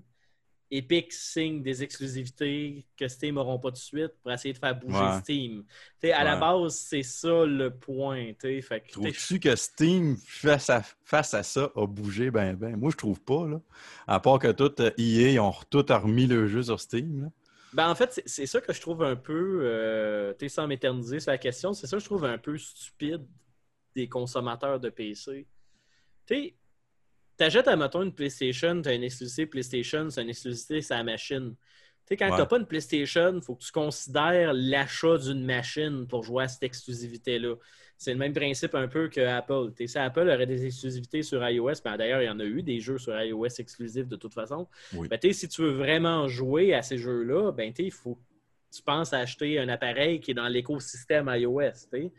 [0.71, 4.99] Epic signe des exclusivités que Steam n'auront pas de suite pour essayer de faire bouger
[4.99, 5.19] Ouais.
[5.21, 5.63] Steam.
[6.13, 8.33] À la base, c'est ça le point.
[8.39, 12.75] Fait que, Trouves-tu que Steam, face à, face à ça, a bougé ben ben?
[12.77, 13.59] Moi, je trouve pas, là.
[14.07, 17.29] À part que tout euh, EA, ont tout remis le jeu sur Steam, là.
[17.73, 21.19] Ben, en fait, c'est- c'est ça que je trouve un peu, euh, tu sans m'éterniser
[21.19, 23.25] sur la question, c'est ça que je trouve un peu stupide
[23.95, 25.47] des consommateurs de PC.
[26.25, 26.55] Tu sais,
[27.37, 31.55] t'achètes, admettons, une PlayStation, t'as une exclusivité PlayStation, c'est une exclusivité sur la machine.
[32.09, 32.37] Tu sais, quand Ouais.
[32.37, 36.47] t'as pas une PlayStation, il faut que tu considères l'achat d'une machine pour jouer à
[36.47, 37.53] cette exclusivité-là.
[37.97, 39.73] C'est le même principe un peu que Apple.
[39.75, 42.63] Tu si Apple aurait des exclusivités sur iOS, ben d'ailleurs, il y en a eu
[42.63, 44.67] des jeux sur iOS exclusifs de toute façon.
[44.93, 45.07] Oui.
[45.07, 48.21] Ben, tu si tu veux vraiment jouer à ces jeux-là, ben, tu il faut que
[48.75, 51.61] tu penses à acheter un appareil qui est dans l'écosystème iOS.
[51.93, 52.09] tu.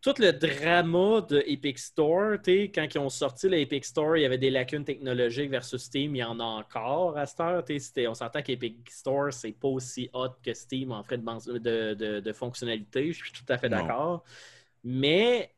[0.00, 4.22] Tout le drama de Epic Store, tu sais, quand ils ont sorti l'Epic Store, il
[4.22, 6.14] y avait des lacunes technologiques versus Steam.
[6.14, 7.64] Il y en a encore à cette heure.
[8.08, 11.94] On s'entend qu'Epic Store, c'est pas aussi hot que Steam en fait de, ban- de,
[11.94, 13.12] de- de fonctionnalité.
[13.12, 14.22] Je suis tout à fait d'accord.
[14.84, 15.52] Mais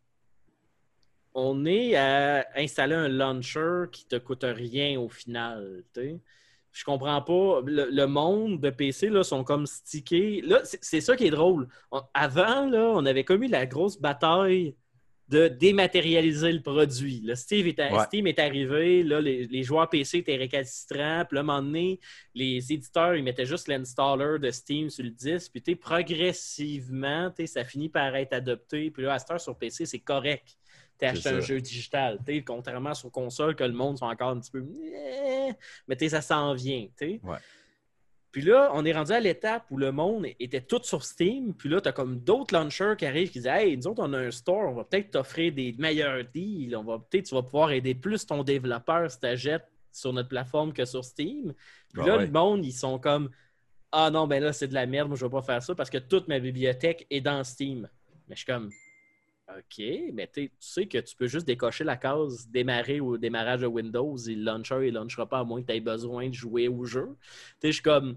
[1.35, 5.85] on est à installer un launcher qui te coûte rien au final.
[6.73, 7.61] Je comprends pas.
[7.67, 10.41] Le, le monde de PC là, sont comme stickés.
[10.43, 11.69] Là, c'est ça qui est drôle.
[11.91, 14.75] On- avant, là, on avait commis la grosse bataille
[15.29, 17.21] de dématérialiser le produit.
[17.25, 18.05] Là, Steve est Ouais.
[18.07, 21.63] Steam est arrivé, là, les, les joueurs PC étaient récalcitrants, puis là, à un moment
[21.63, 22.01] donné,
[22.35, 27.89] les éditeurs, ils mettaient juste l'installer de Steam sur le disque, puis progressivement, ça finit
[27.89, 30.57] par être adopté, puis là, à cette heure, sur PC, c'est correct.
[31.01, 31.41] Tu acheté un ça.
[31.41, 34.65] jeu digital, tu sais, contrairement sur console, que le monde sont encore un petit peu...
[35.89, 37.21] Mais tu sais, ça s'en vient, tu sais.
[37.23, 37.39] Ouais.
[38.33, 41.53] Puis là, on est rendu à l'étape où le monde était tout sur Steam.
[41.53, 44.13] Puis là, tu as comme d'autres launchers qui arrivent qui disent Hey, nous autres, on
[44.13, 46.77] a un store, on va peut-être t'offrir des meilleurs deals.
[46.77, 50.29] On va peut-être, tu vas pouvoir aider plus ton développeur si tu achètes sur notre
[50.29, 51.53] plateforme que sur Steam.
[51.93, 52.27] Puis Ah là, ouais.
[52.27, 53.31] le monde, ils sont comme
[53.91, 55.91] Ah non, ben là, c'est de la merde, moi, je vais pas faire ça parce
[55.91, 57.89] que toute ma bibliothèque est dans Steam.
[58.29, 58.71] Mais je suis comme
[59.59, 59.83] OK,
[60.13, 64.17] mais tu sais- que tu peux juste décocher la case démarrer au démarrage de Windows
[64.27, 67.17] le launcher, il launchera pas à moins que tu aies besoin de jouer au jeu.
[67.61, 68.17] Tu je suis comme.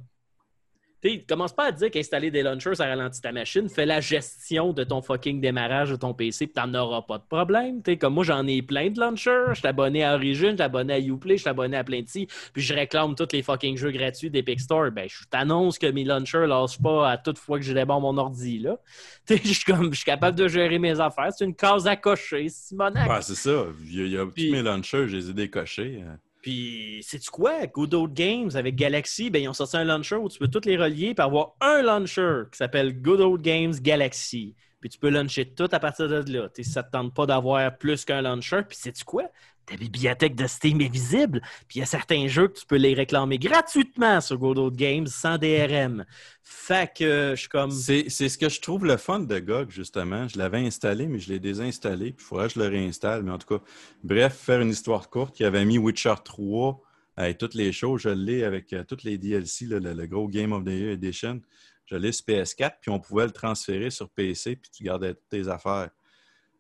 [1.03, 3.67] Tu sais, commence pas à dire qu'installer des launchers, ça ralentit ta machine.
[3.67, 7.23] Fais la gestion de ton fucking démarrage de ton PC, puis t'en auras pas de
[7.27, 7.81] problème.
[7.99, 9.49] Comme moi, j'en ai plein de launchers.
[9.49, 12.31] Je suis abonné à Origin, je suis abonné à Uplay, je suis abonné à sites,
[12.53, 14.91] puis je réclame tous les fucking jeux gratuits d'Epic Store.
[14.91, 18.17] Ben, je t'annonce que mes launchers lâchent pas à toute fois que je débarre mon
[18.17, 18.77] ordi, là.
[19.29, 21.29] Je suis capable de gérer mes affaires.
[21.35, 23.23] C'est une case à cocher, Simonac.
[23.23, 23.65] C'est ça.
[23.85, 26.03] Il y a, il y a Puis- tous mes launchers, je les ai décochés.
[26.43, 27.65] Puis, sais-tu quoi?
[27.67, 30.65] Good Old Games avec Galaxy, ben, ils ont sorti un launcher où tu peux tous
[30.65, 34.53] les relier par avoir un launcher qui s'appelle Good Old Games Galaxy.
[34.81, 36.49] Puis tu peux launcher tout à partir de là.
[36.53, 39.23] Si ça ne te tente pas d'avoir plus qu'un launcher, puis sais-tu quoi?
[39.65, 41.41] Ta bibliothèque de Steam est visible.
[41.67, 45.07] Puis il y a certains jeux que tu peux les réclamer gratuitement sur Good Games
[45.07, 46.05] sans DRM.
[46.41, 47.71] Fait que je suis comme.
[47.71, 50.27] C'est ce que je trouve le fun de GOG, justement.
[50.27, 52.11] Je l'avais installé, mais je l'ai désinstallé.
[52.11, 53.23] Puis il faudrait que je le réinstalle.
[53.23, 53.63] Mais en tout cas,
[54.03, 56.81] bref, faire une histoire courte, il avait mis Witcher 3
[57.15, 58.01] avec toutes les choses.
[58.01, 61.41] Je l'ai avec euh, toutes les DLC, le, le gros Game of the Year Edition.
[61.85, 65.29] Je l'ai sur PS4, puis on pouvait le transférer sur PC, puis tu gardais toutes
[65.29, 65.89] tes affaires.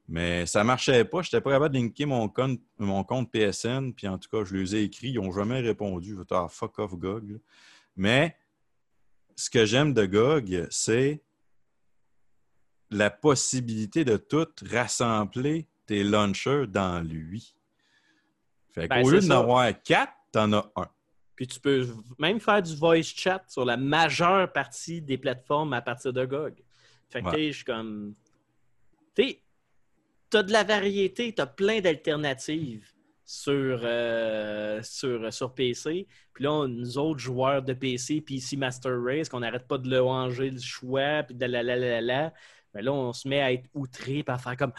[0.07, 1.21] Mais ça marchait pas.
[1.21, 3.93] Je n'étais pas capable de linker mon compte, mon compte PSN.
[3.93, 5.09] Puis en tout cas, je les ai écrits.
[5.11, 6.11] Ils n'ont jamais répondu.
[6.11, 7.39] Je vais ah, fuck off GOG.
[7.95, 8.35] Mais
[9.35, 11.23] ce que j'aime de GOG, c'est
[12.89, 17.55] la possibilité de tout rassembler tes launchers dans lui.
[18.73, 20.87] Fait Ben, qu'au lieu d'en avoir quatre, t'en as un.
[21.35, 21.87] Puis tu peux
[22.19, 26.63] même faire du voice chat sur la majeure partie des plateformes à partir de GOG.
[27.09, 27.47] Fait que Ouais.
[27.51, 28.15] je suis comme.
[29.15, 29.35] Tu
[30.33, 32.85] sais, t'as de la variété, t'as plein d'alternatives
[33.25, 36.07] sur, euh, sur, sur PC.
[36.33, 39.89] Puis là, on- nous autres joueurs de PC, PC Master Race, qu'on n'arrête pas de
[39.89, 42.33] le ranger le choix, puis de la la la la la.
[42.73, 44.73] Mais là, on se met à être outré, à faire comme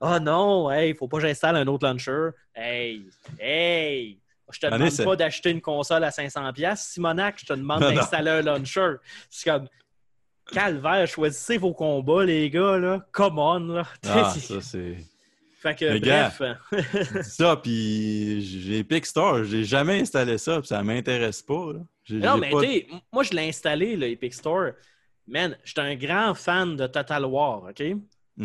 [0.00, 2.30] Oh non, hey, faut pas que j'installe un autre launcher.
[2.54, 3.06] Hey,
[3.38, 4.20] hey,
[4.52, 6.76] je te demande pas d'acheter une console à 500$.
[6.76, 8.96] Simonac, je te demande d'installer un launcher.
[9.30, 9.68] C'est comme
[10.52, 13.06] Calvaire, choisissez vos combats, les gars, là.
[13.12, 13.84] Come on, là.
[14.06, 14.96] Ah, ça, c'est.
[15.60, 17.22] fait que, gars, bref.
[17.22, 21.72] ça, puis j'ai Epic Store, j'ai jamais installé ça, puis ça m'intéresse pas.
[21.72, 21.80] Là.
[22.10, 24.72] Non, mais pas- tu sais, moi, je l'ai installé, le Epic Store.
[25.26, 27.76] Man, j'étais un grand fan de Total War, OK?
[27.76, 27.96] Tu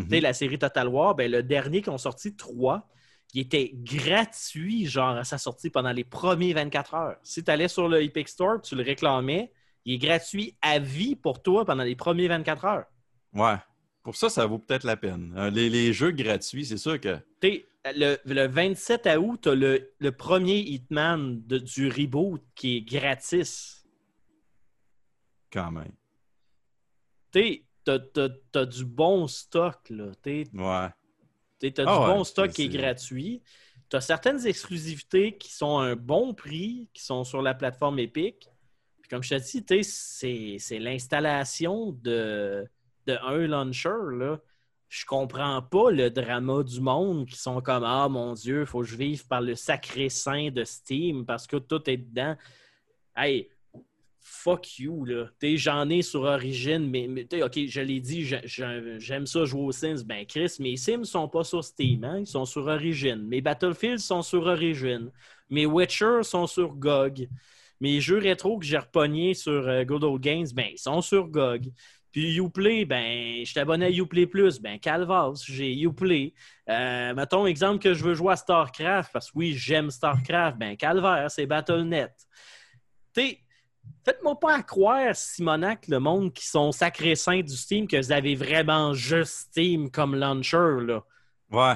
[0.09, 2.87] sais, la série Total War, ben, le dernier qui ont sorti, 3,
[3.33, 7.15] il était gratuit, genre, à sa sortie pendant les premiers 24 heures.
[7.23, 9.51] Si tu allais sur le Epic Store, tu le réclamais,
[9.85, 12.85] il est gratuit à vie pour toi pendant les premiers 24 heures.
[13.33, 13.55] Ouais.
[14.03, 15.33] Pour ça, ça vaut peut-être la peine.
[15.37, 17.17] Euh, Les, les jeux gratuits, c'est sûr que.
[17.43, 17.65] Sais,
[17.95, 22.81] le, le 27 août, tu as le, le premier Hitman de- du reboot qui est
[22.81, 23.85] gratis.
[25.51, 25.91] Quand même.
[27.31, 30.11] Tu sais, t'as- t'as t'as du bon stock, là.
[30.23, 30.89] Sais, Ouais.
[31.59, 33.41] Tu as Ah du ouais, bon stock qui est gratuit.
[33.89, 37.99] Tu as certaines exclusivités qui sont à un bon prix, qui sont sur la plateforme
[37.99, 38.49] Epic.
[39.09, 42.67] Comme je te dis, c'est l'installation de,
[43.07, 43.89] un launcher.
[44.11, 44.39] Là.
[44.87, 48.87] Je comprends pas le drama du monde qui sont comme Ah mon Dieu, faut que
[48.87, 52.35] je vive par le sacré saint de Steam parce que tout est dedans.
[53.15, 53.49] Hey,
[54.19, 55.25] fuck you, là.
[55.41, 57.07] J'en ai sur Origin, mais,
[57.41, 60.03] OK, je l'ai dit, j'ai- j'ai- j'aime ça jouer aux Sims.
[60.05, 62.19] Ben, Chris, mes Sims sont pas sur Steam, hein?
[62.19, 63.15] Ils sont sur Origin.
[63.27, 65.11] Mes Battlefield sont sur Origin.
[65.49, 67.27] Mes Witcher sont sur GOG.
[67.79, 71.27] Mes jeux rétro que j'ai repognés sur euh, Good Old Games, ben, ils sont sur
[71.27, 71.71] GOG.
[72.11, 74.59] Puis Uplay, ben, je suis abonné à Uplay Plus.
[74.59, 76.33] Ben, Calvas, j'ai Uplay.
[76.67, 80.57] Euh, mettons, exemple que je veux jouer à StarCraft, parce que oui, j'aime StarCraft.
[80.57, 82.11] Ben, Calvaire, c'est Battle.net.
[83.13, 83.37] Tu
[84.03, 88.35] faites-moi pas croire, Simonac, le monde qui sont sacrés saints du Steam, que vous avez
[88.35, 91.03] vraiment juste Steam comme launcher, là.
[91.51, 91.75] Ouais.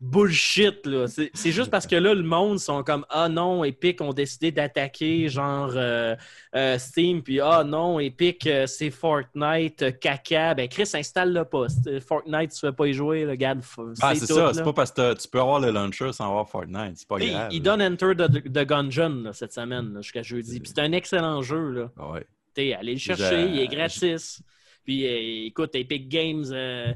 [0.00, 1.06] Bullshit, là.
[1.06, 5.28] C'est juste parce que là, le monde sont comme Ah non, Epic ont décidé d'attaquer
[5.28, 6.14] genre euh,
[6.54, 10.54] euh, Steam, puis Ah non, Epic, euh, c'est Fortnite, caca.
[10.54, 11.66] Ben Chris, installe-le pas.
[12.06, 13.54] Fortnite, tu ne veux pas y jouer, le gars.
[14.02, 14.52] Ah, c'est ça.
[14.52, 16.96] C'est pas parce que tu peux avoir le launcher sans avoir Fortnite.
[16.96, 17.48] C'est pas grave.
[17.52, 20.60] il donne Enter the, the Gungeon là, cette semaine jusqu'à jeudi.
[20.60, 21.70] Puis c'est un excellent jeu.
[21.70, 21.90] Là.
[21.98, 22.26] Ah Ouais.
[22.56, 24.42] Allez le chercher, il est gratis.
[24.84, 26.92] Puis euh, écoute, Epic Games, euh,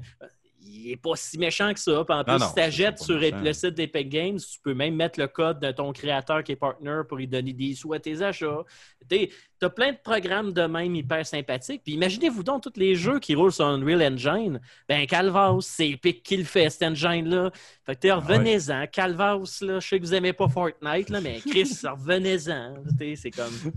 [0.69, 2.05] il est pas si méchant que ça.
[2.05, 3.41] Puis en plus, non, si tu achètes sur méchant.
[3.43, 6.57] le site d'Epic Games, tu peux même mettre le code de ton créateur qui est
[6.57, 8.63] partner pour lui donner des sous à tes achats.
[9.09, 9.29] Tu
[9.63, 11.83] as plein de programmes de même hyper sympathiques.
[11.85, 14.61] Puis imaginez-vous donc tous les jeux qui roulent sur Unreal Engine.
[14.89, 17.51] Ben, Calvas, c'est Epic qui le fait, cet engine-là.
[17.85, 18.87] Fait que t'es revenez-en.
[18.87, 22.75] Calvas, là, je sais que vous aimez pas Fortnite, là, mais Chris, revenez-en.
[23.17, 23.73] C'est comme.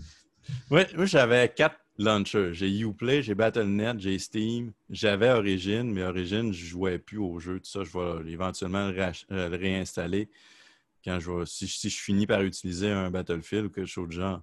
[0.69, 2.53] Ouais, moi, j'avais quatre launchers.
[2.53, 4.73] J'ai Uplay, j'ai Battle.net, j'ai Steam.
[4.89, 7.59] J'avais Origin, mais Origin, je jouais plus au jeu.
[7.59, 10.29] Tout ça, je vais éventuellement le, euh, le réinstaller
[11.03, 14.41] quand je si, je finis par utiliser un Battlefield ou quelque chose de genre.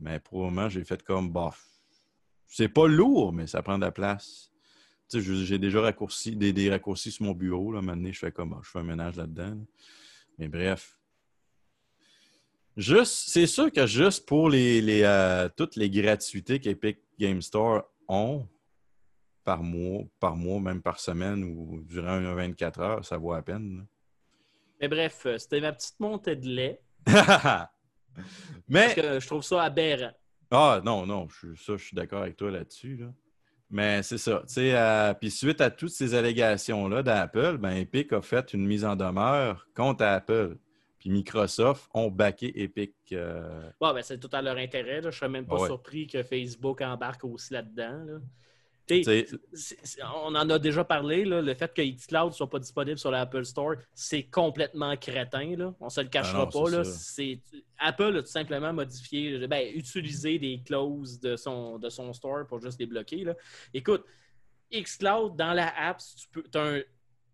[0.00, 1.64] Mais pour le moment, j'ai fait comme, bof.
[2.46, 4.50] C'est pas lourd, mais ça prend de la place.
[5.12, 7.72] J'ai déjà raccourci, des, raccourcis sur mon bureau.
[7.72, 7.80] Là.
[7.80, 9.50] Maintenant, je fais comme, ah, je fais un ménage là-dedans.
[9.50, 9.64] là.
[10.38, 10.93] Mais bref.
[12.76, 17.84] Juste, c'est sûr que juste pour les, les, euh, toutes les gratuités qu'Epic Game Store
[18.08, 18.46] ont
[19.44, 23.42] par mois, par mois, même par semaine ou durant un 24 heures, ça vaut la
[23.42, 23.86] peine.
[24.80, 26.80] Mais bref, euh, c'était ma petite montée de lait.
[28.68, 30.12] Mais Parce que je trouve ça aberrant.
[30.50, 32.96] Ah non, non, je, suis- ça, je suis d'accord avec toi là-dessus.
[32.96, 33.06] là.
[33.70, 34.42] Mais c'est ça.
[34.58, 38.94] euh, Puis suite à toutes ces allégations-là d'Apple, ben, Epic a fait une mise en
[38.94, 40.56] demeure contre Apple.
[41.04, 42.94] Puis Microsoft ont backé Epic.
[43.12, 45.02] euh, Bon, ben, c'est tout à leur intérêt.
[45.02, 45.10] Là.
[45.10, 45.66] Je serais même pas Ouais.
[45.68, 48.04] surpris que Facebook embarque aussi là-dedans.
[48.06, 48.18] là.
[48.86, 49.26] T'sais,
[50.14, 53.10] on en a déjà parlé, là, le fait que xCloud ne soit pas disponible sur
[53.10, 55.54] l'Apple Store, c'est complètement crétin.
[55.56, 55.74] Là.
[55.80, 56.70] On ne se le cachera Ah non, pas.
[56.70, 56.82] là.
[57.78, 62.60] Apple a tout simplement modifié, ben, utilisé des clauses de son, de son store pour
[62.60, 63.24] juste les bloquer.
[63.24, 63.34] Là.
[63.74, 64.04] Écoute,
[64.72, 66.80] xCloud, dans la app, tu peux, as un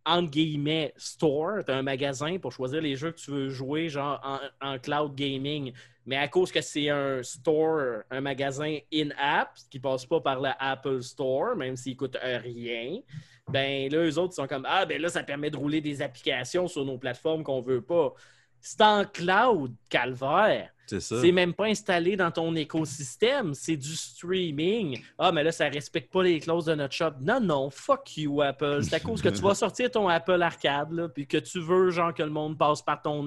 [0.07, 4.21] entre guillemets store, tu un magasin pour choisir les jeux que tu veux jouer, genre
[4.61, 5.73] en, cloud gaming.
[6.07, 10.57] Mais à cause que c'est un store, un magasin in-app, qui passe pas par la
[10.59, 13.01] Apple Store, même s'il coûte rien,
[13.49, 16.69] ben là, eux autres, sont comme Ah, ben là, ça permet de rouler des applications
[16.69, 18.15] sur nos plateformes qu'on veut pas.
[18.61, 20.71] C'est en cloud, calvaire.
[20.91, 21.21] C'est ça.
[21.21, 25.01] C'est même pas installé dans ton écosystème, c'est du streaming.
[25.19, 27.13] Ah, mais là, ça respecte pas les clauses de notre shop.
[27.21, 28.81] Non, non, fuck you, Apple.
[28.83, 31.91] C'est à cause que tu vas sortir ton Apple Arcade, là, puis que tu veux,
[31.91, 33.21] genre, que le monde passe par ton,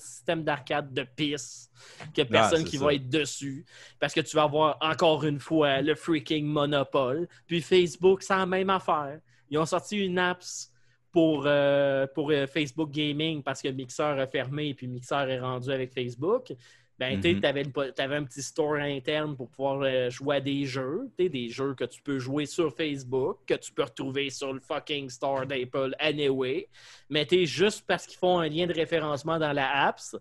[0.00, 1.70] système d'arcade de pisse,
[2.12, 2.84] que personne Ah, c'est qui ça.
[2.84, 3.64] va être dessus,
[4.00, 7.28] parce que tu vas avoir encore une fois le freaking monopole.
[7.46, 9.20] Puis Facebook, c'est la même affaire.
[9.48, 10.72] Ils ont sorti une apps
[11.12, 15.40] pour, euh, pour euh, Facebook Gaming parce que Mixer a fermé et puis Mixer est
[15.40, 16.52] rendu avec Facebook.
[16.98, 17.44] Ben, tu Mhm.
[17.44, 21.84] avais un petit store interne pour pouvoir euh, jouer à des jeux, des jeux que
[21.84, 26.68] tu peux jouer sur Facebook, que tu peux retrouver sur le fucking store d'Apple anyway.
[27.10, 30.16] Mais t'es juste parce qu'ils font un lien de référencement dans la apps.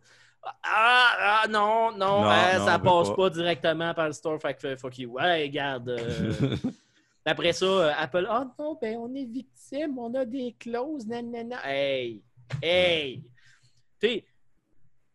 [0.63, 3.15] Ah, ah, non, non, Non, hein, non, ça passe pas.
[3.15, 3.29] pas.
[3.29, 4.39] directement par le store.
[4.41, 5.11] Fait que fuck you.
[5.11, 5.89] Ouais, regarde.
[5.89, 5.97] euh,
[7.25, 11.57] après ça, euh, Apple, ah non, ben on est victime, on a des clauses, nanana.
[11.65, 12.21] Hey,
[12.61, 13.23] hey.
[13.99, 14.21] Tu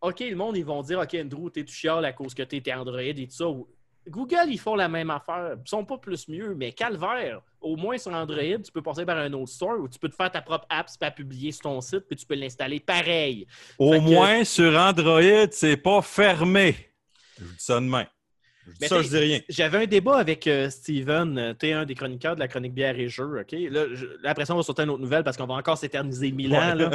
[0.03, 2.63] OK, le monde, ils vont dire, OK, Andrew, t'es tu chiales à cause que t'es
[2.73, 3.45] Android et tout ça.
[4.09, 5.57] Google, ils font la même affaire.
[5.65, 7.43] Ils sont pas plus mieux, mais calvaire.
[7.61, 10.15] Au moins sur Android, tu peux passer par un autre store où tu peux te
[10.17, 13.47] faire ta propre app, pas publier sur ton site, puis tu peux l'installer pareil.
[13.79, 15.21] Au Fait que- moins, sur Android,
[15.51, 16.75] c'est pas fermé.
[17.39, 18.07] Je vous dis ça demain.
[18.67, 19.41] Je dis ça, je dis rien.
[19.51, 22.99] J'avais un débat avec euh, Steven, euh, t'es un des chroniqueurs de la chronique bière
[22.99, 23.53] et jeux, OK?
[23.53, 25.77] Là, je- là, après ça, on va sauter une autre nouvelle parce qu'on va encore
[25.77, 26.91] s'éterniser mille ans, là.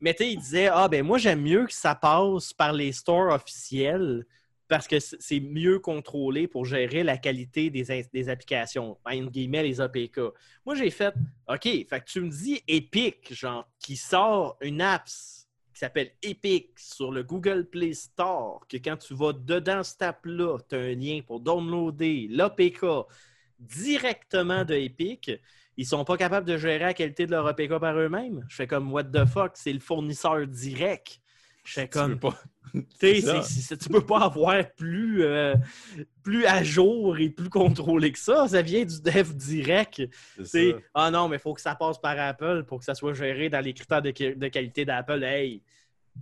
[0.00, 2.92] Mais tu sais, il disait, ah ben moi, j'aime mieux que ça passe par les
[2.92, 4.24] stores officiels
[4.68, 10.20] parce que c'est mieux contrôlé pour gérer la qualité des applications, entre guillemets, les APK.
[10.66, 11.14] Moi, j'ai fait,
[11.48, 16.70] OK, fait que tu me dis Epic, genre, qui sort une apps qui s'appelle Epic
[16.76, 20.94] sur le Google Play Store, que quand tu vas dedans cette app-là, tu as un
[20.94, 22.84] lien pour downloader l'APK
[23.58, 25.30] directement de Epic.
[25.78, 28.44] Ils sont pas capables de gérer la qualité de leur APK par eux-mêmes.
[28.48, 31.20] Je fais comme, what the fuck, c'est le fournisseur direct.
[31.64, 32.34] Je fais Tu comme, pas.
[32.74, 35.54] tu c'est- tu peux pas avoir plus, euh,
[36.22, 38.48] plus à jour et plus contrôlé que ça.
[38.48, 40.02] Ça vient du dev direct.
[40.94, 43.48] Ah non, mais il faut que ça passe par Apple pour que ça soit géré
[43.48, 45.22] dans les critères de, de qualité d'Apple.
[45.22, 45.62] Hey,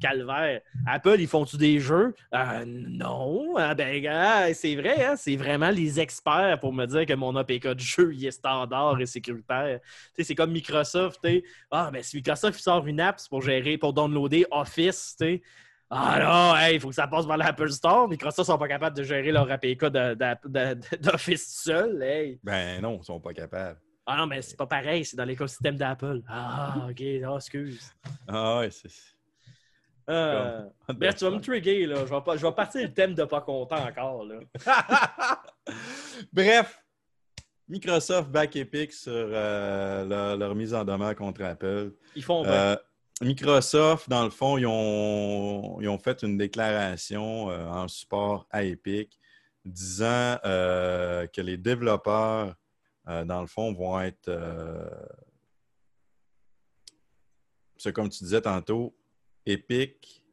[0.00, 0.60] calvaire.
[0.86, 2.14] Apple, ils font-tu des jeux?
[2.34, 3.54] Euh, non.
[3.56, 7.68] Ah, ben, c'est vrai, hein, c'est vraiment les experts pour me dire que mon APK
[7.68, 9.80] de jeu il est standard et sécuritaire.
[10.18, 11.20] C'est comme Microsoft.
[11.22, 11.44] tu sais.
[11.70, 15.16] Ah, ben, si Microsoft sort une app, pour gérer, pour downloader Office.
[15.88, 18.08] Ah non, il faut que ça passe par l'Apple Store.
[18.08, 22.02] Microsoft sont pas capables de gérer leur APK d'Office seul.
[22.02, 22.40] Hey.
[22.42, 23.80] Ben non, ils sont pas capables.
[24.04, 26.22] Ah non, mais c'est pas pareil, c'est dans l'écosystème d'Apple.
[26.28, 27.92] Ah, ok, ah, excuse.
[28.28, 29.15] Ah ouais, c'est.
[30.08, 30.62] Euh,
[30.94, 32.06] ben, tu vas me trigger, là.
[32.06, 34.40] Je vais, pas, je vais partir le thème de pas content encore, là.
[36.32, 36.82] Bref,
[37.68, 41.92] Microsoft back Epic sur euh, leur, leur mise en demeure contre Apple.
[42.14, 42.52] Ils font bien.
[42.52, 42.76] Euh,
[43.22, 49.18] Microsoft, dans le fond, ils ont, ils ont fait une déclaration en support à Epic
[49.64, 52.54] disant que les développeurs,
[53.06, 54.30] dans le fond, vont être.
[57.78, 58.94] c'est comme tu disais tantôt,
[59.46, 60.24] Epic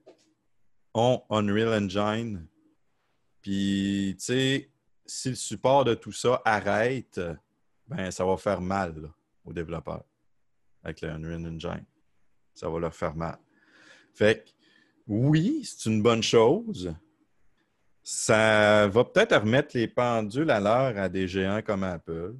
[0.94, 2.48] ont Unreal Engine.
[3.42, 4.70] Puis, tu sais,
[5.06, 7.20] si le support de tout ça arrête,
[7.88, 9.12] ben ça va faire mal
[9.46, 10.06] aux développeurs
[10.84, 11.86] avec le Unreal Engine.
[12.54, 13.38] Ça va leur faire mal.
[14.14, 14.50] Fait que,
[15.08, 16.94] oui, c'est une bonne chose.
[18.02, 22.36] Ça va peut-être remettre les pendules à l'heure à des géants comme Apple.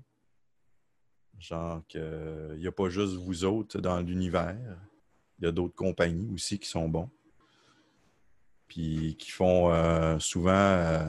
[1.40, 4.78] Genre qu'il n'y a pas juste vous autres dans l'univers.
[5.40, 7.10] Il y a d'autres compagnies aussi qui sont bons.
[8.68, 11.06] Puis qui font euh, souvent euh,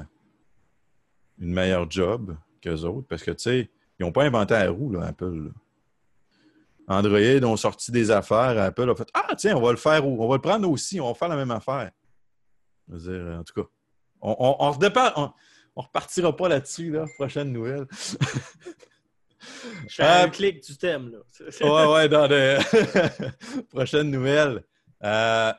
[1.38, 3.06] une meilleure job qu'eux autres.
[3.08, 5.52] Parce que, tu sais, ils n'ont pas inventé la roue, là, Apple.
[6.86, 8.60] Android ont sorti des affaires.
[8.60, 10.06] Apple a fait Ah, tiens, on va le faire?
[10.06, 11.90] On va le prendre aussi, on va faire la même affaire.
[12.88, 13.68] Je veux dire, en tout cas,
[14.20, 15.32] on, redépend- on-
[15.76, 17.06] on repartira pas là-dessus, là.
[17.16, 17.86] Prochaine nouvelle.
[19.88, 21.18] Je un euh, clic du thème, là.
[21.60, 22.58] ouais, ouais, dans le.
[23.70, 24.62] Prochaine nouvelle.
[25.02, 25.52] Euh,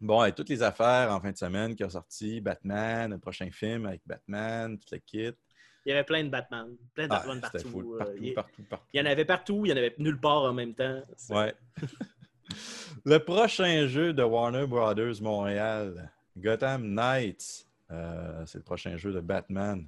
[0.00, 3.48] Bon, avec toutes les affaires en fin de semaine qui ont sorti, Batman, le prochain
[3.50, 5.32] film avec Batman, tout le kit.
[5.86, 7.70] Il y avait plein de Batman, plein de Ah, Batman c'était partout.
[7.70, 8.86] full, euh, partout, il, partout, partout.
[8.92, 11.00] il y en avait partout, il y en avait nulle part en même temps.
[11.30, 11.54] Ouais.
[13.04, 19.20] le prochain jeu de Warner Brothers Montréal, Gotham Knights, euh, c'est le prochain jeu de
[19.20, 19.86] Batman.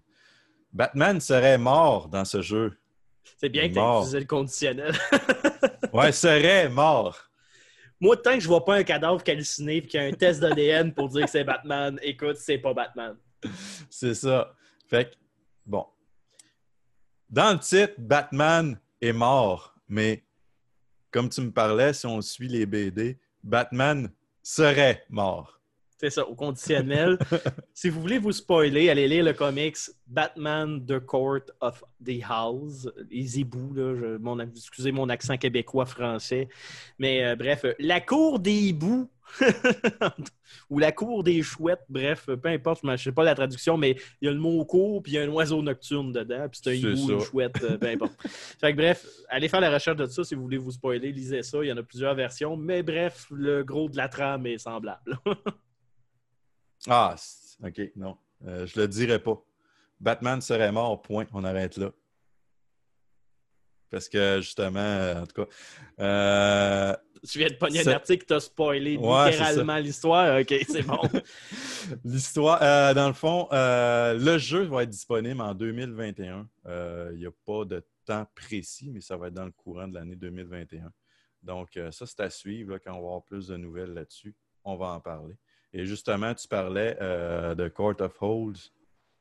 [0.72, 2.78] Batman serait mort dans ce jeu.
[3.36, 4.94] C'est bien que tu utilisé le conditionnel.
[5.92, 7.18] Ouais, serait mort.
[8.00, 10.40] Moi, tant que je vois pas un cadavre calciné et qu'il y a un test
[10.40, 13.16] d'ADN pour dire que c'est Batman, écoute, c'est pas Batman.
[13.88, 14.54] C'est ça.
[14.86, 15.16] Fait que,
[15.64, 15.86] bon.
[17.28, 20.22] Dans le titre, Batman est mort, mais
[21.10, 24.10] comme tu me parlais, si on suit les BD, Batman
[24.42, 25.57] serait mort.
[26.00, 27.18] C'est ça, au conditionnel.
[27.74, 29.76] si vous voulez vous spoiler, allez lire le comics
[30.06, 32.88] Batman The Court of the House.
[33.10, 36.48] Les hiboux, là, je- mon, excusez mon accent québécois-français.
[37.00, 39.10] Mais euh, bref, euh, la cour des hiboux.
[40.70, 43.76] Ou la cour des chouettes, bref, euh, peu importe, je ne sais pas la traduction,
[43.76, 46.48] mais il y a le mot cour, puis il y a un oiseau nocturne dedans,
[46.48, 48.14] puis c'est un hibou, une chouette, peu importe.
[48.58, 51.42] fait que bref, allez faire la recherche de ça si vous voulez vous spoiler, lisez
[51.42, 54.56] ça, il y en a plusieurs versions, mais bref, le gros de la trame est
[54.56, 55.18] semblable.
[56.86, 58.16] Ah, c'est- OK, non.
[58.46, 59.42] Euh, je le dirais pas.
[60.00, 61.26] Batman serait mort, point.
[61.32, 61.90] On arrête là.
[63.90, 65.50] Parce que, justement, euh, en tout cas,
[66.00, 66.94] euh,
[67.26, 70.38] Tu viens de pogner un article qui t'a spoilé Ouais, littéralement l'histoire.
[70.40, 71.00] OK, c'est bon.
[72.04, 76.46] L'histoire, euh, dans le fond, euh, le jeu va être disponible en 2021.
[76.66, 79.88] Euh, Il n'y a pas de temps précis, mais ça va être dans le courant
[79.88, 80.92] de l'année 2021.
[81.42, 82.72] Donc, ça, c'est à suivre.
[82.72, 84.34] là, quand on va avoir plus de nouvelles là-dessus,
[84.64, 85.36] on va en parler.
[85.72, 88.56] Et justement, tu parlais euh, de Court of Holes.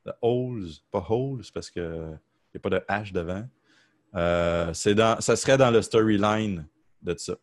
[0.06, 3.44] De Holes, pas Holes, parce qu'il n'y a pas de H devant.
[4.14, 6.66] Euh, c'est dans, ça serait dans le storyline
[7.02, 7.34] de ça.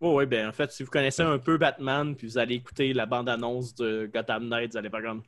[0.00, 2.92] Oui, oui, ben en fait, si vous connaissez un peu Batman, puis vous allez écouter
[2.92, 5.22] la bande-annonce de Gotham Knight, vous allez faire comme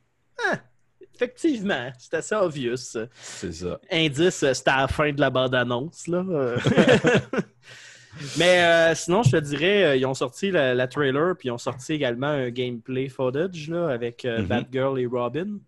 [0.51, 0.59] Ah,
[1.13, 2.77] effectivement, c'est assez obvious.
[3.21, 3.79] C'est ça.
[3.91, 6.23] Indice, euh, c'était à la fin de la bande-annonce, là.
[8.37, 11.51] Mais euh, sinon, je te dirais, euh, ils ont sorti la, la trailer, puis ils
[11.51, 14.47] ont sorti également un gameplay footage là, avec euh, Mhm.
[14.47, 15.59] Batgirl et Robin.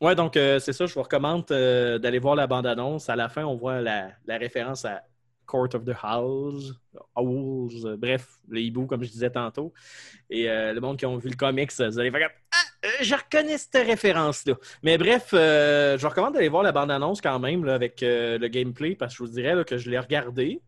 [0.00, 3.10] Ouais, donc c'est ça, je vous recommande d'aller voir la bande-annonce.
[3.10, 5.02] À la fin, on voit la, la référence à
[5.44, 6.72] Court of the House,
[7.16, 9.74] Owls, bref, les hiboux, comme je disais tantôt.
[10.30, 13.86] Et le monde qui ont vu le comics, vous allez faire Ah, je reconnais cette
[13.86, 14.54] référence-là.
[14.82, 18.94] Mais bref, je vous recommande d'aller voir la bande-annonce quand même là, avec le gameplay
[18.94, 20.62] parce que je vous dirais là, que je l'ai regardé.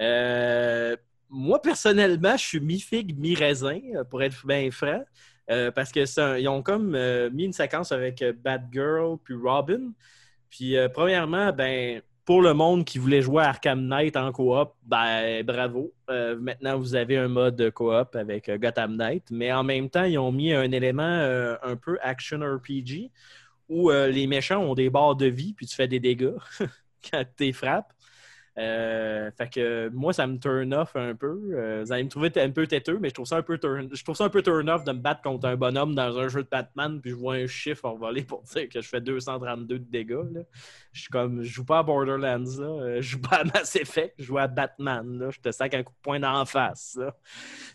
[0.00, 0.96] Euh,
[1.30, 5.02] moi, personnellement, je suis mi-figue, mi-raisin, euh, pour être bien franc.
[5.50, 6.96] Euh, parce que c'est un- ils ont comme
[7.32, 9.92] mis une séquence avec euh, Batgirl puis Robin.
[10.50, 15.42] Puis, premièrement, ben, pour le monde qui voulait jouer à Arkham Knight en coop, ben
[15.44, 15.92] bravo.
[16.08, 20.32] Maintenant, vous avez un mode coop avec Gotham Knight, mais en même temps, ils ont
[20.32, 21.02] mis un élément
[21.62, 23.10] un peu action RPG
[23.68, 26.34] où les méchants ont des barres de vie puis tu fais des dégâts
[27.10, 27.93] quand tu les frappes.
[28.56, 31.40] Euh, fait que moi, ça me turn off un peu.
[31.54, 33.88] Euh, vous allez me trouver un peu têteux, mais je trouve ça un peu turn,
[33.92, 36.28] je trouve ça un peu turn off de me battre contre un bonhomme dans un
[36.28, 39.78] jeu de Batman, puis je vois un chiffre envolé pour dire que je fais 232
[39.80, 40.12] de dégâts.
[40.32, 40.42] là.
[40.92, 42.66] Je suis comme, je joue pas à Borderlands, là.
[42.66, 45.18] Euh, je joue pas à Mass Effect, je joue à Batman.
[45.18, 45.30] Là.
[45.30, 46.96] Je te sac un coup de poing d'en face.
[46.96, 47.16] là.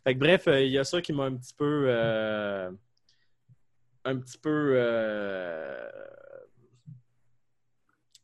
[0.05, 1.85] Fait que bref, euh, il y a ça qui m'a un petit peu.
[1.87, 2.71] euh,
[4.05, 4.75] un petit peu.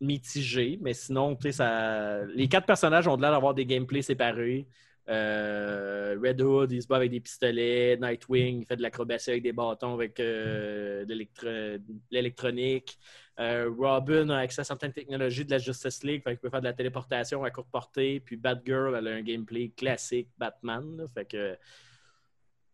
[0.05, 2.23] Mitigé, mais sinon, ça...
[2.25, 4.67] les quatre personnages ont l'air d'avoir des gameplays séparés.
[5.07, 7.97] Euh, Red Hood, il se bat avec des pistolets.
[7.97, 11.79] Nightwing, il fait de l'acrobatie avec des bâtons avec euh, de l'électro-
[12.09, 12.97] l'électronique.
[13.39, 16.65] Euh, Robin a accès à certaines technologies de la Justice League, qu'il peut faire de
[16.65, 18.19] la téléportation à courte portée.
[18.19, 21.05] Puis Batgirl, elle a un gameplay classique Batman.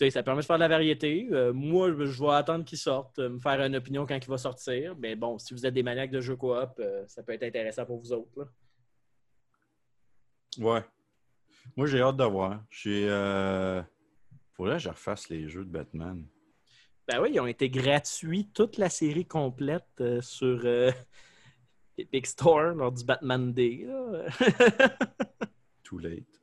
[0.10, 1.28] Ça permet de faire de la variété.
[1.32, 4.38] Euh, moi, je vais attendre qu'il sorte, euh, me faire une opinion quand il va
[4.38, 4.96] sortir.
[4.98, 7.86] Mais bon, si vous êtes des maniaques de jeux coop, euh, ça peut être intéressant
[7.86, 8.32] pour vous autres.
[8.38, 8.46] là.
[10.58, 10.84] Ouais.
[11.76, 12.64] Moi, j'ai hâte de voir.
[12.70, 13.08] J'ai.
[13.10, 13.82] Euh...
[14.54, 16.26] Faudrait que je refasse les jeux de Batman.
[17.08, 20.66] Ben oui, ils ont été gratuits, toute la série complète euh, sur
[21.98, 23.88] Epic Store lors du Batman Day.
[25.84, 26.42] Too late.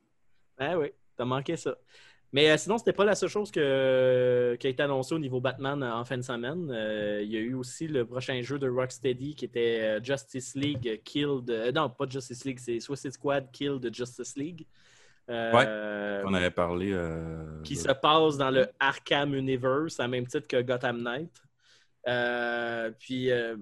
[0.57, 1.77] Ben oui, t'as manqué ça.
[2.31, 5.41] Mais euh, sinon, c'était pas la seule chose que- qui a été annoncée au niveau
[5.41, 6.69] Batman euh, en fin de semaine.
[6.71, 10.53] Euh, il y a eu aussi le prochain jeu de Rocksteady qui était euh, Justice
[10.55, 11.49] League Killed.
[11.49, 14.65] euh, non, pas Justice League, c'est Suicide Squad Killed Justice League.
[15.29, 16.91] Euh, On avait parlé.
[16.91, 21.31] euh, qui se passe dans le Arkham Universe, à même titre que Gotham Knight.
[22.07, 23.55] Euh, puis, euh,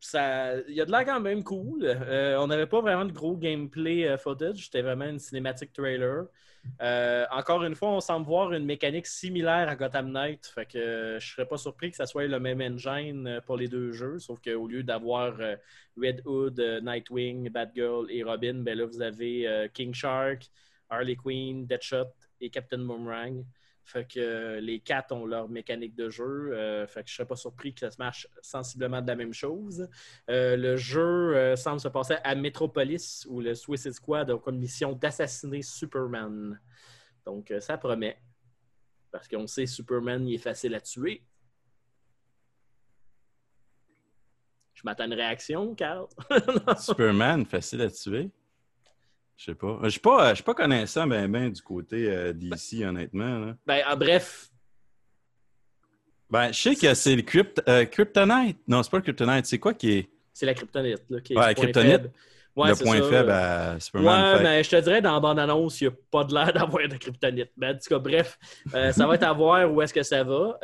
[0.00, 1.80] ça, il y a de l'air quand même cool.
[1.84, 6.26] Euh, on n'avait pas vraiment de gros gameplay euh, footage, c'était vraiment une cinématique trailer.
[6.80, 10.78] Euh, encore une fois, on semble voir une mécanique similaire à Gotham Knight, fait que
[10.78, 13.92] euh, je serais pas surpris que ça soit le même engine euh, pour les deux
[13.92, 15.36] jeux, sauf qu'au lieu d'avoir
[15.96, 20.50] Red Hood, Nightwing, Batgirl et Robin, ben là vous avez King Shark,
[20.90, 23.44] Harley Quinn, Deadshot et Captain Boomerang.
[23.84, 26.52] Fait que euh, les quatre ont leur mécanique de jeu.
[26.52, 29.34] euh, fait que je serais pas surpris que ça se marche sensiblement de la même
[29.34, 29.88] chose.
[30.30, 34.92] Euh, le jeu semble se passer à Metropolis où le Suicide Squad a comme mission
[34.92, 36.58] d'assassiner Superman.
[37.26, 38.18] Donc ça promet.
[39.10, 41.22] Parce qu'on sait Superman, il est facile à tuer.
[44.72, 46.08] Je m'attends à une réaction, Carl.
[46.78, 48.30] Superman, facile à tuer?
[49.36, 49.78] Je sais pas.
[49.82, 53.38] Je suis pas, je suis pas connaissant ben, ben du côté euh, d'ici, honnêtement.
[53.38, 53.56] là.
[53.66, 54.48] ben, en bref,
[56.30, 58.58] Ben, je sais que c'est le crypt, euh, Kryptonite.
[58.68, 59.46] Non, c'est pas le Kryptonite.
[59.46, 60.08] C'est quoi qui est?
[60.32, 61.02] C'est la kryptonite.
[61.10, 61.90] Là, qui est Ouais, le point kryptonite.
[61.92, 62.10] faible.
[62.56, 63.08] Ouais, le point ça.
[63.08, 64.36] faible à Superman?
[64.36, 66.88] Ouais, mais je te dirais, dans la bande-annonce, il n'y a pas de l'air d'avoir
[66.88, 67.50] de kryptonite.
[67.56, 68.38] Mais en tout cas, bref,
[68.74, 70.58] euh, ça va être à voir où est-ce que ça va.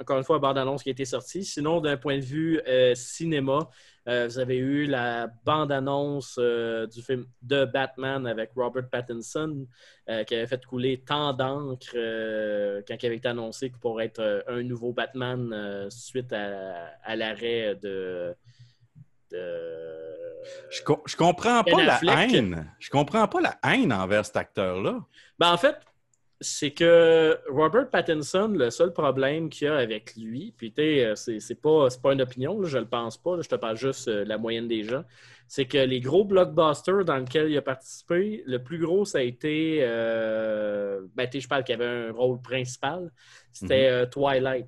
[0.00, 1.44] Encore une fois, une bande-annonce qui a été sortie.
[1.44, 2.60] Sinon, d'un point de vue
[2.94, 3.68] cinéma,
[4.08, 9.66] euh, vous avez eu la bande-annonce euh, du film de Batman avec Robert Pattinson
[10.08, 11.92] euh, qui avait fait couler tant d'encre
[12.86, 17.76] quand il avait été annoncé que pour être un nouveau Batman suite à, à l'arrêt
[17.76, 18.34] de...
[19.30, 20.12] de...
[20.70, 22.34] Je, co- je comprends Ben pas la Affleck.
[22.34, 22.70] haine.
[22.80, 24.98] Je comprends pas la haine envers cet acteur-là.
[25.38, 25.76] Ben, en fait,
[26.42, 31.04] c'est que Robert Pattinson, le seul problème qu'il y a avec lui, puis tu sais,
[31.06, 33.76] euh, c'est pas, pas une opinion, là, je le pense pas, là, je te parle
[33.76, 35.04] juste euh, de la moyenne des gens,
[35.48, 39.22] c'est que les gros blockbusters dans lesquels il a participé, le plus gros, ça a
[39.22, 43.10] été, euh, ben, tu sais, je parle qu'il y avait un rôle principal,
[43.52, 44.66] c'était euh, Twilight.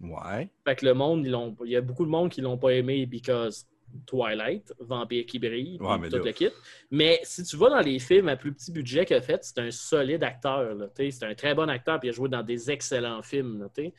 [0.00, 0.50] Ouais.
[0.66, 2.70] Fait que le monde, ils l'ont- il y a beaucoup de monde qui l'ont pas
[2.74, 3.66] aimé because
[4.06, 6.48] Twilight, Vampire qui brille, Ouais, tout le kit.
[6.90, 9.58] Mais si tu vas dans les films à plus petit budget qu'il a fait, c'est
[9.58, 10.76] un solide acteur.
[10.96, 13.60] C'est un très bon acteur, puis il a joué dans des excellents films.
[13.76, 13.90] là.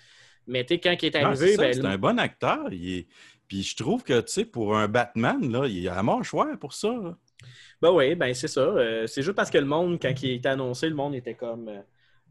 [0.45, 2.72] Mais tu sais, quand il est arrivé, c'est ben, c'est un bon acteur.
[2.72, 3.07] Il est-
[3.47, 6.73] Puis je trouve que, tu sais, pour un Batman, là, il a un mâchoire pour
[6.73, 6.89] ça.
[6.89, 7.18] là.
[7.81, 8.61] Ben oui, ben c'est ça.
[8.61, 11.68] Euh, c'est juste parce que le monde, quand il était annoncé, le monde était comme
[11.69, 11.81] euh,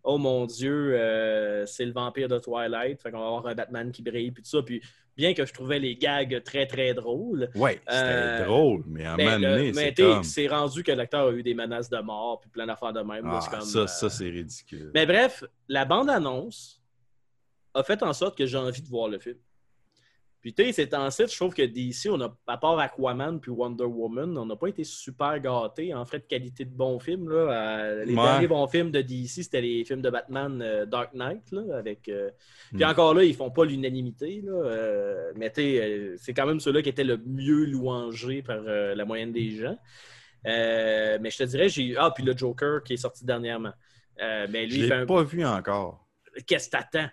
[0.03, 3.01] Oh mon Dieu, euh, c'est le vampire de Twilight.
[3.03, 4.63] Fait qu'on va avoir un Batman qui brille, puis tout ça.
[4.63, 4.81] Puis
[5.17, 7.49] bien que je trouvais les gags très, très drôles.
[7.55, 10.23] Ouais, c'était Euh, drôle, mais à un ben, mais c'est comme...
[10.25, 13.25] c'est rendu que l'acteur a eu des menaces de mort, puis plein d'affaires de même.
[13.27, 14.91] Ah, comme, ça, euh, ça c'est ridicule.
[14.95, 16.83] Mais bref, la bande-annonce
[17.75, 19.37] a fait en sorte que j'ai envie de voir le film.
[20.47, 24.39] Puis, tu sais, je trouve que d'ici, on a, à part Aquaman puis Wonder Woman,
[24.39, 27.29] on n'a pas été super gâtés en fait de qualité de bons films.
[27.29, 27.37] Là.
[27.51, 28.23] Euh, les Ouais.
[28.23, 31.51] derniers bons films de DC, c'était les films de Batman euh, Dark Knight.
[31.51, 32.31] Là, avec, euh,
[32.73, 32.89] Puis Mm.
[32.89, 34.41] encore là, ils font pas l'unanimité.
[35.35, 39.51] mais tu c'est quand même ceux-là qui étaient le mieux louangés par la moyenne des
[39.51, 39.77] gens.
[40.47, 41.97] Euh, mais je te dirais, j'ai.
[41.99, 43.73] Ah, puis le Joker qui est sorti dernièrement.
[44.17, 46.07] Mais lui, Je l'ai un pas vu encore.
[46.47, 47.09] qu'est-ce que t'attends?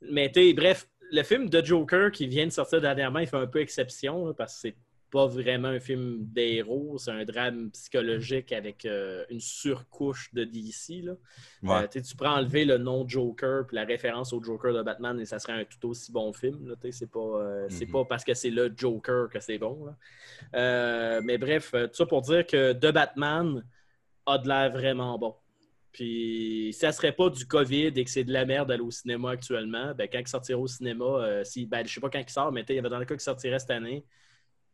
[0.00, 3.36] Mais tu sais, bref, le film de Joker qui vient de sortir dernièrement, il fait
[3.36, 4.76] un peu exception là, parce que c'est
[5.10, 11.02] pas vraiment un film d'héros, c'est un drame psychologique avec euh, une surcouche de DC.
[11.02, 11.12] Là.
[11.62, 11.84] Ouais.
[11.96, 15.24] Euh, tu pourrais enlever le nom Joker puis la référence au Joker de Batman et
[15.24, 16.74] ça serait un tout aussi bon film.
[16.90, 17.90] C'est pas, euh, Mhm.
[17.90, 19.86] pas parce que c'est le Joker que c'est bon.
[20.52, 21.20] là.
[21.22, 23.64] Mais bref, tout ça pour dire que The Batman
[24.26, 25.34] a de l'air vraiment bon.
[25.92, 29.30] Puis, ça serait pas du COVID et que c'est de la merde d'aller au cinéma
[29.30, 32.30] actuellement, ben, quand il sortira au cinéma, euh, si, ben, je sais pas quand il
[32.30, 34.04] sort, mais il y avait dans le cas qu'il sortirait cette année,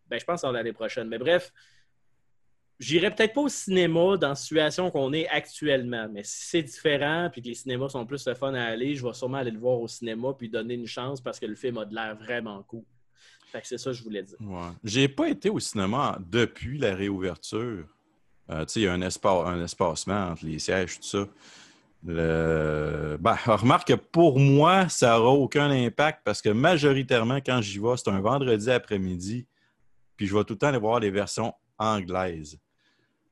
[0.09, 1.09] ben, je pense va l'année prochaine.
[1.09, 1.53] Mais bref,
[2.79, 7.29] j'irai peut-être pas au cinéma dans la situation qu'on est actuellement, mais si c'est différent
[7.33, 9.59] puis que les cinémas sont plus le fun à aller, je vais sûrement aller le
[9.59, 12.63] voir au cinéma puis donner une chance parce que le film a de l'air vraiment
[12.65, 12.85] cool.
[13.53, 14.37] Fait que c'est ça que je voulais dire.
[14.41, 14.71] Ouais.
[14.83, 17.87] J'ai pas été au cinéma depuis la réouverture.
[18.51, 21.27] Euh, il y a un, un espacement entre les sièges, tout ça.
[22.07, 23.17] Le...
[23.19, 27.97] Ben, remarque que pour moi, ça n'aura aucun impact parce que majoritairement, quand j'y vais,
[27.97, 29.47] c'est un vendredi après-midi.
[30.17, 32.59] Puis je vais tout le temps aller voir les versions anglaises.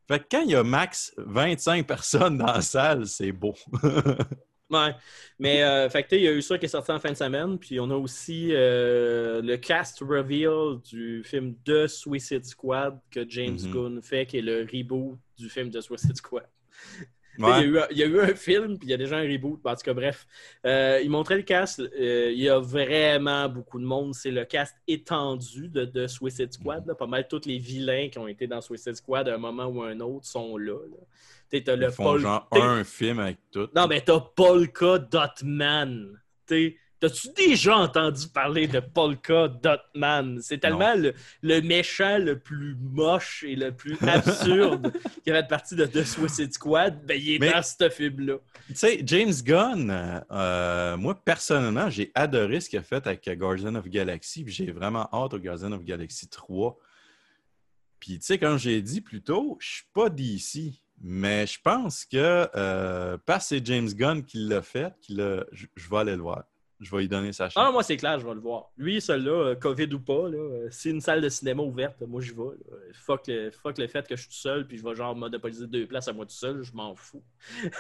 [0.09, 3.55] Fait que quand il y a max 25 personnes dans la salle, c'est beau.
[4.73, 4.95] Ouais.
[5.39, 7.17] Mais euh, fait que, il y a eu ça qui est sorti en fin de
[7.17, 7.59] semaine.
[7.59, 13.59] Puis on a aussi euh, le cast reveal du film de Suicide Squad que James
[13.63, 13.71] Mhm.
[13.73, 16.47] Gunn fait, qui est le reboot du film de Suicide Squad.
[17.39, 18.99] Il, y a eu, un- il y a eu un film, puis il y a
[18.99, 19.59] déjà un reboot.
[19.65, 20.27] En tout cas, bref.
[20.67, 21.81] Euh, il montrait le cast.
[21.81, 24.15] euh, il y a vraiment beaucoup de monde.
[24.15, 26.87] C'est le cast étendu de, de Suicide Squad.
[26.87, 26.95] là.
[26.95, 29.83] Pas mal tous les vilains qui ont été dans Suicide Squad à un moment ou
[29.83, 30.75] un autre sont là.
[30.75, 30.97] là.
[31.61, 33.69] Tu Ils le font genre un film avec tout.
[33.77, 36.19] non, mais t'as Polka Dotman.
[36.47, 40.39] T'sais, T'as-tu déjà entendu parler de Polka Dotman?
[40.41, 41.13] C'est tellement le,
[41.43, 44.93] le méchant le plus moche et le plus absurde
[45.25, 47.05] qui fait partie de The Suicide Squad.
[47.05, 48.37] Ben, il est Mais- dans ce film-là.
[48.69, 53.75] Tu sais, James Gunn, euh, moi, personnellement, j'ai adoré ce qu'il a fait avec Guardian
[53.75, 54.45] of Galaxy.
[54.45, 56.79] puis J'ai vraiment hâte au Guardian of Galaxy 3.
[57.99, 60.81] Puis, tu sais, comme j'ai dit plus tôt, je suis pas d'ici.
[61.05, 65.67] Mais je pense que euh, parce que c'est James Gunn qui l'a fait, l'a- je,
[65.75, 66.45] je vais aller le voir.
[66.79, 67.63] Je vais lui donner sa chance.
[67.65, 68.71] Ah, moi, c'est clair, je vais le voir.
[68.77, 72.21] Lui, celui-là, euh, COVID ou pas, là, euh, c'est une salle de cinéma ouverte, moi,
[72.21, 72.43] j'y vais.
[72.43, 72.77] là.
[72.93, 75.67] Fuck, le, fuck le fait que je suis tout seul, puis je vais genre monopoliser
[75.69, 77.23] deux places à moi tout seul, je m'en fous.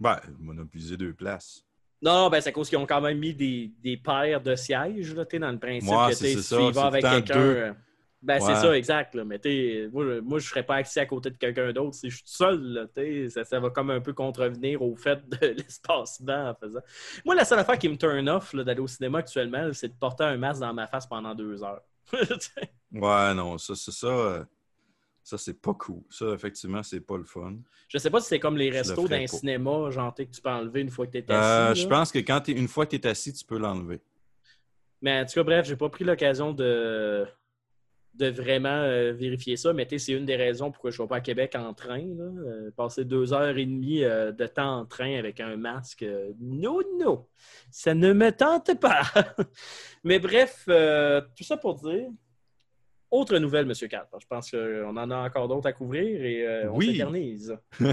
[0.00, 1.64] Ben, monopoliser deux places.
[2.00, 5.12] Non, ben c'est à cause qu'ils ont quand même mis des, des paires de sièges,
[5.14, 7.02] là, t'sais, dans le principe Ouais, que c'est- t'es c'est tu y vas c'est avec
[7.26, 7.34] quelqu'un.
[7.42, 7.74] deux.
[8.22, 9.14] Euh, Ben c'est ça, exact.
[9.14, 9.24] Là.
[9.24, 9.40] Mais
[9.92, 12.24] moi, je- moi, je serais pas assis à côté de quelqu'un d'autre si je suis
[12.24, 12.60] tout seul.
[12.60, 16.80] Là, ça, ça va comme un peu contrevenir au fait de l'espace-temps en faisant.
[17.24, 19.94] Moi, la seule affaire qui me turn off là, d'aller au cinéma actuellement, c'est de
[19.98, 21.82] porter un masque dans ma face pendant deux heures.
[22.92, 24.06] Ouais, non, ça, c'est ça.
[24.06, 24.44] euh,
[25.22, 26.00] Ça, c'est pas cool.
[26.08, 27.56] Ça, effectivement, c'est pas le fun.
[27.86, 30.40] je sais pas si c'est comme les Je le restos d'un cinéma, genre que tu
[30.40, 31.82] peux enlever une fois que t'es Euh, assis.
[31.82, 31.96] je là.
[31.96, 34.00] pense que quand t'es, une fois que tu es assis, tu peux l'enlever.
[35.02, 37.26] Mais en tout cas, bref, j'ai pas pris l'occasion de,
[38.18, 39.72] de vraiment euh, vérifier ça.
[39.72, 41.98] Mais c'est une des raisons pourquoi je ne vais pas à Québec en train.
[41.98, 42.24] là.
[42.24, 46.04] Euh, passer deux heures et demie euh, de temps en train avec un masque.
[46.40, 47.26] non, non.
[47.70, 49.02] Ça ne me tente pas.
[50.04, 52.08] Mais bref, tout ça pour dire.
[53.10, 53.88] Autre nouvelle, M.
[53.88, 54.06] Cat.
[54.20, 56.92] Je pense qu'on en a encore d'autres à couvrir et on Oui.
[56.92, 57.56] s'éternise.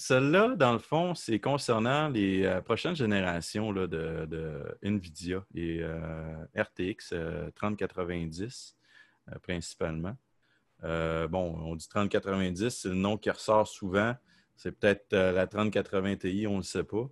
[0.00, 7.10] Celle-là, dans le fond, c'est concernant les euh, prochaines générations de, NVIDIA et euh, RTX
[7.12, 8.78] euh, 3090
[9.28, 10.16] euh, principalement.
[10.82, 14.16] Bon, on dit 3090, c'est le nom qui ressort souvent.
[14.56, 17.06] C'est peut-être la 3080 Ti, on ne le sait pas.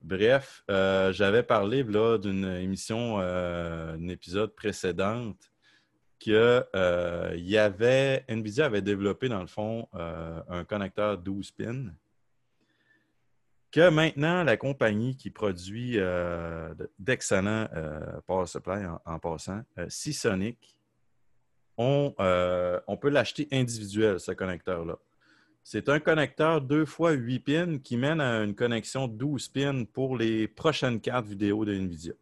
[0.00, 5.52] Bref, j'avais parlé là, d'une émission, euh, un épisode précédente
[6.18, 11.92] que euh, il y avait, NVIDIA avait développé dans le fond un connecteur 12 pins
[13.72, 19.86] que maintenant la compagnie qui produit euh, de- d'excellents euh, power supply en, passant, euh,
[19.88, 20.76] Seasonic,
[21.78, 24.98] on, euh, on peut l'acheter individuel, ce connecteur-là.
[25.64, 30.16] C'est un connecteur 2 fois 8 pins qui mène à une connexion 12 pins pour
[30.16, 32.12] les prochaines cartes vidéo de NVIDIA.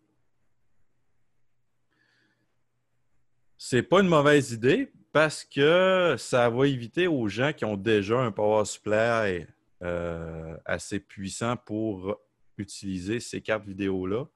[3.58, 8.18] C'est pas une mauvaise idée parce que ça va éviter aux gens qui ont déjà
[8.20, 9.46] un power supply
[9.82, 12.18] euh, assez puissant pour
[12.58, 14.26] utiliser ces cartes vidéo-là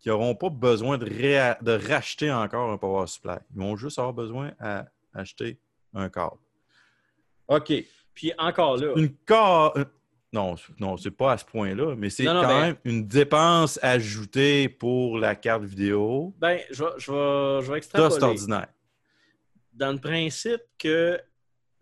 [0.00, 3.36] qui n'auront pas besoin de, racheter encore un power supply.
[3.54, 5.58] Ils vont juste avoir besoin à acheter
[5.94, 6.36] un câble.
[7.48, 7.72] OK.
[8.14, 9.84] Puis encore là, Une ca- euh,
[10.32, 14.68] Non, non, c'est pas à ce point-là, mais c'est quand ben- même une dépense ajoutée
[14.68, 16.34] pour la carte vidéo.
[16.38, 18.22] ben, je vais, je vais, je vais extrapoler.
[18.22, 18.68] ordinaire.
[19.72, 21.18] Dans le principe que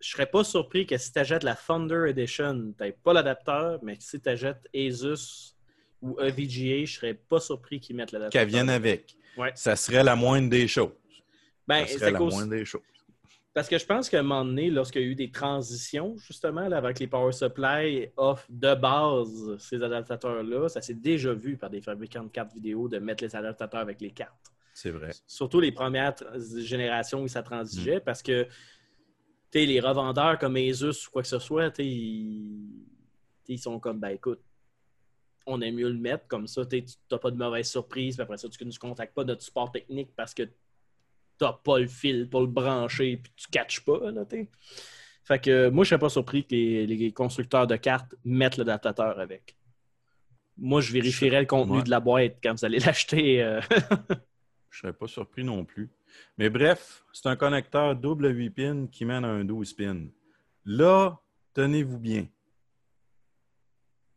[0.02, 3.96] je serais pas surpris que si tu achètes la Thunder Edition, tu pas l'adapteur, mais
[4.00, 5.54] si tu achètes Asus
[6.00, 8.40] ou EVGA, je serais pas surpris qu'ils mettent l'adapteur.
[8.40, 9.14] Qu'elle vienne avec.
[9.36, 9.52] Ouais.
[9.54, 10.90] Ça serait la moindre des choses.
[11.66, 12.82] Ben, ça c'est serait la moindre des choses.
[13.54, 16.68] Parce que je pense qu'à un moment donné, lorsqu'il y a eu des transitions, justement,
[16.68, 21.70] là, avec les power supply off de base, ces adaptateurs-là, ça s'est déjà vu par
[21.70, 24.52] des fabricants de cartes vidéo de mettre les adaptateurs avec les cartes.
[24.72, 25.10] C'est vrai.
[25.26, 26.14] Surtout les premières
[26.56, 28.04] générations où ça transigeait, Mm.
[28.04, 28.48] parce que
[29.54, 32.70] les revendeurs comme Asus ou quoi que ce soit, ils...
[33.48, 34.40] ils sont comme, ben écoute,
[35.46, 38.38] on aime mieux le mettre comme ça, tu n'as pas de mauvaise surprise, puis après
[38.38, 40.50] ça, tu ne contactes pas notre support technique parce que tu
[41.40, 44.10] n'as pas le fil pour le brancher, puis tu ne catches pas.
[44.10, 44.24] Là,
[45.24, 48.56] fait que moi, je ne serais pas surpris que les, les constructeurs de cartes mettent
[48.56, 49.56] l'adaptateur avec.
[50.56, 51.82] Moi, je vérifierais le contenu Ouais.
[51.84, 53.42] de la boîte quand vous allez l'acheter.
[53.42, 53.60] euh,
[54.70, 55.90] Je serais pas surpris non plus.
[56.38, 60.06] Mais bref, c'est un connecteur double 8 pins qui mène à un 12 pins.
[60.64, 61.20] Là,
[61.54, 62.26] tenez-vous bien.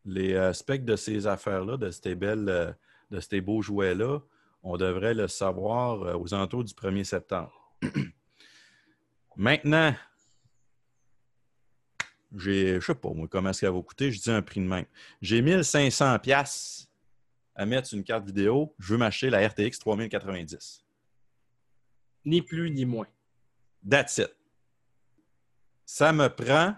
[0.06, 2.72] Les euh, specs de ces affaires-là, de ces belles, euh,
[3.12, 4.20] de ces beaux jouets-là,
[4.64, 7.76] on devrait le savoir euh, aux alentours du 1er septembre.
[9.36, 9.94] Maintenant,
[12.36, 14.68] j'ai, je sais pas moi, comment est-ce qu'elle va coûter, je dis un prix de
[14.68, 14.86] même.
[15.22, 16.88] J'ai 1500 pièces
[17.56, 20.85] à mettre une carte vidéo, je veux m'acheter la RTX 3090.
[22.26, 23.08] Ni plus ni moins.
[23.88, 24.36] That's it.
[25.86, 26.76] Ça me prend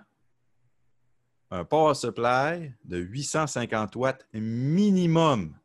[1.49, 5.57] un power supply de 850 watts minimum.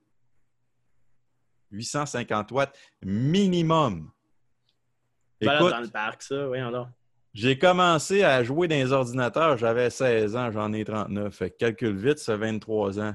[1.72, 4.12] 850 watts minimum.
[5.40, 6.46] Écoute, dans le parc, ça,
[7.34, 11.34] j'ai commencé à jouer dans les ordinateurs, j'avais 16 ans, j'en ai 39.
[11.34, 13.14] Fait que calcule vite, ça fait 23 ans.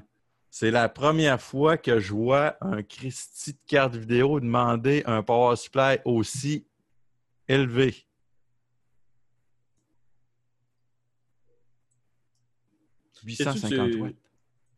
[0.59, 5.55] C'est la première fois que je vois un Christy de carte vidéo demander un power
[5.55, 6.65] supply aussi
[7.47, 8.07] élevé.
[13.13, 14.15] Sais-tu, 850 tu- watts.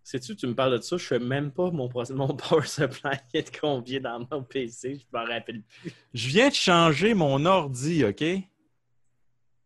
[0.03, 3.57] Sais-tu, tu me parles de ça, je fais même pas mon, power supply est de
[3.57, 5.93] combien dans mon PC, je m'en rappelle plus.
[6.13, 8.25] Je viens de changer mon ordi, OK?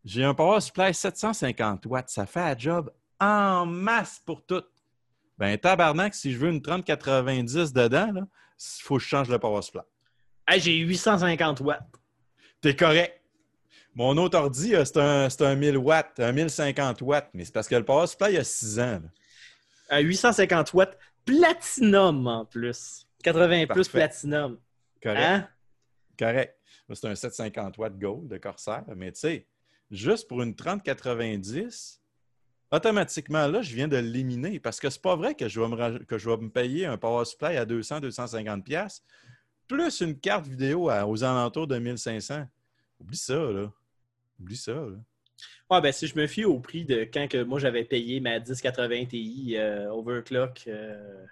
[0.04, 2.10] J'ai un power supply 750 watts.
[2.10, 4.62] Ça fait un job en masse pour tout.
[5.38, 8.24] Ben, tabarnak, si je veux une 3090 dedans, il
[8.82, 9.82] faut que je change le power supply.
[10.46, 11.80] Hey, j'ai 850 watts.
[12.60, 13.20] T'es correct.
[13.94, 17.52] Mon autre ordi, euh, c'est un, c'est un 1000 watts, un 1050 watts, mais c'est
[17.52, 19.00] parce que le power supply, il y a 6 ans.
[19.02, 19.08] là.
[19.88, 23.06] À 850 watts, platinum en plus.
[23.22, 24.58] 80 plus platinum.
[25.02, 25.20] Correct.
[25.22, 25.48] Hein?
[26.18, 26.58] Correct.
[26.92, 29.46] C'est un 750 watts Gold de Corsair, mais tu sais,
[29.90, 32.02] juste pour une 3090,
[32.74, 36.48] automatiquement là, je viens de l'éliminer parce que c'est pas vrai que je vais me,
[36.48, 39.06] payer un power supply à 200-250$ piastres,
[39.68, 42.46] plus une carte vidéo aux alentours de 1500.
[43.00, 43.72] Oublie ça, là.
[44.40, 44.98] Oublie ça, là.
[45.70, 48.38] Ouais, ben si je me fie au prix de quand que moi j'avais payé ma
[48.38, 51.24] 1080 Ti euh, overclock, euh,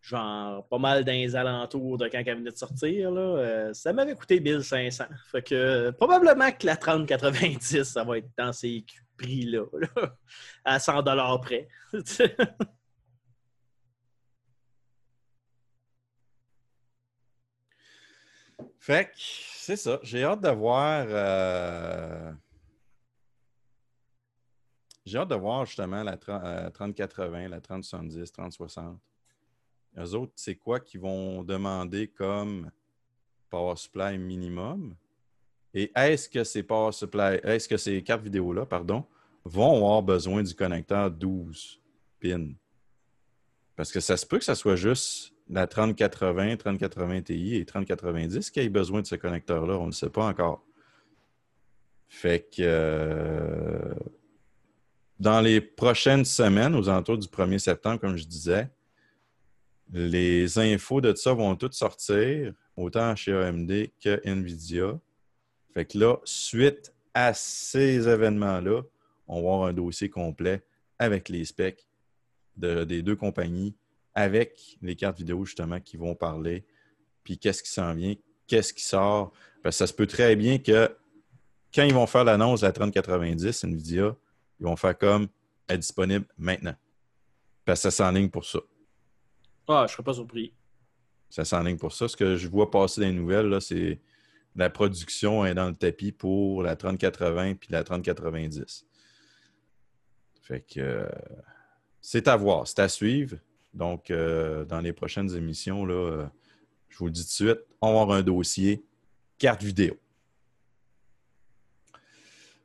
[0.00, 3.92] genre pas mal dans les alentours de quand elle venait de sortir, là, euh, ça
[3.92, 5.04] m'avait coûté 1500.
[5.30, 8.84] Fait que probablement que la 3090, ça va être dans ces
[10.64, 11.02] à 100
[11.40, 11.68] près.
[18.78, 20.00] Fait que c'est ça.
[20.02, 21.06] J'ai hâte de voir.
[21.08, 22.32] euh,
[25.04, 28.98] J'ai hâte de voir justement la 30 euh, 3080, la 3070, 3060.
[29.98, 32.70] Eux autres, c'est quoi qu'ils vont demander comme
[33.50, 34.94] power supply minimum?
[35.74, 39.04] Et est-ce que ces power supply, est-ce que ces cartes vidéo-là, pardon,
[39.44, 41.80] vont avoir besoin du connecteur 12
[42.20, 42.52] pins?
[43.76, 48.50] Parce que ça se peut que ça soit juste la 3080, 3080 Ti et 3090
[48.50, 49.74] qui aient besoin de ce connecteur-là.
[49.74, 50.64] On ne le sait pas encore.
[52.08, 53.94] Fait que euh,
[55.18, 58.68] dans les prochaines semaines, aux alentours du 1er septembre, comme je disais,
[59.92, 64.98] les infos de ça vont toutes sortir, autant chez AMD que NVIDIA.
[65.74, 68.82] Fait que là, suite à ces événements-là,
[69.26, 70.64] on va avoir un dossier complet
[70.98, 71.86] avec les specs
[72.56, 73.74] de- des deux compagnies,
[74.14, 76.64] avec les cartes vidéo justement qui vont parler,
[77.24, 78.14] puis qu'est-ce qui s'en vient,
[78.46, 79.32] qu'est-ce qui sort.
[79.62, 80.94] Parce que ça se peut très bien que
[81.74, 84.14] quand ils vont faire l'annonce de la 3090, NVIDIA,
[84.60, 85.28] ils vont faire comme
[85.68, 86.74] elle est disponible maintenant.
[87.64, 88.58] Parce que ça s'enligne pour ça.
[89.68, 90.52] Ah, je serais pas surpris.
[91.30, 92.08] Ça s'enligne pour ça.
[92.08, 94.00] Ce que je vois passer dans les nouvelles, c'est
[94.54, 98.84] la production est dans le tapis pour la 3080 puis la 3090.
[100.52, 101.08] Fait que euh,
[102.02, 103.36] c'est à voir, c'est à suivre.
[103.72, 106.26] Donc, euh, dans les prochaines émissions, là, euh,
[106.90, 108.84] je vous le dis tout de suite, on va avoir un dossier
[109.38, 109.96] carte vidéo.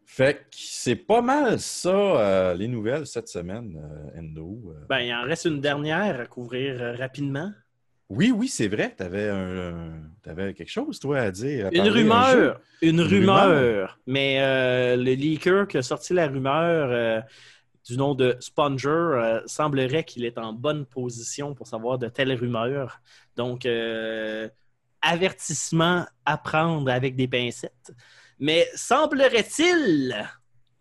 [0.06, 4.62] Fait que c'est pas mal ça, euh, les nouvelles cette semaine, euh, Endo.
[4.76, 7.54] Euh, Ben, il en reste une dernière à couvrir rapidement.
[8.10, 8.94] Oui, oui, c'est vrai.
[8.98, 11.68] Tu avais, quelque chose, toi, à dire.
[11.68, 14.00] à Une un rumeur, une, Une rumeur, rumeur.
[14.08, 17.24] mais le leaker qui a sorti la rumeur
[17.88, 22.34] du nom de Sponger euh, semblerait qu'il est en bonne position pour savoir de telles
[22.34, 23.02] rumeurs.
[23.38, 24.50] Donc, euh,
[25.02, 27.94] avertissement à prendre avec des pincettes.
[28.40, 30.28] Mais semblerait-il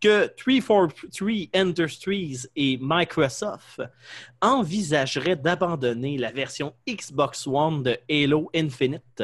[0.01, 3.83] que 343 Industries et Microsoft
[4.43, 9.23] envisageraient d'abandonner la version Xbox One de Halo Infinite?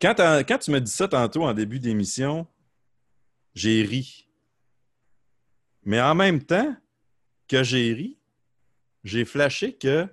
[0.00, 2.46] Quand, quand tu me dis ça tantôt en début d'émission,
[3.54, 4.29] j'ai ri.
[5.90, 6.76] Mais en même temps
[7.48, 8.16] que j'ai ri,
[9.02, 10.06] j'ai flashé que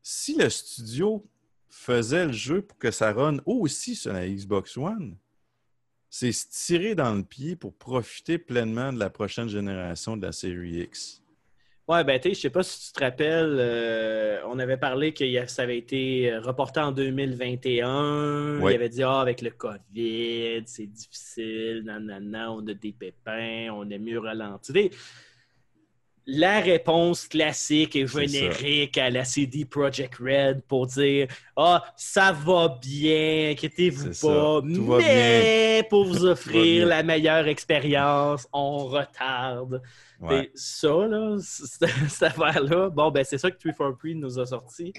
[0.00, 1.22] si le studio
[1.68, 5.18] faisait le jeu pour que ça run aussi sur la Xbox One,
[6.08, 10.32] c'est se tirer dans le pied pour profiter pleinement de la prochaine génération de la
[10.32, 11.22] série X.
[11.90, 15.12] Ouais, ben, tu sais, je sais pas si tu te rappelles, euh, on avait parlé
[15.12, 18.60] que ça avait été reporté en 2021.
[18.60, 18.72] Ouais.
[18.72, 23.90] Il avait dit, ah, avec le COVID, c'est difficile, nanana, on a des pépins, on
[23.90, 24.92] est mieux ralenti.
[26.28, 31.26] La réponse classique et générique à la CD Projekt Red pour dire
[31.56, 39.82] Ah, ça va bien, inquiétez-vous pas, mais pour vous offrir la meilleure expérience, on retarde.
[40.28, 44.92] Et ça, là, cette affaire-là, bon, ben c'est ça que 343 nous a sorti.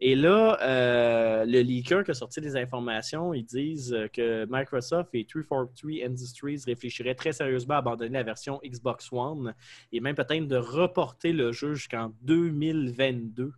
[0.00, 5.14] Et là, euh, le leaker qui a sorti des informations, ils disent euh, que Microsoft
[5.14, 9.54] et 343 Industries réfléchiraient très sérieusement à abandonner la version Xbox One
[9.92, 13.52] et même peut-être de reporter le jeu jusqu'en 2022.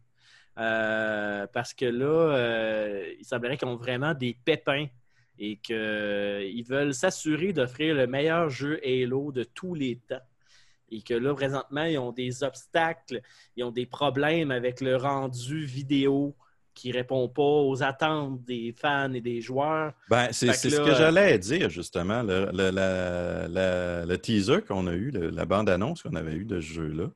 [0.59, 4.87] Euh, parce que là, il semblerait qu'ils ont vraiment des pépins
[5.39, 10.21] et qu'ils veulent s'assurer d'offrir le meilleur jeu Halo de tous les temps
[10.91, 13.21] et que là, présentement, ils ont des obstacles,
[13.57, 16.35] ils ont des problèmes avec le rendu vidéo
[16.75, 19.93] qui ne répond pas aux attentes des fans et des joueurs.
[20.09, 22.23] Ben, c'est ce que euh, j'allais dire, justement.
[22.23, 26.45] Le, le- la- la- le teaser qu'on a eu, le- la bande-annonce qu'on avait eue
[26.45, 27.11] de ce jeu-là,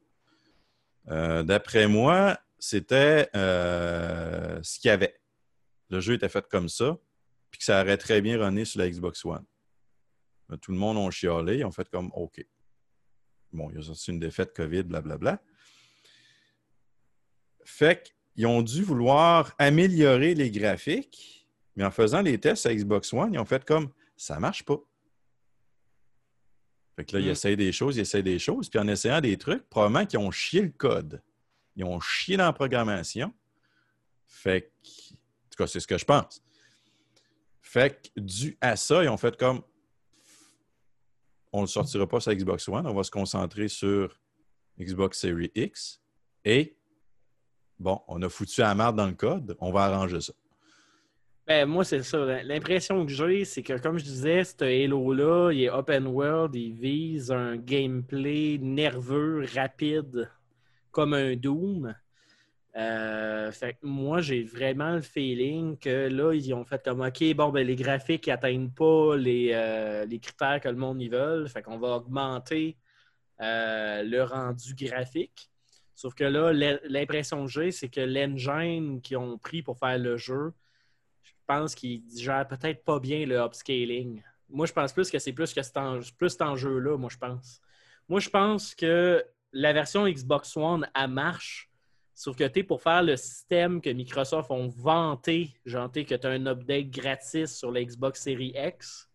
[1.10, 5.14] euh, d'après moi, c'était euh, ce qu'il y avait.
[5.90, 6.96] Le jeu était fait comme ça,
[7.50, 9.44] puis que ça aurait très bien runné sur la Xbox One.
[10.60, 12.44] Tout le monde a chialé, ils ont fait comme OK.
[13.54, 15.40] Bon, il y a sorti une défaite COVID, blablabla.
[17.64, 23.12] Fait qu'ils ont dû vouloir améliorer les graphiques, mais en faisant les tests à Xbox
[23.12, 24.78] One, ils ont fait comme ça marche pas.
[26.96, 27.30] Fait que là, ils Mm.
[27.30, 30.30] essayent des choses, ils essayent des choses, puis en essayant des trucs, probablement qu'ils ont
[30.30, 31.22] chié le code.
[31.76, 33.32] Ils ont chié dans la programmation.
[34.26, 34.66] Fait que,
[35.14, 36.42] en tout cas, c'est ce que je pense.
[37.62, 39.62] Fait que, dû à ça, ils ont fait comme
[41.54, 44.18] on ne le sortira pas sur Xbox One, on va se concentrer sur
[44.78, 46.00] Xbox Series X
[46.44, 46.76] et
[47.78, 50.32] bon, on a foutu la merde dans le code, on va arranger ça.
[51.46, 52.42] Ben, moi, c'est ça.
[52.42, 56.72] L'impression que j'ai, c'est que, comme je disais, ce Halo-là, il est open world, il
[56.72, 60.28] vise un gameplay nerveux, rapide,
[60.90, 61.94] comme un Doom.
[62.76, 67.50] Euh, fait moi, j'ai vraiment le feeling que là, ils ont fait comme OK, bon,
[67.50, 71.46] ben, les graphiques n'atteignent pas les, euh, les critères que le monde y veut.
[71.46, 72.76] Fait qu'on va augmenter
[73.40, 75.50] euh, le rendu graphique.
[75.94, 79.98] Sauf que là, l'im- l'impression que j'ai, c'est que l'engine qu'ils ont pris pour faire
[79.98, 80.52] le jeu,
[81.22, 84.20] je pense qu'ils gèrent peut-être pas bien le upscaling.
[84.48, 87.60] Moi, je pense plus que c'est plus que cet, en- plus enjeu-là, moi, je pense.
[88.08, 91.70] Moi, je pense que la version Xbox One, elle marche.
[92.14, 96.26] Sauf que, tu sais, pour faire le système que Microsoft ont vanté, janté que tu
[96.26, 99.10] as un update gratis sur la Xbox Series X,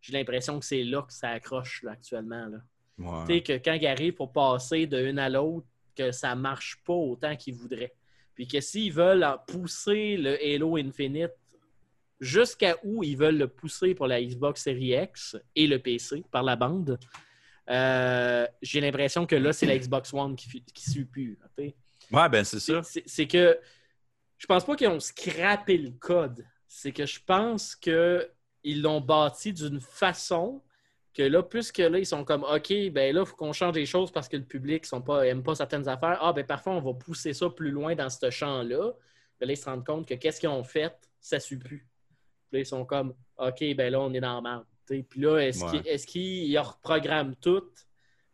[0.00, 2.46] j'ai l'impression que c'est là que ça accroche là, actuellement.
[2.46, 2.58] Là.
[2.98, 3.26] Ouais.
[3.26, 6.82] Tu sais, que quand ils arrivent pour passer de une à l'autre, que ça marche
[6.84, 7.94] pas autant qu'ils voudraient.
[8.34, 11.32] Puis que s'ils veulent en pousser le Halo Infinite
[12.20, 16.42] jusqu'à où ils veulent le pousser pour la Xbox Series X et le PC par
[16.42, 16.98] la bande,
[17.68, 21.38] euh, j'ai l'impression que là, c'est la Xbox One qui, qui suit plus.
[22.12, 22.80] Ouais, ben c'est ça.
[22.82, 23.58] C'est- que
[24.38, 26.44] je pense pas qu'ils ont scrappé le code.
[26.66, 28.28] C'est que je pense qu'ils
[28.82, 30.62] l'ont bâti d'une façon
[31.12, 33.86] que là, puisque là, ils sont comme OK, ben là, il faut qu'on change des
[33.86, 36.18] choses parce que le public n'aime pas, aime pas certaines affaires.
[36.22, 38.92] Ah, ben parfois, on va pousser ça plus loin dans ce champ-là.
[39.38, 41.88] Puis là, ils se rendent compte que qu'est-ce qu'ils ont fait, ça ne suit plus.
[42.48, 44.64] Puis là, ils sont comme OK, ben là, on est dans la merde.
[45.08, 45.80] Puis là, est-ce Ouais.
[45.82, 46.06] qu'ils
[46.46, 47.64] qu'ils reprogramment tout?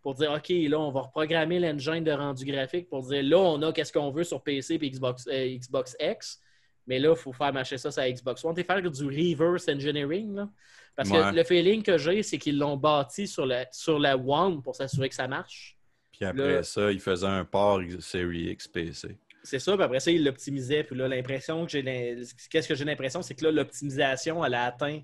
[0.07, 3.61] Pour dire OK, là, on va reprogrammer l'engine de rendu graphique pour dire là, on
[3.63, 6.39] a qu'est-ce qu'on veut sur PC et Xbox, euh, Xbox X.
[6.87, 8.55] Mais là, il faut faire marcher ça sur Xbox One.
[8.55, 10.33] T'es faire du reverse engineering.
[10.37, 10.49] Là.
[10.95, 11.19] Parce Ouais.
[11.33, 14.77] que le feeling que j'ai, c'est qu'ils l'ont bâti sur la, sur la One pour
[14.77, 15.77] s'assurer que ça marche.
[16.13, 19.19] Puis après Là- ça, il faisait un port Series X PC.
[19.43, 20.85] C'est ça, puis après ça, ils l'optimisaient.
[20.85, 21.83] Puis là, l'impression que j'ai.
[22.49, 25.01] Qu'est-ce que j'ai l'impression, c'est que là, l'optimisation, elle a atteint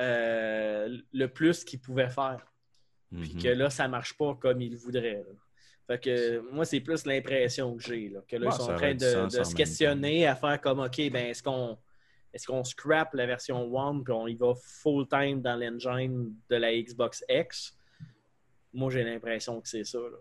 [0.00, 2.46] euh, le plus qu'ils pouvaient faire.
[3.10, 3.42] Puis Mhm.
[3.42, 5.24] que là, ça marche pas comme ils voudraient.
[5.26, 5.32] là.
[5.86, 8.12] Fait que moi, c'est plus l'impression que j'ai.
[8.28, 10.96] Que là, Ouais, ils sont ça en train de, se questionner, à faire comme OK,
[11.10, 11.78] ben est-ce qu'on
[12.32, 14.52] est-ce qu'on scrap la version One puis on y va
[14.82, 17.74] full-time dans l'engine de la Xbox X?
[18.74, 19.98] Moi, j'ai l'impression que c'est ça.
[19.98, 20.18] là.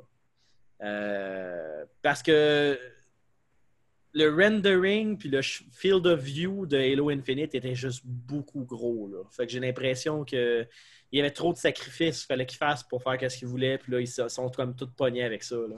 [0.87, 2.77] Euh, parce que
[4.13, 9.09] le rendering puis le field of view de Halo Infinite était juste beaucoup gros.
[9.09, 9.23] Là.
[9.31, 10.65] Fait que j'ai l'impression que
[11.15, 13.77] il y avait trop de sacrifices qu'il fallait qu'ils fassent pour faire ce qu'ils voulaient.
[13.77, 15.55] Puis là, ils sont comme tout pognés avec ça.
[15.55, 15.77] là.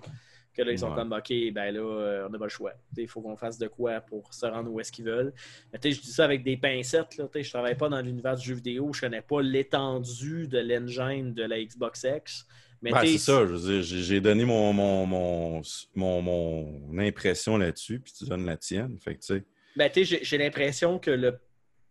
[0.51, 0.95] Que là, ils sont Ouais.
[0.95, 2.73] comme, OK, ben là, euh, on n'a pas le choix.
[2.97, 5.31] Il faut qu'on fasse de quoi pour se rendre où est-ce qu'ils veulent.
[5.71, 7.15] Mais je dis ça avec des pincettes.
[7.17, 8.91] Là, je travaille pas dans l'univers du jeu vidéo.
[8.91, 12.47] Je connais pas l'étendue de l'engine de la Xbox X.
[12.81, 15.61] Mais Ben, c'est ça, je veux dire, j'ai donné mon, mon, mon,
[15.95, 18.97] mon, mon impression là-dessus, puis tu donnes la tienne.
[18.99, 19.43] Fait que,
[19.75, 21.39] Ben, tu sais, j'ai- j'ai l'impression que le,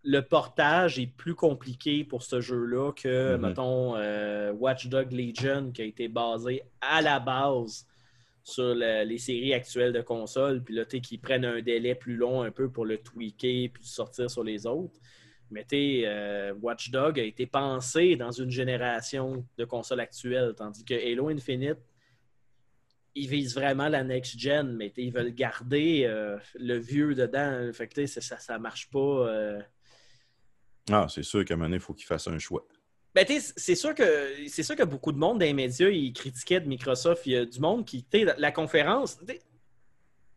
[0.09, 3.41] le portage est plus compliqué pour ce jeu-là que, Mhm.
[3.43, 7.87] mettons, euh, Watch Dogs Legion, qui a été basé à la base
[8.45, 11.97] sur le- les séries actuelles de consoles, puis là, tu sais, qui prennent un délai
[11.97, 14.95] plus long un peu pour le tweaker puis sortir sur les autres.
[15.51, 20.55] Mais tu sais, euh, Watch Dogs a été pensé dans une génération de consoles actuelles,
[20.57, 21.79] tandis que Halo Infinite,
[23.17, 27.73] ils visent vraiment la next-gen, mais tu sais, ils veulent garder euh, le vieux dedans.
[27.73, 28.99] Fait que ça, ça marche pas.
[29.29, 29.61] euh.
[30.91, 32.67] Ah, c'est sûr qu'à un moment donné, il faut qu'il fasse un choix.
[33.15, 34.05] Ben, c'est sûr que
[34.47, 37.25] c'est sûr que beaucoup de monde dans les médias, ils critiquaient de Microsoft.
[37.27, 39.19] Il y a du monde qui, la, la conférence,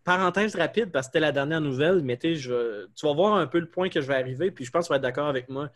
[0.04, 3.70] parenthèse rapide parce que c'était la dernière nouvelle, mais tu vas voir un peu le
[3.70, 5.70] point que je vais arriver, puis je pense que tu vas être d'accord avec moi.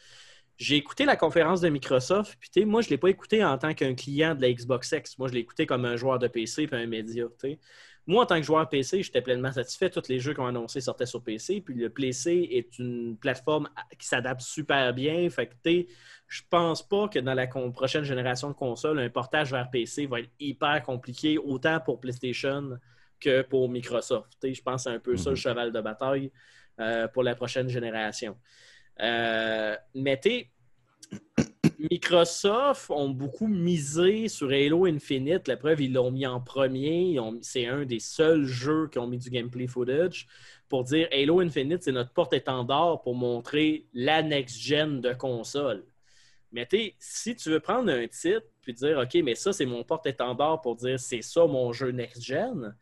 [0.58, 3.74] J'ai écouté la conférence de Microsoft, puis moi, je ne l'ai pas écouté en tant
[3.74, 5.18] qu'un client de la Xbox X.
[5.18, 7.26] Moi, je l'ai écouté comme un joueur de PC puis un média.
[8.06, 9.90] Moi, en tant que joueur PC, j'étais pleinement satisfait.
[9.90, 11.62] Tous les jeux qu'on a annoncés sortaient sur PC.
[11.62, 15.30] Puis le PC est une plateforme qui s'adapte super bien.
[15.30, 15.86] Fait que,
[16.28, 20.20] je pense pas que dans la prochaine génération de consoles, un portage vers PC va
[20.20, 22.78] être hyper compliqué, autant pour PlayStation
[23.22, 24.38] que pour Microsoft.
[24.44, 25.42] Je pense que c'est un peu ça le Mhm.
[25.42, 26.32] cheval de bataille
[26.80, 28.38] euh, pour la prochaine génération.
[29.00, 30.50] Euh, mais tu sais,
[31.80, 35.48] Microsoft ont beaucoup misé sur Halo Infinite.
[35.48, 37.20] La preuve, ils l'ont mis en premier.
[37.42, 40.28] C'est un des seuls jeux qui ont mis du gameplay footage
[40.70, 45.86] pour dire Halo Infinite, c'est notre porte-étendard pour montrer la next-gen de console.
[46.52, 46.68] Mais
[47.00, 50.76] si tu veux prendre un titre puis dire OK, mais ça, c'est mon porte-étendard pour
[50.76, 52.76] dire c'est ça mon jeu next-gen,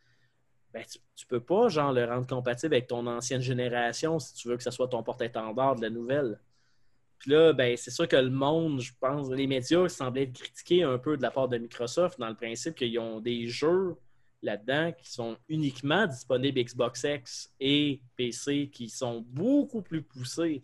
[0.72, 4.48] ben, tu, tu peux pas genre le rendre compatible avec ton ancienne génération si tu
[4.48, 6.38] veux que ce soit ton porte-étendard de la nouvelle.
[7.22, 10.82] Puis là, ben, c'est sûr que le monde, je pense, les médias semblaient être critiqués
[10.82, 13.94] un peu de la part de Microsoft dans le principe qu'ils ont des jeux
[14.42, 20.62] là-dedans qui sont uniquement disponibles Xbox X et PC qui sont beaucoup plus poussés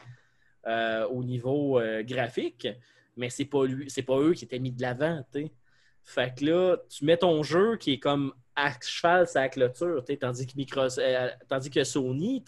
[0.66, 2.66] euh, au niveau euh, graphique,
[3.16, 3.62] mais c'est pas
[4.04, 5.46] pas eux qui étaient mis de l'avant, tu.
[6.02, 10.44] Fait que là, tu mets ton jeu qui est comme à cheval la clôture, tandis
[10.44, 12.42] que Microsoft, euh, tandis que Sony,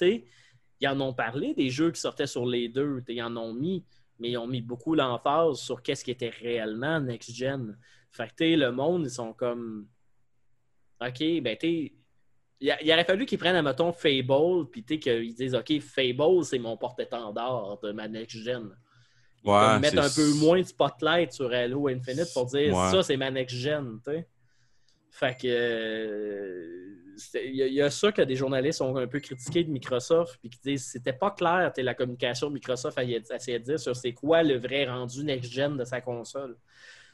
[0.80, 3.84] ils en ont parlé des jeux qui sortaient sur les deux, ils en ont mis,
[4.20, 7.76] mais ils ont mis beaucoup l'emphase sur qu'est-ce qui était réellement next-gen.
[8.12, 9.88] Fait que, tu sais, le monde, ils sont comme.
[11.00, 11.92] OK, ben, tu sais,
[12.60, 15.80] il, a- il aurait fallu qu'ils prennent, admettons, Fable, puis tu sais, qu'ils disent, OK,
[15.80, 18.70] Fable, c'est mon porte-étendard de ma next-gen.
[19.42, 22.90] Ouais, mettre un peu moins de spotlight sur Halo Infinite pour dire, Ouais.
[22.90, 24.28] ça, c'est ma next-gen, tu sais.
[25.10, 25.46] Fait que.
[25.48, 26.96] euh,
[27.34, 30.58] Il y, a- ça que des journalistes ont un peu critiqué de Microsoft, puis qui
[30.62, 34.58] disent c'était pas clair la communication Microsoft a essayé de dire sur c'est quoi le
[34.58, 36.56] vrai rendu next-gen de sa console.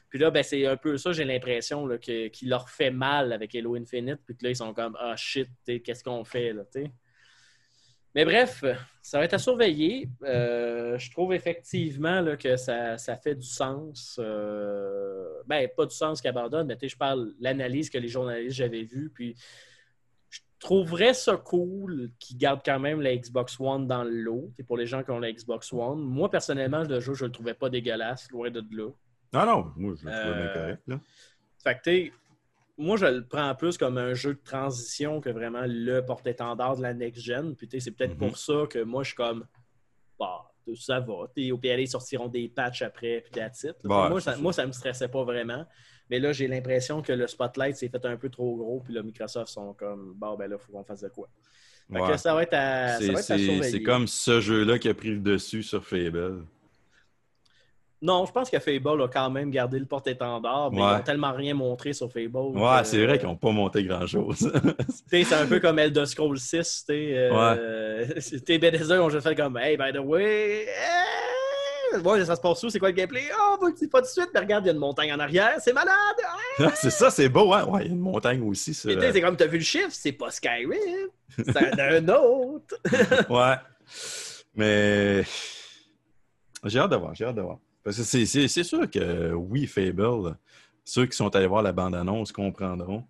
[0.08, 3.74] Puis là, ben, c'est un peu ça, j'ai l'impression qu'il leur fait mal avec Halo
[3.76, 6.62] Infinite, puis que là, ils sont comme Ah shit, qu'est-ce qu'on fait là.
[8.14, 8.64] Mais bref,
[9.02, 10.08] ça va être à surveiller.
[10.24, 14.18] Euh, je trouve effectivement là, que ça, ça fait du sens.
[14.18, 18.84] Euh, ben, pas du sens qu'ils abandonnent, mais je parle l'analyse que les journalistes j'avais
[18.84, 19.10] vue.
[19.14, 19.36] Puis
[20.58, 24.50] trouverais ça cool qu'ils gardent quand même la Xbox One dans le lot.
[24.56, 26.00] C'est pour les gens qui ont la Xbox One.
[26.00, 28.88] Moi, personnellement, le jeu, je le trouvais pas dégueulasse, loin de là.
[29.32, 30.82] Non, non, moi, je le trouve bien Euh, correct.
[30.86, 31.00] Là.
[31.62, 32.12] Fait que,
[32.78, 36.82] moi, je le prends plus comme un jeu de transition que vraiment le porte-étendard de
[36.82, 37.54] la next-gen.
[37.56, 38.18] Puis, c'est peut-être Mhm.
[38.28, 39.46] pour ça que moi, je suis comme,
[40.18, 40.42] bah,
[40.74, 41.12] ça va.
[41.12, 41.28] Au
[41.58, 43.76] PLA, ils sortiront des patchs après, puis that's it.
[43.84, 44.36] moi, ça.
[44.36, 45.64] moi, ça me stressait pas vraiment.
[46.10, 48.80] Mais là, j'ai l'impression que le spotlight s'est fait un peu trop gros.
[48.84, 51.28] Puis là, Microsoft sont comme, bon, ben là, il faut qu'on fasse de quoi.
[51.92, 52.10] Fait Ouais.
[52.12, 55.62] que ça va être à, ça C'est- comme ce jeu-là qui a pris le dessus
[55.62, 56.44] sur Fable.
[58.02, 60.88] Non, je pense que Fable a quand même gardé le porte-étendard, mais Ouais.
[60.92, 62.36] ils n'ont tellement rien montré sur Fable.
[62.36, 64.52] Ouais, que- c'est vrai qu'ils n'ont pas monté grand-chose.
[65.10, 66.84] C'est un peu comme Elder Scrolls 6.
[66.84, 70.66] t'sais, Euh, t'sais, Bethesda ont juste fait comme Hey, by the way,
[72.04, 72.70] ouais, ça se passe où?
[72.70, 73.24] C'est quoi le gameplay?
[73.38, 75.12] Oh, on le dit pas tout de suite, mais regarde, il y a une montagne
[75.12, 75.92] en arrière, c'est malade!
[76.58, 76.70] Ah!
[76.74, 77.64] c'est ça, c'est beau, hein?
[77.66, 78.74] Ouais, il y a une montagne aussi.
[78.74, 82.76] sur- Mais t'sais, c'est comme t'as vu le chiffre, c'est pas Skyrim, c'est un autre.
[83.30, 83.56] Ouais.
[84.54, 85.22] Mais
[86.64, 87.58] j'ai hâte de voir, j'ai hâte de voir.
[87.84, 90.36] Parce que c'est- c'est c'est sûr que oui, Fable,
[90.84, 93.04] ceux qui sont allés voir la bande-annonce comprendront.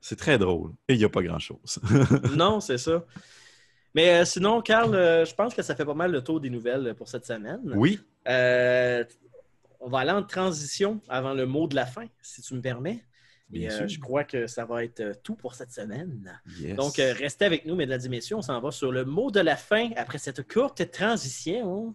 [0.00, 0.72] C'est très drôle.
[0.86, 1.78] Et il n'y a pas grand-chose.
[2.36, 3.04] non, c'est ça.
[3.94, 6.50] Mais euh, sinon, Carl, euh, je pense que ça fait pas mal le tour des
[6.50, 7.60] nouvelles pour cette semaine.
[7.76, 9.04] oui, Euh,
[9.80, 13.04] on va aller en transition avant le mot de la fin, si tu me permets.
[13.52, 13.88] Et, bien euh, sûr.
[13.88, 16.40] je crois que ça va être tout pour cette semaine.
[16.58, 16.74] Yes.
[16.74, 18.36] Donc, euh, restez avec nous, mesdames et messieurs.
[18.36, 21.94] On s'en va sur le mot de la fin après cette courte transition.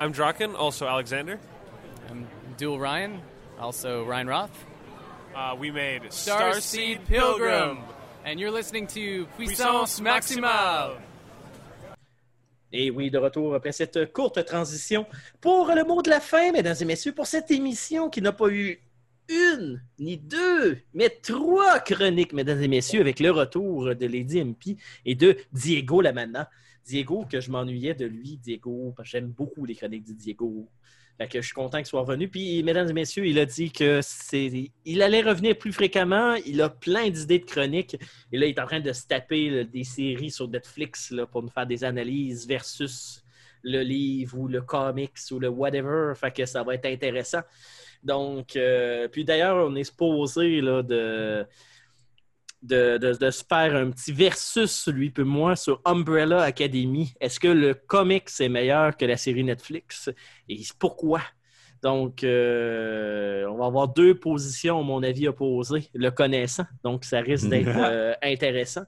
[0.00, 1.38] I'm Draken, also Alexander.
[2.10, 2.26] I'm
[2.58, 3.20] Dual Ryan,
[3.58, 4.50] also Ryan Roth.
[5.34, 7.78] Uh, we made Starseed Pilgrim.
[8.26, 10.98] And you're listening to Puissance Maximale.
[12.72, 15.04] Et oui, de retour après cette courte transition
[15.42, 18.48] pour le mot de la fin, mesdames et messieurs, pour cette émission qui n'a pas
[18.48, 18.80] eu
[19.28, 24.78] une, ni deux, mais trois chroniques, mesdames et messieurs, avec le retour de Lady MP
[25.04, 26.48] et de Diego Lamana.
[26.86, 30.66] Diego, que je m'ennuyais de lui, Diego, parce que j'aime beaucoup les chroniques de Diego.
[31.18, 32.28] Fait que je suis content qu'il soit revenu.
[32.28, 36.34] Puis, mesdames et messieurs, il a dit que c'est, il allait revenir plus fréquemment.
[36.46, 37.96] Il a plein d'idées de chroniques.
[38.32, 41.42] Et là, il est en train de se taper des séries sur Netflix là, pour
[41.42, 43.22] nous faire des analyses versus
[43.62, 46.12] le livre ou le comics ou le whatever.
[46.16, 47.42] Fait que ça va être intéressant.
[48.02, 51.46] Donc, euh, puis d'ailleurs, on est supposé là, de,
[52.64, 57.12] de, de- de se faire un petit versus, lui et moi, sur Umbrella Academy.
[57.20, 60.10] Est-ce que le comics est meilleur que la série Netflix?
[60.48, 61.20] Et pourquoi?
[61.82, 66.64] Donc, euh, on va avoir deux positions, à mon avis, opposées, le connaissant.
[66.82, 68.84] Donc, ça risque d'être euh, intéressant.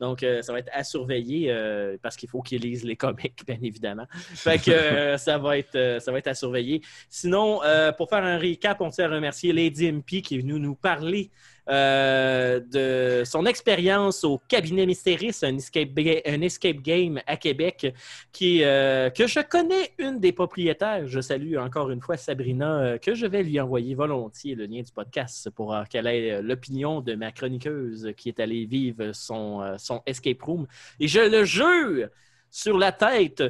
[0.00, 1.54] Donc, euh, ça va être à surveiller
[2.02, 4.06] parce qu'il faut qu'il lise les comics, bien évidemment.
[4.10, 6.82] Fait que ça, va être, ça va être à surveiller.
[7.08, 7.60] Sinon,
[7.96, 11.30] pour faire un recap, on tient à remercier Lady MP qui est venue nous parler
[11.68, 17.94] euh, de son expérience au cabinet Mystéris, un escape, ga- un escape game à Québec,
[18.32, 21.06] qui, euh, que je connais une des propriétaires.
[21.06, 24.82] Je salue encore une fois Sabrina, euh, que je vais lui envoyer volontiers le lien
[24.82, 30.02] du podcast pour qu'elle ait l'opinion de ma chroniqueuse qui est allée vivre son, son
[30.06, 30.66] escape room.
[30.98, 32.08] Et je le jure
[32.50, 33.42] sur la tête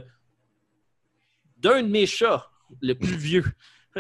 [1.59, 3.45] d'un de mes chats, le plus vieux.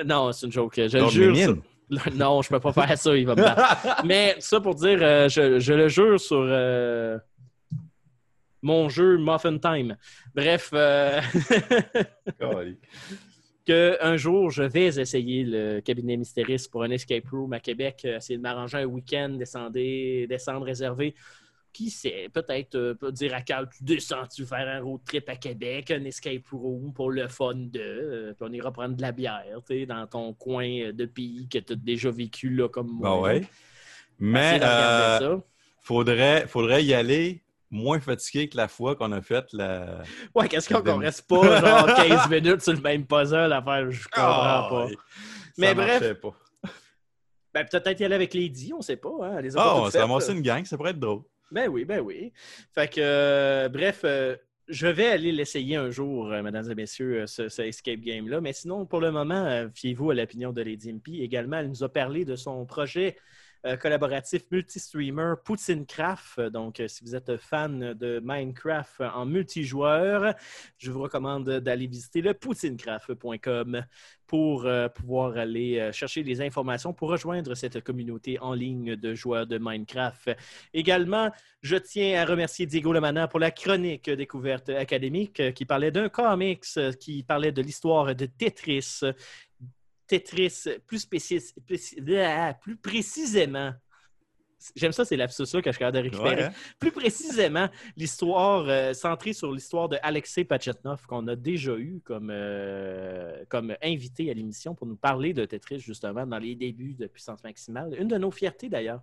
[0.04, 0.74] Non, c'est une joke.
[0.76, 1.36] Je le jure.
[1.36, 1.62] Sur-
[2.14, 4.04] Non, je peux pas faire ça, il va me battre.
[4.04, 7.18] Mais ça pour dire, euh, je, je le jure sur euh,
[8.62, 9.96] mon jeu Muffin Time.
[10.34, 11.20] Bref, euh,
[13.66, 18.36] qu'un jour, je vais essayer le cabinet Mystéris pour un escape room à Québec, essayer
[18.36, 19.72] de m'arranger un week-end, descendre,
[20.26, 21.14] descendre réservé.
[21.72, 25.36] Qui sait, peut-être euh, dire à Carl, tu descends, tu faire un road trip à
[25.36, 29.10] Québec, un escape room pour le fun de, euh, puis on ira prendre de la
[29.12, 32.68] bière, tu sais, dans ton coin euh, de pays que tu as déjà vécu là
[32.68, 33.08] comme moi.
[33.16, 33.42] Ben ouais.
[34.18, 35.38] Mais euh,
[35.80, 40.02] faudrait, faudrait y aller moins fatigué que la fois qu'on a fait la.
[40.34, 43.90] Ouais, qu'est-ce qu'on qu'on reste pas genre 15 minutes sur le même puzzle à faire,
[43.90, 44.86] je comprends Ah, pas.
[45.56, 46.34] Mais bref, pas.
[47.54, 49.08] ben, peut-être y aller avec Lady, on sait pas.
[49.22, 51.22] Hein, les Ah, on s'est ramassé une gang, ça pourrait être drôle.
[51.52, 52.32] Ben oui, ben oui.
[52.74, 54.36] Fait que, euh, bref, euh,
[54.68, 58.40] je vais aller l'essayer un jour, euh, mesdames et messieurs, ce, escape game-là.
[58.40, 61.20] Mais sinon, pour le moment, fiez-vous à l'opinion de Lady MP.
[61.20, 63.18] Également, elle nous a parlé de son projet
[63.80, 65.34] collaboratif multi-streamer.
[66.38, 70.34] Euh, Donc, euh, si vous êtes fan de Minecraft en multijoueur,
[70.78, 73.84] je vous recommande d'aller visiter le poutinecraft.com
[74.32, 79.14] pour euh, pouvoir aller euh, chercher des informations pour rejoindre cette communauté en ligne de
[79.14, 80.30] joueurs de Minecraft.
[80.72, 81.30] Également,
[81.60, 86.08] je tiens à remercier Diego Lemana pour la chronique découverte académique euh, qui parlait d'un
[86.08, 89.02] comics, euh, qui parlait de l'histoire de Tetris.
[90.06, 92.00] Tetris, plus, spécis- précis-
[92.60, 93.72] plus précisément,
[94.76, 96.36] J'aime ça, c'est là que je suis capable de récupérer.
[96.36, 96.52] Ouais, hein?
[96.78, 102.30] Plus précisément, l'histoire euh, centrée sur l'histoire de Alexei Pachetnov, qu'on a déjà eu comme,
[102.30, 107.08] euh, comme invité à l'émission pour nous parler de Tetris, justement, dans les débuts de
[107.08, 107.96] Puissance Maximale.
[107.98, 109.02] Une de nos fiertés, d'ailleurs.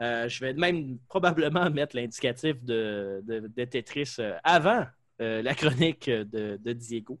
[0.00, 4.86] Euh, je vais même probablement mettre l'indicatif de, de- de Tetris avant
[5.22, 7.18] euh, la chronique de, Diego.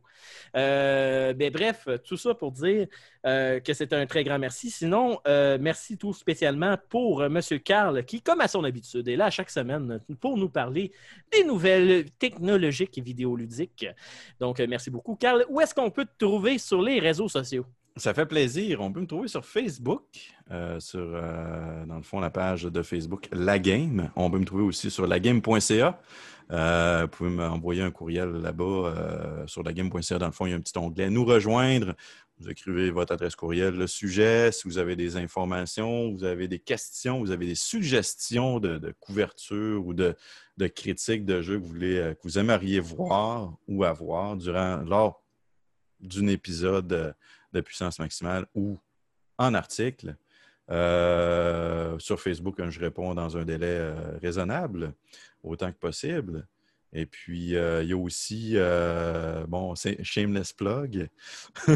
[0.54, 2.88] Euh, mais bref, tout ça pour dire
[3.24, 4.70] euh, que c'est un très grand merci.
[4.70, 7.40] Sinon, merci tout spécialement pour M.
[7.64, 10.92] Carl, qui, comme à son habitude, est là chaque semaine pour nous parler
[11.32, 13.86] des nouvelles technologiques et vidéoludiques.
[14.40, 15.16] Donc, merci beaucoup.
[15.16, 17.64] Carl, où est-ce qu'on peut te trouver sur les réseaux sociaux?
[17.98, 18.82] Ça fait plaisir.
[18.82, 20.02] On peut me trouver sur Facebook,
[20.50, 24.10] euh, sur, euh, dans le fond, la page de Facebook La Game.
[24.16, 25.98] On peut me trouver aussi sur lagame.ca.
[26.52, 30.18] Euh, vous pouvez m'envoyer un courriel là-bas euh, sur lagame.ca.
[30.18, 31.94] Dans le fond, il y a un petit onglet Nous rejoindre.
[32.38, 36.58] Vous écrivez votre adresse courriel, le sujet, si vous avez des informations, vous avez des
[36.58, 40.14] questions, vous avez des suggestions de, couverture ou de,
[40.74, 45.24] critiques de jeux que vous, voulez, que vous aimeriez voir ou avoir durant, lors
[46.00, 47.14] d'un épisode
[47.52, 48.78] de puissance maximale ou
[49.38, 50.16] en article.
[50.70, 54.94] Euh, sur Facebook, je réponds dans un délai euh, raisonnable,
[55.42, 56.46] autant que possible.
[56.92, 58.56] Et puis, euh, il y a aussi,
[59.48, 61.08] bon, c'est shameless plug.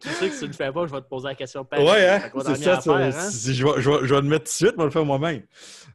[0.00, 1.64] Tu sais que si tu ne le fais pas, je vais te poser la question
[1.64, 1.86] pareil.
[1.86, 2.18] Ouais, hein?
[2.56, 2.80] C'est ça.
[3.04, 3.30] hein?
[3.30, 4.90] si je, vais, je vais- je vais le mettre tout de suite, je vais le
[4.90, 5.42] faire moi-même.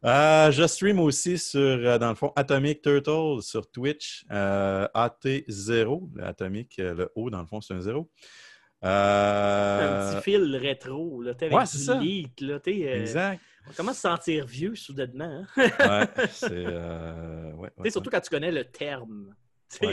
[0.05, 6.23] Euh, je stream aussi sur, dans le fond, Atomic Turtle sur Twitch, euh, AT0, le
[6.23, 8.09] Atomic, le O, dans le fond, c'est un zéro.
[8.82, 11.99] Un Euh, petit fil rétro, là, avec ouais, c'est ça.
[12.41, 13.41] là, euh, Exact.
[13.70, 15.45] On commence à se sentir vieux soudainement.
[15.58, 15.70] hein?
[15.80, 16.49] Ouais, c'est.
[16.52, 19.34] euh, ouais, T'sais, ouais, surtout quand tu connais le terme.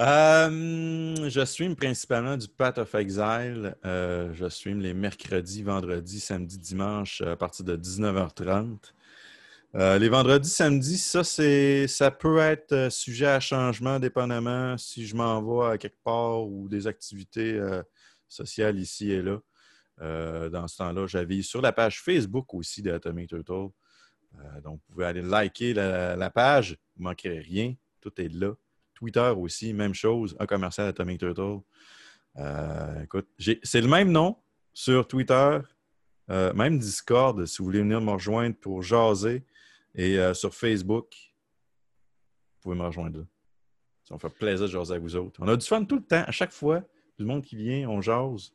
[0.00, 3.74] Euh, je stream principalement du Path of Exile.
[3.84, 8.92] Je stream les mercredis, vendredis, samedis, dimanches à partir de 19h30.
[9.74, 15.06] Euh, les vendredis, samedis, ça, c'est, ça peut être euh, sujet à changement dépendamment si
[15.06, 17.82] je m'en vais à quelque part ou des activités euh,
[18.28, 19.40] sociales ici et là.
[20.00, 23.70] Dans ce temps-là, j'avais sur la page Facebook aussi d'Atomic Turtle.
[24.38, 27.74] Euh, donc, vous pouvez aller liker la, la page, vous ne manquerez rien.
[28.00, 28.52] Tout est là.
[28.94, 31.58] Twitter aussi, même chose, un commercial Atomic Turtle.
[33.02, 33.28] Écoute,
[33.64, 34.36] c'est le même nom
[34.72, 35.58] sur Twitter,
[36.28, 39.44] même Discord, si vous voulez venir me rejoindre pour jaser.
[39.94, 43.24] Et euh, sur Facebook, vous pouvez me rejoindre là.
[44.04, 45.38] Ça me fait plaisir de jaser avec vous autres.
[45.42, 46.82] On a du fun tout le temps, à chaque fois.
[47.18, 48.52] Du monde qui vient, on jase.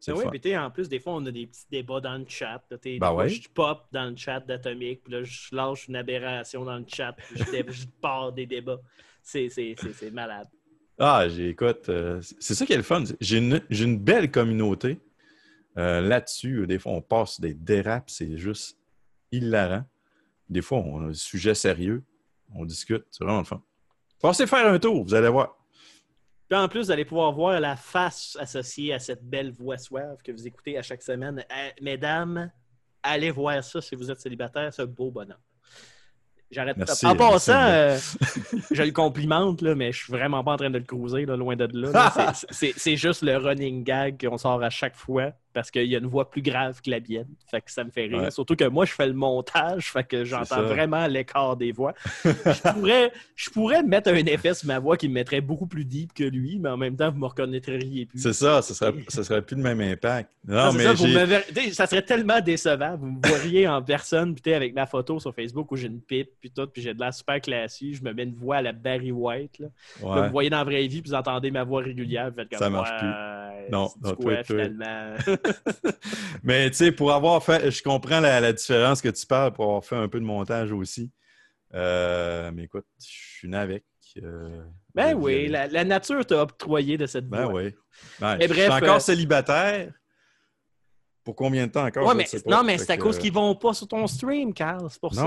[0.00, 2.24] C'est Ben oui, puis en plus, des fois, on a des petits débats dans le
[2.26, 2.60] chat.
[2.70, 3.28] là, Ben ouais.
[3.28, 7.12] Je pop dans le chat d'Atomic, puis là, je lâche une aberration dans le chat,
[7.12, 8.80] puis je, je pars des débats.
[9.22, 10.48] C'est malade.
[10.98, 13.04] Ah, j'ai- écoute, euh, c'est ça qui est le fun.
[13.20, 14.98] J'ai une, une belle communauté
[15.78, 16.66] euh, là-dessus.
[16.66, 18.78] Des fois, on passe des dérapes, c'est juste
[19.30, 19.84] hilarant.
[20.48, 22.04] Des fois, on a des sujets sérieux,
[22.54, 23.62] on discute, c'est vraiment le fun.
[24.20, 25.56] Passez faire un tour, vous allez voir.
[26.48, 30.18] Puis en plus, vous allez pouvoir voir la face associée à cette belle voix suave
[30.22, 31.38] que vous écoutez à chaque semaine.
[31.50, 32.50] Euh, mesdames,
[33.02, 35.38] allez voir ça si vous êtes célibataire, ce beau bonhomme.
[36.50, 36.84] J'arrête pas.
[36.86, 37.96] Merci, En passant, euh,
[38.70, 41.34] je le complimente, là, mais je suis vraiment pas en train de le cruiser, là,
[41.34, 41.90] loin de là.
[41.90, 42.32] là.
[42.34, 45.94] C'est- C'est c'est juste le running gag qu'on sort à chaque fois parce qu'il y
[45.94, 47.26] a une voix plus grave que la mienne.
[47.50, 48.22] Fait que ça me fait rire.
[48.22, 48.30] Ouais.
[48.30, 50.38] Surtout que moi, je fais le montage, fait que ça.
[50.44, 51.94] j'entends vraiment l'écart des voix.
[52.24, 55.84] je, pourrais, je pourrais mettre un effet sur ma voix qui me mettrait beaucoup plus
[55.84, 58.18] deep que lui, mais en même temps, vous me reconnaîtriez plus.
[58.18, 60.30] C'est ça, ce serait, serait plus le même impact.
[60.46, 62.96] Non, mais ça, vous me ça serait tellement décevant.
[62.96, 66.30] Vous me voiriez en personne, puis avec ma photo sur Facebook où j'ai une pipe,
[66.40, 67.94] puis tout, puis j'ai de l'air super classique.
[67.96, 69.58] Je me mets une voix à la Barry White.
[69.58, 69.68] Là.
[70.00, 70.26] Là, Ouais.
[70.26, 72.30] vous voyez dans la vraie vie, puis vous entendez ma voix régulière.
[72.30, 73.70] Vous faites comme Ça marche Ouais, plus.
[73.72, 74.44] Non, non, toi, quoi, toi.
[74.44, 75.14] finalement?
[76.42, 79.64] Mais tu sais, pour avoir fait, je comprends la, la différence que tu parles pour
[79.64, 81.10] avoir fait un peu de montage aussi.
[81.74, 83.06] Euh, mais écoute, je
[83.38, 83.84] suis né avec.
[84.22, 84.62] euh,
[84.94, 87.74] ben oui, la, la nature t'a octroyé de cette Ben oui.
[88.20, 89.92] Ben, je bref, suis encore euh, célibataire.
[91.24, 92.04] Pour combien de temps encore?
[92.04, 92.50] Ouais, je mais, ne sais pas.
[92.50, 94.88] non, mais c'est à que- cause qu'ils vont pas sur ton stream, Carl.
[94.90, 95.22] C'est pour ça.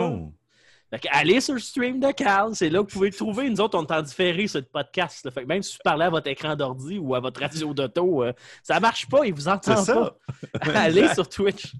[1.01, 3.49] Fait allez sur le stream de Carl, c'est là que vous pouvez le trouver.
[3.49, 5.25] Nous autres, on est en différé sur le podcast.
[5.25, 5.31] là.
[5.31, 8.23] Fait que même si vous parlez à votre écran d'ordi ou à votre radio d'auto,
[8.23, 10.17] euh, ça marche pas, il vous entend pas.
[10.75, 11.73] allez sur Twitch.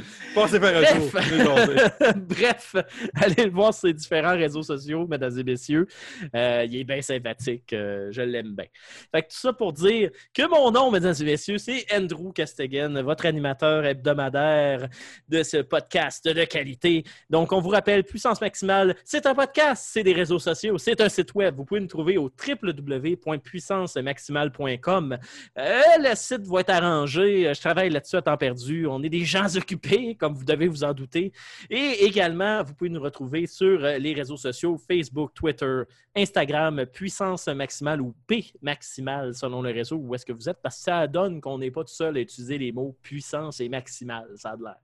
[0.34, 1.10] Passez tour.
[1.12, 2.14] Bref.
[2.16, 2.74] Bref,
[3.14, 5.86] allez le voir sur ses différents réseaux sociaux, mesdames et messieurs.
[6.34, 7.72] Euh, il est bien sympathique.
[7.72, 8.66] euh, je l'aime bien.
[9.12, 13.02] Fait que tout ça pour dire que mon nom, mesdames et messieurs, c'est Andrew Castegan,
[13.02, 14.88] votre animateur hebdomadaire
[15.28, 17.04] de ce podcast de qualité.
[17.28, 21.08] Donc, on vous rappelle, Puissance Maximale, c'est un podcast, c'est des réseaux sociaux, c'est un
[21.08, 21.56] site web.
[21.56, 25.18] Vous pouvez nous trouver au www.puissancemaximale.com.
[25.58, 27.52] Euh, le site va être arrangé.
[27.54, 28.86] Je travaille là-dessus à temps perdu.
[28.86, 31.32] On est des gens occupés, comme vous devez vous en douter.
[31.68, 35.82] Et également, vous pouvez nous retrouver sur euh, les réseaux sociaux Facebook, Twitter,
[36.16, 40.76] Instagram, Puissance Maximale ou P Maximale selon le réseau où est-ce que vous êtes, parce
[40.78, 44.28] que ça donne qu'on n'est pas tout seul à utiliser les mots puissance et maximale.
[44.36, 44.76] Ça a de l'air.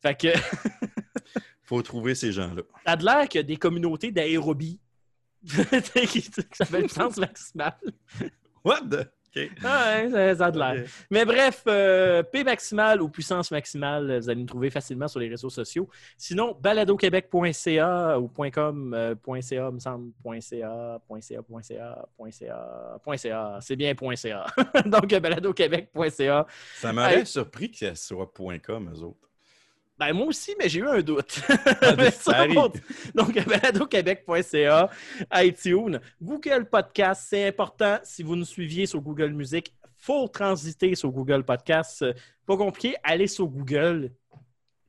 [0.00, 0.28] Fait que
[1.62, 2.62] Faut trouver ces gens-là.
[2.84, 4.80] ça a de l'air qu'il y a des communautés d'aérobie
[5.44, 7.78] qui qui s'appellent puissance maximale.
[8.64, 9.08] What the?
[9.64, 10.84] Ah ouais, ça, a de l'air.
[11.10, 15.28] Mais bref, euh, P maximal ou puissance maximale, vous allez nous trouver facilement sur les
[15.28, 15.88] réseaux sociaux.
[16.18, 24.46] Sinon, baladoquebec.ca ou .com, euh, me semble, .ca, .ca, .ca, .ca, .ca, c'est bien .ca.
[24.86, 26.46] Donc, baladoquebec.ca.
[26.74, 27.26] Ça m'aurait Hey.
[27.26, 28.30] surpris que ce soit
[28.64, 29.28] .com, eux autres.
[29.98, 31.40] Ben, moi aussi, mais j'ai eu un doute.
[31.80, 32.76] Ah, ça monte.
[33.14, 34.90] Donc, baladoquebec.ca,
[35.34, 37.98] iTunes, Google Podcast, c'est important.
[38.02, 42.04] Si vous nous suiviez sur Google Music, faut transiter sur Google Podcast.
[42.46, 44.10] Pas compliqué, allez sur Google,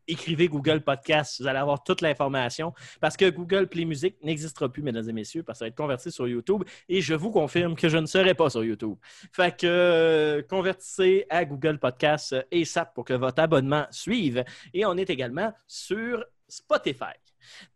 [0.07, 4.81] écrivez Google Podcast, vous allez avoir toute l'information parce que Google Play Music n'existera plus,
[4.81, 7.75] mesdames et messieurs, parce que ça va être converti sur YouTube et je vous confirme
[7.75, 8.95] que je ne serai pas sur YouTube.
[9.31, 14.43] Fait que euh, convertissez à Google Podcast et SAP pour que votre abonnement suive.
[14.73, 17.15] Et on est également sur Spotify.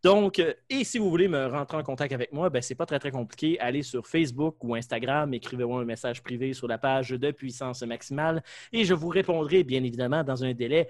[0.04, 2.86] Donc, euh, et si vous voulez me rentrer en contact avec moi, ben, c'est pas
[2.86, 3.60] très, très compliqué.
[3.60, 8.44] Allez sur Facebook ou Instagram, écrivez-moi un message privé sur la page de Puissance Maximale
[8.72, 10.88] et je vous répondrai, bien évidemment, dans un délai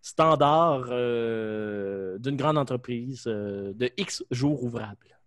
[0.00, 5.18] standard euh, d'une grande entreprise euh, de X jours ouvrables.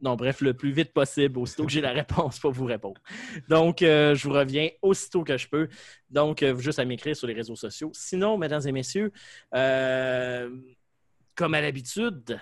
[0.00, 3.00] Non, bref, le plus vite possible, aussitôt que j'ai la réponse pour vous répondre.
[3.48, 5.68] Donc, euh, je vous reviens aussitôt que je peux.
[6.10, 7.90] Donc, juste à m'écrire sur les réseaux sociaux.
[7.94, 9.12] Sinon, mesdames et messieurs,
[9.52, 12.40] comme à l'habitude,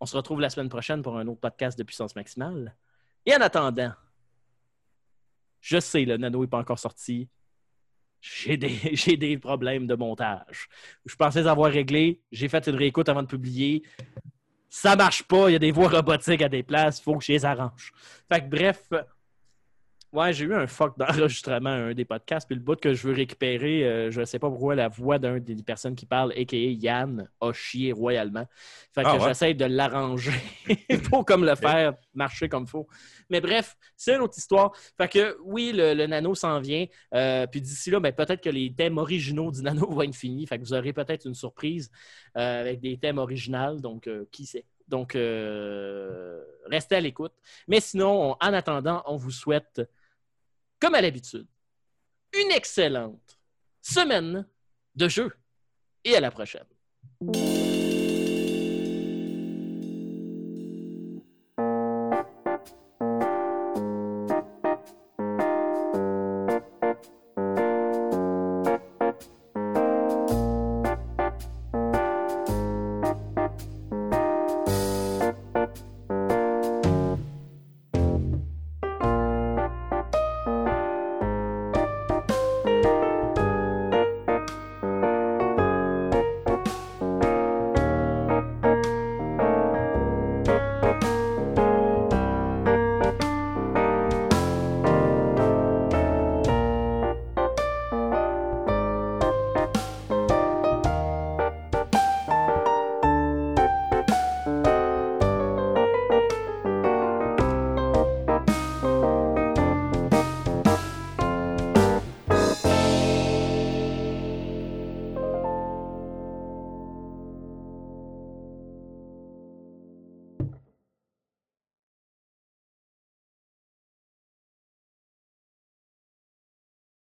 [0.00, 2.74] on se retrouve la semaine prochaine pour un autre podcast de puissance maximale.
[3.26, 3.92] Et en attendant,
[5.60, 7.28] je sais, le nano n'est pas encore sorti.
[8.92, 10.68] J'ai des, problèmes de montage.
[11.06, 12.20] Je pensais avoir réglés.
[12.30, 13.82] J'ai fait une réécoute avant de publier.
[14.68, 15.48] Ça marche pas.
[15.48, 17.00] Il y a des voix robotiques à des places.
[17.00, 17.92] Il faut que je les arrange.
[18.30, 18.88] Fait bref,
[20.12, 22.46] ouais, j'ai eu un fuck d'enregistrement à un des podcasts.
[22.46, 25.18] Puis le bout que je veux récupérer, euh, je ne sais pas pourquoi la voix
[25.18, 26.56] d'un des personnes qui parle, a.k.a.
[26.56, 28.46] Yann, a chié royalement.
[28.94, 29.20] Fait que Ah ouais?
[29.28, 30.32] j'essaie de l'arranger
[31.10, 32.88] pour comme le faire marcher comme il faut.
[33.28, 34.72] Mais bref, c'est une autre histoire.
[34.96, 36.86] Fait que oui, le, le nano s'en vient.
[37.14, 40.46] Euh, puis d'ici là, ben, peut-être que les thèmes originaux du nano vont être finis.
[40.46, 41.90] Fait que vous aurez peut-être une surprise
[42.36, 43.76] euh, avec des thèmes originaux.
[43.80, 44.64] Donc, qui sait?
[44.88, 45.14] Donc,
[46.66, 47.32] restez à l'écoute.
[47.68, 49.80] Mais sinon, on- en attendant, on vous souhaite,
[50.80, 51.46] comme à l'habitude,
[52.32, 53.38] une excellente
[53.82, 54.46] semaine
[54.94, 55.32] de jeu.
[56.02, 56.64] Et à la prochaine.